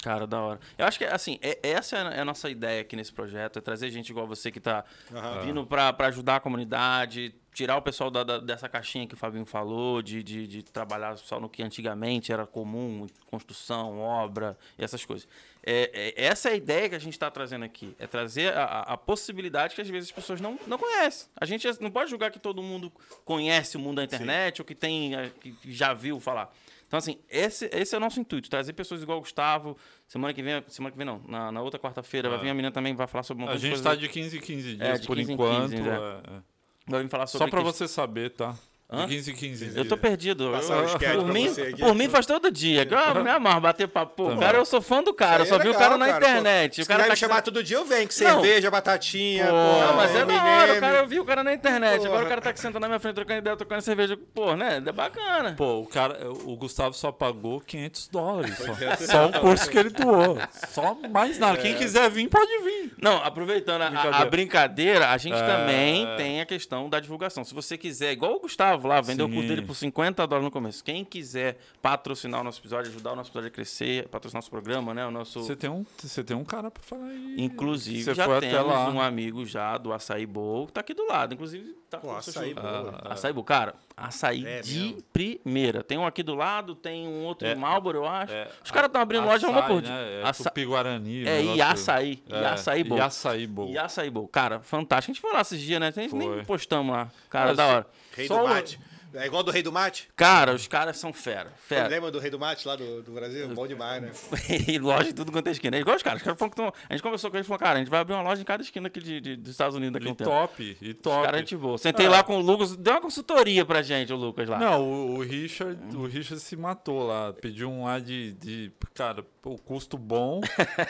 [0.02, 0.60] Cara, da hora.
[0.77, 3.91] Eu acho que, assim, é, essa é a nossa ideia aqui nesse projeto, é trazer
[3.91, 5.45] gente igual você que tá uhum.
[5.45, 9.18] vindo pra, pra ajudar a comunidade, tirar o pessoal da, da, dessa caixinha que o
[9.18, 14.84] Fabinho falou, de, de, de, trabalhar só no que antigamente era comum, construção, obra e
[14.84, 15.27] essas coisas.
[15.63, 17.95] É, é, essa é a ideia que a gente está trazendo aqui.
[17.99, 21.27] É trazer a, a, possibilidade que às vezes as pessoas não, não conhecem.
[21.39, 22.91] A gente não pode julgar que todo mundo
[23.23, 24.61] conhece o mundo da internet Sim.
[24.61, 26.51] ou que, tem, é, que já viu falar.
[26.88, 29.77] Então, assim, esse, esse é o nosso intuito, trazer pessoas igual o Gustavo.
[30.07, 32.71] Semana que vem, semana que vem não, na, na outra quarta-feira vai vir a menina
[32.71, 35.15] também, vai falar sobre uma A gente está de 15 em 15 dias, é, por
[35.15, 35.71] 15 enquanto.
[35.71, 35.89] 15, é.
[35.89, 36.41] é.
[36.88, 38.57] Vai falar sobre Só para você saber, tá?
[38.93, 39.07] Hã?
[39.07, 39.76] 15 15 dias.
[39.77, 40.53] Eu tô perdido.
[40.53, 41.47] Eu, por mim,
[41.80, 42.85] por mim faz todo dia.
[43.15, 44.30] Eu me amarro, bater papo.
[44.30, 45.43] Pô, cara, eu sou fã do cara.
[45.43, 46.77] Eu só é vi o cara na cara, internet.
[46.77, 48.72] Pô, o cara tá me chamar todo dia, eu venho com cerveja, não.
[48.72, 49.45] batatinha.
[49.45, 50.73] Pô, não, mas é da hora.
[50.73, 52.05] O cara, eu vi o cara na internet.
[52.05, 54.19] Agora o cara tá aqui sentando na minha frente, trocando ideia, trocando cerveja.
[54.34, 54.84] Pô, né?
[54.85, 55.53] É bacana.
[55.53, 58.57] Pô, o cara, o Gustavo só pagou 500 dólares.
[58.57, 60.38] Só, só o curso que ele doou.
[60.68, 61.57] Só mais nada.
[61.59, 61.77] Quem é.
[61.77, 62.93] quiser vir, pode vir.
[63.01, 64.18] Não, aproveitando brincadeira.
[64.18, 65.45] A, a, brincadeira, a gente é...
[65.45, 67.45] também tem a questão da divulgação.
[67.45, 70.52] Se você quiser, igual o Gustavo lá, vendeu o curso dele por 50 dólares no
[70.52, 70.84] começo.
[70.84, 74.52] Quem quiser patrocinar o nosso episódio, ajudar o nosso episódio a crescer, patrocinar o nosso
[74.52, 75.06] programa, né?
[75.06, 75.41] O nosso...
[75.41, 77.36] Você tem um, você tem um cara para falar aí.
[77.38, 81.34] Inclusive, você já temos um amigo já do Açaí Bowl, que tá aqui do lado.
[81.34, 82.66] Inclusive, tá com açaí Bowl.
[82.66, 83.44] Ah, açaí Bowl.
[83.44, 85.03] Cara, açaí é de mesmo.
[85.13, 85.84] primeira.
[85.84, 88.34] Tem um aqui do lado, tem um outro é, em Marlboro, eu acho.
[88.34, 89.91] É, Os caras estão abrindo açaí, loja uma por dia.
[89.93, 90.22] Né?
[90.22, 90.43] É Aça...
[90.43, 91.27] Tupi-Guarani.
[91.27, 92.23] É, e açaí.
[92.30, 92.97] É, e açaí Bowl.
[92.97, 93.69] E açaí Bowl.
[93.69, 94.27] E açaí Bowl.
[94.27, 95.11] Cara, fantástico.
[95.11, 95.88] A gente foi lá esses dias, né?
[95.88, 97.09] A gente nem postamos lá.
[97.30, 97.88] Cara, Mas, da hora.
[98.15, 98.80] Rei Só do mate.
[99.13, 100.07] É igual do Rei do Mate?
[100.15, 101.51] Cara, os caras são fera.
[101.57, 101.88] fera.
[101.88, 103.47] Lembra do Rei do Mate lá do, do Brasil?
[103.49, 104.11] Bom demais, né?
[104.67, 105.75] e loja de tudo quanto é esquina.
[105.77, 106.21] É igual os caras.
[106.21, 106.73] Os caras que tão...
[106.89, 108.45] A gente conversou com eles e falou, cara, a gente vai abrir uma loja em
[108.45, 110.29] cada esquina aqui de, de dos Estados Unidos daqui a um tempo.
[110.29, 111.17] top, e top.
[111.17, 111.77] Os caras gente boa.
[111.77, 112.09] Sentei ah.
[112.09, 114.57] lá com o Lucas, deu uma consultoria pra gente, o Lucas lá.
[114.57, 117.33] Não, o, o Richard, o Richard se matou lá.
[117.33, 120.41] Pediu um lá de, de cara, o custo bom.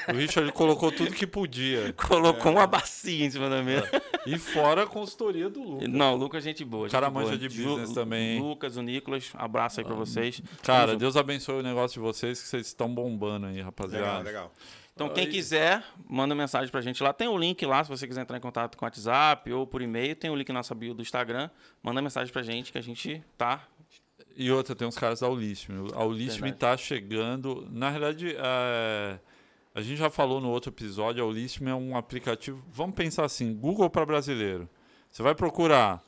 [0.10, 1.94] o Richard colocou tudo que podia.
[1.94, 2.56] Colocou é.
[2.56, 3.90] uma bacia em cima da mesa.
[4.26, 5.88] E fora a consultoria do Lucas.
[5.88, 6.84] Não, o Lucas é gente boa.
[6.84, 8.40] Gente cara manja de business Ju, também.
[8.40, 10.42] Lucas, o Nicolas, abraço aí pra vocês.
[10.64, 14.06] Cara, Deus abençoe o negócio de vocês, que vocês estão bombando aí, rapaziada.
[14.06, 14.54] Legal, legal.
[14.94, 17.12] Então, quem quiser, manda mensagem pra gente lá.
[17.14, 19.82] Tem o link lá, se você quiser entrar em contato com o WhatsApp ou por
[19.82, 20.16] e-mail.
[20.16, 21.50] Tem o link na nossa bio do Instagram.
[21.82, 23.68] Manda mensagem pra gente que a gente tá
[24.36, 25.92] e outra, tem uns caras da Ulistme.
[25.94, 27.68] A Ulistme está chegando.
[27.70, 29.20] Na realidade, é,
[29.74, 32.64] a gente já falou no outro episódio, a Ulistme é um aplicativo.
[32.70, 34.70] Vamos pensar assim: Google para brasileiro.
[35.12, 36.02] Você vai procurar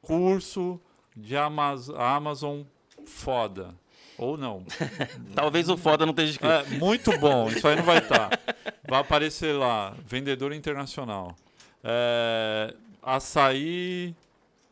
[0.00, 0.80] curso
[1.14, 2.62] de Amazon, Amazon
[3.06, 3.74] foda.
[4.16, 4.64] Ou não.
[5.34, 6.52] Talvez o foda não esteja escrito.
[6.52, 8.30] É, muito bom, isso aí não vai estar.
[8.30, 8.54] Tá.
[8.88, 11.34] Vai aparecer lá, vendedor internacional.
[11.82, 14.14] É, açaí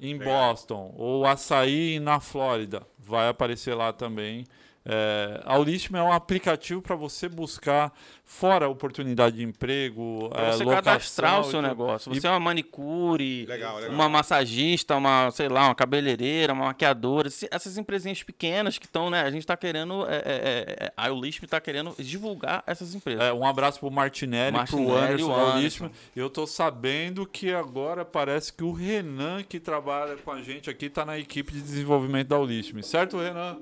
[0.01, 4.44] em Boston ou açaí na Flórida, vai aparecer lá também.
[4.85, 7.93] É, a Ulistme é um aplicativo para você buscar
[8.25, 12.13] fora oportunidade de emprego, pra é, você locação, cadastrar o seu negócio.
[12.13, 12.29] Você e...
[12.29, 13.95] é uma manicure, legal, legal.
[13.95, 19.21] uma massagista, uma sei lá, uma cabeleireira, uma maquiadora, essas empresinhas pequenas que estão, né?
[19.23, 23.23] A gente está querendo, é, é, é, a Ulistme está querendo divulgar essas empresas.
[23.23, 25.91] É, um abraço pro Martinelli, Martinelli pro Anderson, Anderson.
[26.17, 30.87] Eu tô sabendo que agora parece que o Renan que trabalha com a gente aqui
[30.87, 33.59] está na equipe de desenvolvimento da Ulistme, certo, Renan?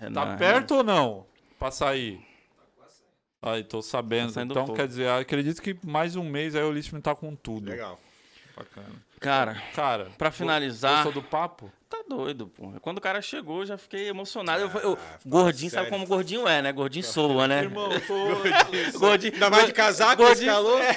[0.00, 0.14] Renan.
[0.14, 1.26] Tá perto ou não?
[1.58, 2.26] Pra sair?
[3.42, 4.32] Aí, tô sabendo.
[4.32, 7.70] Tá então, quer dizer, acredito que mais um mês aí o Listman tá com tudo.
[7.70, 8.00] Legal.
[8.56, 8.88] Bacana.
[9.20, 11.04] Cara, cara, para finalizar.
[11.04, 11.70] Gostou do papo?
[11.90, 12.70] Tá doido, pô.
[12.80, 14.62] Quando o cara chegou, eu já fiquei emocionado.
[14.62, 15.86] Ah, eu, eu gordinho, sério?
[15.86, 16.72] sabe como gordinho é, né?
[16.72, 17.64] Gordinho soa, né?
[17.64, 18.14] Irmão, tô.
[18.96, 19.34] gordinho.
[19.34, 20.80] Ainda mais de casaco, gordinho, calor.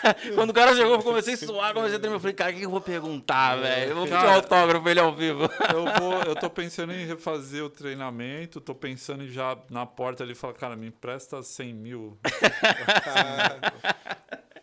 [0.00, 0.14] É.
[0.34, 2.16] Quando o cara chegou, eu comecei a suar, comecei a tremer.
[2.16, 3.60] Eu falei, cara, o que eu vou perguntar, é.
[3.60, 3.90] velho?
[3.90, 5.50] Eu vou pedir um autógrafo ele ao vivo.
[5.70, 10.22] Eu, vou, eu tô pensando em refazer o treinamento, tô pensando em já na porta
[10.22, 12.18] ali falar, cara, me empresta 100 mil.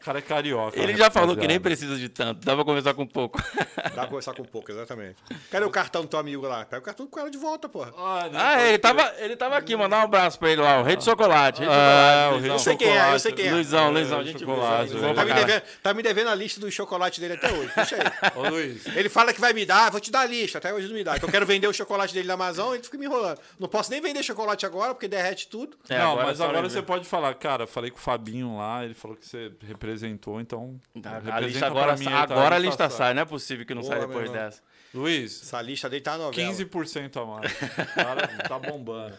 [0.06, 0.80] Cara é carioca.
[0.80, 2.46] Ele né, já falou que nem precisa de tanto.
[2.46, 3.42] Dá pra conversar com pouco.
[3.76, 5.16] Dá pra conversar com pouco, exatamente.
[5.50, 6.64] Cadê o cartão do teu amigo lá?
[6.66, 7.92] Pega o cartão com ela de volta, porra.
[7.98, 9.76] Ah, ah ele, tava, ele tava aqui.
[9.76, 10.80] Mandar um abraço pra ele lá.
[10.80, 11.60] O Rei de Chocolate.
[11.60, 12.48] Rei de ah, chocolate.
[12.48, 13.52] eu sei quem é, eu sei quem é.
[13.52, 14.24] Luizão, Luizão.
[14.24, 14.92] gente chocolate.
[14.94, 17.72] Tá me, devendo, tá me devendo a lista do chocolate dele até hoje.
[17.76, 18.32] Deixa aí.
[18.36, 18.86] Ô, Luiz.
[18.96, 20.60] Ele fala que vai me dar, vou te dar a lista.
[20.60, 21.18] Até hoje não me dá.
[21.18, 23.40] Que eu quero vender o chocolate dele na Amazon e fica me enrolando.
[23.60, 25.78] Não posso nem vender chocolate agora, porque derrete tudo.
[25.90, 28.94] É, não, agora mas agora você pode falar, cara, falei com o Fabinho lá, ele
[28.94, 29.50] falou que você
[29.96, 30.80] representou, então.
[31.02, 33.14] Tá, a lista agora, mim, agora a lista sai.
[33.14, 34.62] Não é possível que não saia depois dessa.
[34.94, 35.42] Luiz.
[35.42, 36.54] Essa lista dele tá novela.
[36.54, 37.54] 15% a mais.
[37.94, 39.16] cara tá bombando.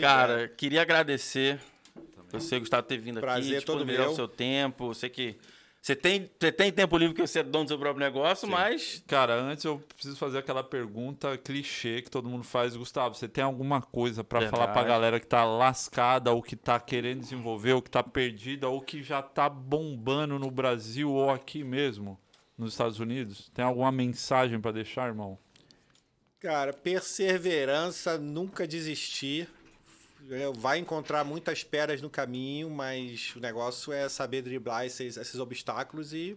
[0.00, 1.58] Cara, queria agradecer.
[2.30, 4.10] Você, Gustavo, ter vindo Prazer aqui, todo meu.
[4.10, 4.94] o seu tempo.
[4.94, 5.36] Sei que
[5.82, 8.52] você tem, você tem tempo livre porque você é dono do seu próprio negócio, Sim.
[8.52, 9.02] mas.
[9.04, 12.76] Cara, antes eu preciso fazer aquela pergunta clichê que todo mundo faz.
[12.76, 16.78] Gustavo, você tem alguma coisa para falar pra galera que tá lascada, ou que tá
[16.78, 21.64] querendo desenvolver, ou que tá perdida, ou que já tá bombando no Brasil ou aqui
[21.64, 22.16] mesmo,
[22.56, 23.50] nos Estados Unidos?
[23.52, 25.36] Tem alguma mensagem para deixar, irmão?
[26.38, 29.48] Cara, perseverança, nunca desistir.
[30.30, 35.38] É, vai encontrar muitas pedras no caminho, mas o negócio é saber driblar esses, esses
[35.40, 36.36] obstáculos e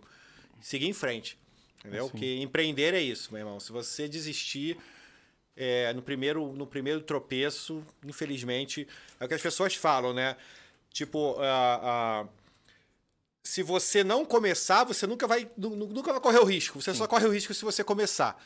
[0.61, 1.37] seguir em frente.
[1.79, 2.09] Entendeu?
[2.09, 3.59] Porque empreender é isso, meu irmão.
[3.59, 4.77] Se você desistir
[5.55, 8.87] é, no, primeiro, no primeiro tropeço, infelizmente,
[9.19, 10.35] é o que as pessoas falam, né?
[10.91, 12.29] Tipo, uh, uh,
[13.43, 16.81] se você não começar, você nunca vai, nunca vai correr o risco.
[16.81, 16.97] Você Sim.
[16.97, 18.41] só corre o risco se você começar.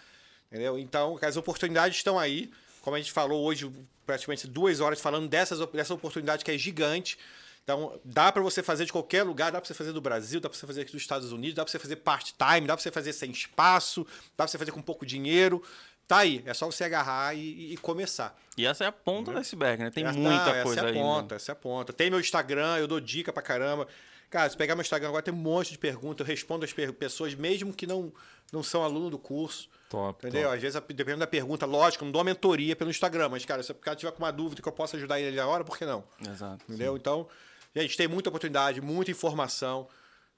[0.51, 0.77] Entendeu?
[0.77, 2.51] Então, as oportunidades estão aí.
[2.81, 3.71] Como a gente falou hoje,
[4.09, 7.15] praticamente duas horas falando dessas, dessa oportunidade que é gigante.
[7.63, 10.49] Então, dá para você fazer de qualquer lugar, dá para você fazer do Brasil, dá
[10.49, 12.89] para você fazer aqui dos Estados Unidos, dá para você fazer part-time, dá para você
[12.89, 14.03] fazer sem espaço,
[14.35, 15.61] dá para você fazer com pouco dinheiro.
[16.07, 18.35] Tá aí, é só você agarrar e, e começar.
[18.57, 19.91] E essa é a ponta do iceberg, né?
[19.91, 20.87] Tem essa, muita não, coisa aí.
[20.87, 21.93] Essa é a ponta, essa é a ponta.
[21.93, 23.87] Tem meu Instagram, eu dou dica pra caramba.
[24.31, 27.35] Cara, se pegar meu Instagram agora tem um monte de perguntas, eu respondo as pessoas,
[27.35, 28.11] mesmo que não,
[28.51, 29.69] não são aluno do curso.
[29.89, 30.25] Top.
[30.25, 30.43] Entendeu?
[30.43, 30.55] Top.
[30.55, 33.71] Às vezes, dependendo da pergunta, lógico, não dou uma mentoria pelo Instagram, mas, cara, se
[33.71, 35.85] o cara tiver com uma dúvida que eu possa ajudar ele na hora, por que
[35.85, 36.03] não?
[36.25, 36.63] Exato.
[36.69, 36.93] Entendeu?
[36.93, 36.99] Sim.
[36.99, 37.27] Então,
[37.75, 39.87] a gente tem muita oportunidade, muita informação.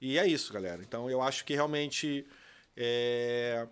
[0.00, 0.82] E é isso, galera.
[0.82, 2.26] Então, eu acho que realmente.
[2.74, 3.66] É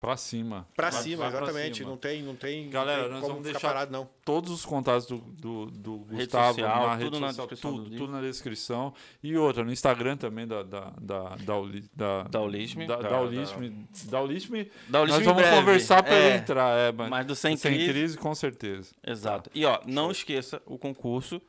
[0.00, 0.66] Pra cima.
[0.74, 1.68] Pra vai, cima, vai exatamente.
[1.68, 1.90] Pra cima.
[1.90, 2.70] Não tem, não tem.
[2.70, 4.08] Galera, tem nós vamos deixar parado, não.
[4.24, 8.12] todos os contatos do, do, do Gustavo social, na rede tudo social, na tudo, tudo,
[8.12, 8.94] na descrição.
[9.22, 11.54] E outra, no Instagram também da da da da
[11.94, 12.86] da da Ulisme.
[12.86, 14.70] Da, da, Ulisme, da Ulisme.
[14.88, 15.56] Da Ulisme nós vamos breve.
[15.58, 18.92] conversar para é, entrar, é, mas, mas do sem, sem crise, crise, com certeza.
[19.06, 19.50] Exato.
[19.54, 21.42] E ó, não esqueça o concurso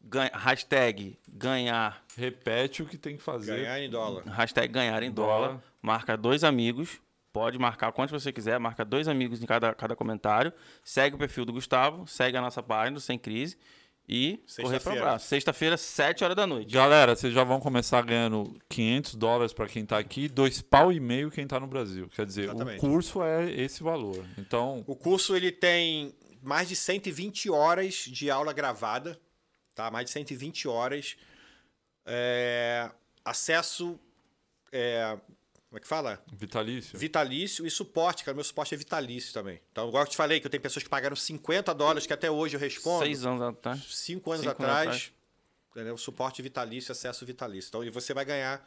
[0.00, 2.04] ganha, hashtag ganhar.
[2.16, 3.56] Repete o que tem que fazer.
[3.56, 4.22] Ganhar em dólar.
[4.26, 5.48] Hashtag ganhar em dólar.
[5.48, 5.62] dólar.
[5.82, 7.00] Marca dois amigos
[7.36, 10.50] Pode marcar quantos você quiser, marca dois amigos em cada, cada comentário.
[10.82, 13.58] Segue o perfil do Gustavo, segue a nossa página Sem Crise
[14.08, 15.26] e correr para o abraço.
[15.26, 16.72] Sexta-feira, 7 horas da noite.
[16.72, 20.98] Galera, vocês já vão começar ganhando 500 dólares para quem está aqui, dois pau e
[20.98, 22.08] meio quem está no Brasil.
[22.08, 22.78] Quer dizer, Exatamente.
[22.78, 24.24] o curso é esse valor.
[24.38, 29.20] Então, o curso ele tem mais de 120 horas de aula gravada,
[29.74, 29.90] tá?
[29.90, 31.18] Mais de 120 horas.
[32.06, 32.90] É...
[33.22, 34.00] Acesso
[34.72, 35.18] é,
[35.76, 36.22] como é que fala?
[36.32, 36.98] Vitalício.
[36.98, 38.34] Vitalício e suporte, cara.
[38.34, 39.60] Meu suporte é vitalício também.
[39.70, 42.30] Então, igual eu te falei, que eu tenho pessoas que pagaram 50 dólares, que até
[42.30, 43.04] hoje eu respondo.
[43.04, 43.84] Seis anos atrás.
[43.90, 44.86] Cinco anos Cinco atrás.
[44.86, 45.12] Anos atrás.
[45.72, 45.98] Entendeu?
[45.98, 47.68] Suporte vitalício, acesso vitalício.
[47.68, 48.66] Então, e você vai ganhar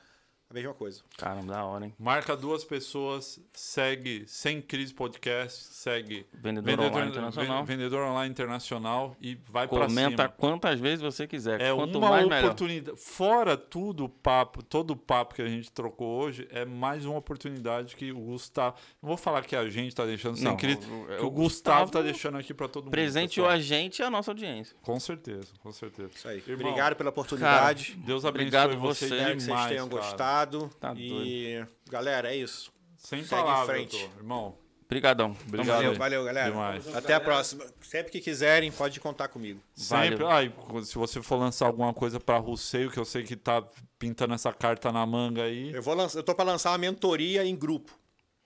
[0.49, 1.01] a mesma coisa.
[1.15, 1.93] Caramba, da hora, hein?
[1.99, 7.65] Marca duas pessoas, segue Sem Crise Podcast, segue Vendedor, vendedor Online Internacional.
[7.65, 10.01] Vendedor Online Internacional e vai para cima.
[10.01, 11.61] Comenta quantas vezes você quiser.
[11.61, 12.85] É Quanto uma mais, oportunidade.
[12.85, 12.97] Melhor.
[12.97, 17.19] Fora tudo o papo, todo o papo que a gente trocou hoje, é mais uma
[17.19, 18.75] oportunidade que o Gustavo.
[19.03, 21.85] Não vou falar que a gente está deixando Sem Crise, o, que o, o Gustavo
[21.85, 22.91] está deixando aqui para todo mundo.
[22.91, 24.75] Presenteou a gente e a nossa audiência.
[24.81, 26.09] Com certeza, com certeza.
[26.15, 26.43] Isso aí.
[26.47, 27.91] Irmão, Obrigado pela oportunidade.
[27.91, 29.05] Cara, Deus abençoe Obrigado você.
[29.05, 30.01] Espero que vocês tenham cara.
[30.01, 30.38] gostado.
[30.79, 31.67] Tá e, doido.
[31.89, 32.71] galera, é isso.
[32.97, 33.99] Sem Segue palavras, em frente.
[33.99, 34.17] Doutor.
[34.17, 34.57] Irmão.
[34.89, 35.37] Obrigadão.
[35.47, 35.75] Obrigado.
[35.75, 36.49] Valeu, valeu, galera.
[36.49, 36.95] Demais.
[36.95, 37.63] Até a próxima.
[37.79, 39.61] Sempre que quiserem, pode contar comigo.
[39.75, 40.25] Sempre.
[40.25, 40.51] Ai,
[40.83, 43.63] se você for lançar alguma coisa para Russeio, que eu sei que tá
[43.99, 45.71] pintando essa carta na manga aí.
[45.71, 47.99] Eu vou lançar, eu tô para lançar uma mentoria em grupo.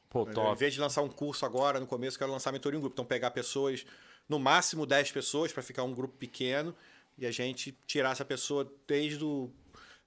[0.09, 0.51] Pô, top.
[0.51, 2.93] Em vez de lançar um curso agora, no começo, eu quero lançar mentoria em grupo.
[2.93, 3.85] Então, pegar pessoas,
[4.27, 6.75] no máximo 10 pessoas, para ficar um grupo pequeno,
[7.17, 9.49] e a gente tirar essa pessoa desde o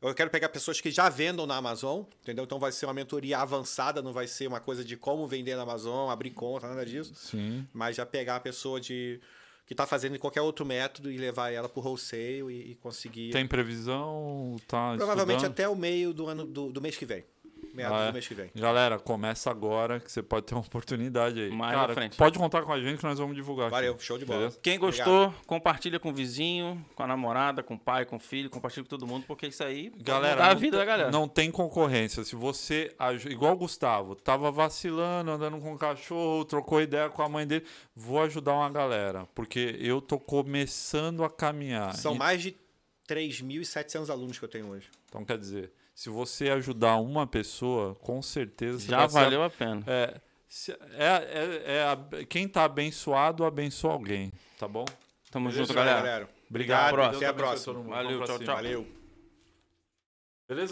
[0.03, 2.45] eu quero pegar pessoas que já vendam na Amazon, entendeu?
[2.45, 5.63] Então vai ser uma mentoria avançada, não vai ser uma coisa de como vender na
[5.63, 7.15] Amazon, abrir conta, nada disso.
[7.15, 7.67] Sim.
[7.73, 9.21] Mas já pegar a pessoa de
[9.67, 12.75] que está fazendo em qualquer outro método e levar ela para o wholesale e, e,
[12.77, 13.33] conseguir.
[13.33, 14.57] Tem previsão?
[14.69, 15.53] Tá Provavelmente estudando?
[15.53, 17.25] até o meio do ano do, do mês que vem.
[17.73, 18.51] Meados ah, do mês que vem.
[18.55, 21.51] Galera, começa agora que você pode ter uma oportunidade aí.
[21.51, 22.17] Mais Cara, frente.
[22.17, 23.71] Pode contar com a gente que nós vamos divulgar.
[23.71, 24.05] Valeu, aqui.
[24.05, 24.39] show de bola.
[24.39, 24.59] Beleza?
[24.63, 25.47] Quem gostou, Obrigado.
[25.47, 28.89] compartilha com o vizinho, com a namorada, com o pai, com o filho, compartilha com
[28.89, 31.11] todo mundo, porque isso aí galera, a vida da galera.
[31.11, 32.25] Não tem concorrência.
[32.25, 32.95] Se você,
[33.29, 37.65] igual o Gustavo, tava vacilando, andando com o cachorro, trocou ideia com a mãe dele,
[37.95, 41.95] vou ajudar uma galera, porque eu tô começando a caminhar.
[41.95, 42.19] São e...
[42.19, 42.57] mais de
[43.09, 44.89] 3.700 alunos que eu tenho hoje.
[45.09, 49.83] Então, quer dizer, se você ajudar uma pessoa, com certeza já valeu ser, a pena.
[49.87, 50.21] É,
[50.93, 51.07] é,
[51.65, 54.85] é, é, quem está abençoado abençoa alguém, tá bom?
[55.31, 55.97] Tamo Beleza, junto, galera.
[55.97, 56.29] galera.
[56.51, 57.01] Obrigado.
[57.01, 57.83] Até a próxima.
[57.83, 58.55] Valeu, tchau, tchau.
[58.55, 58.87] Valeu.
[60.47, 60.65] Beleza?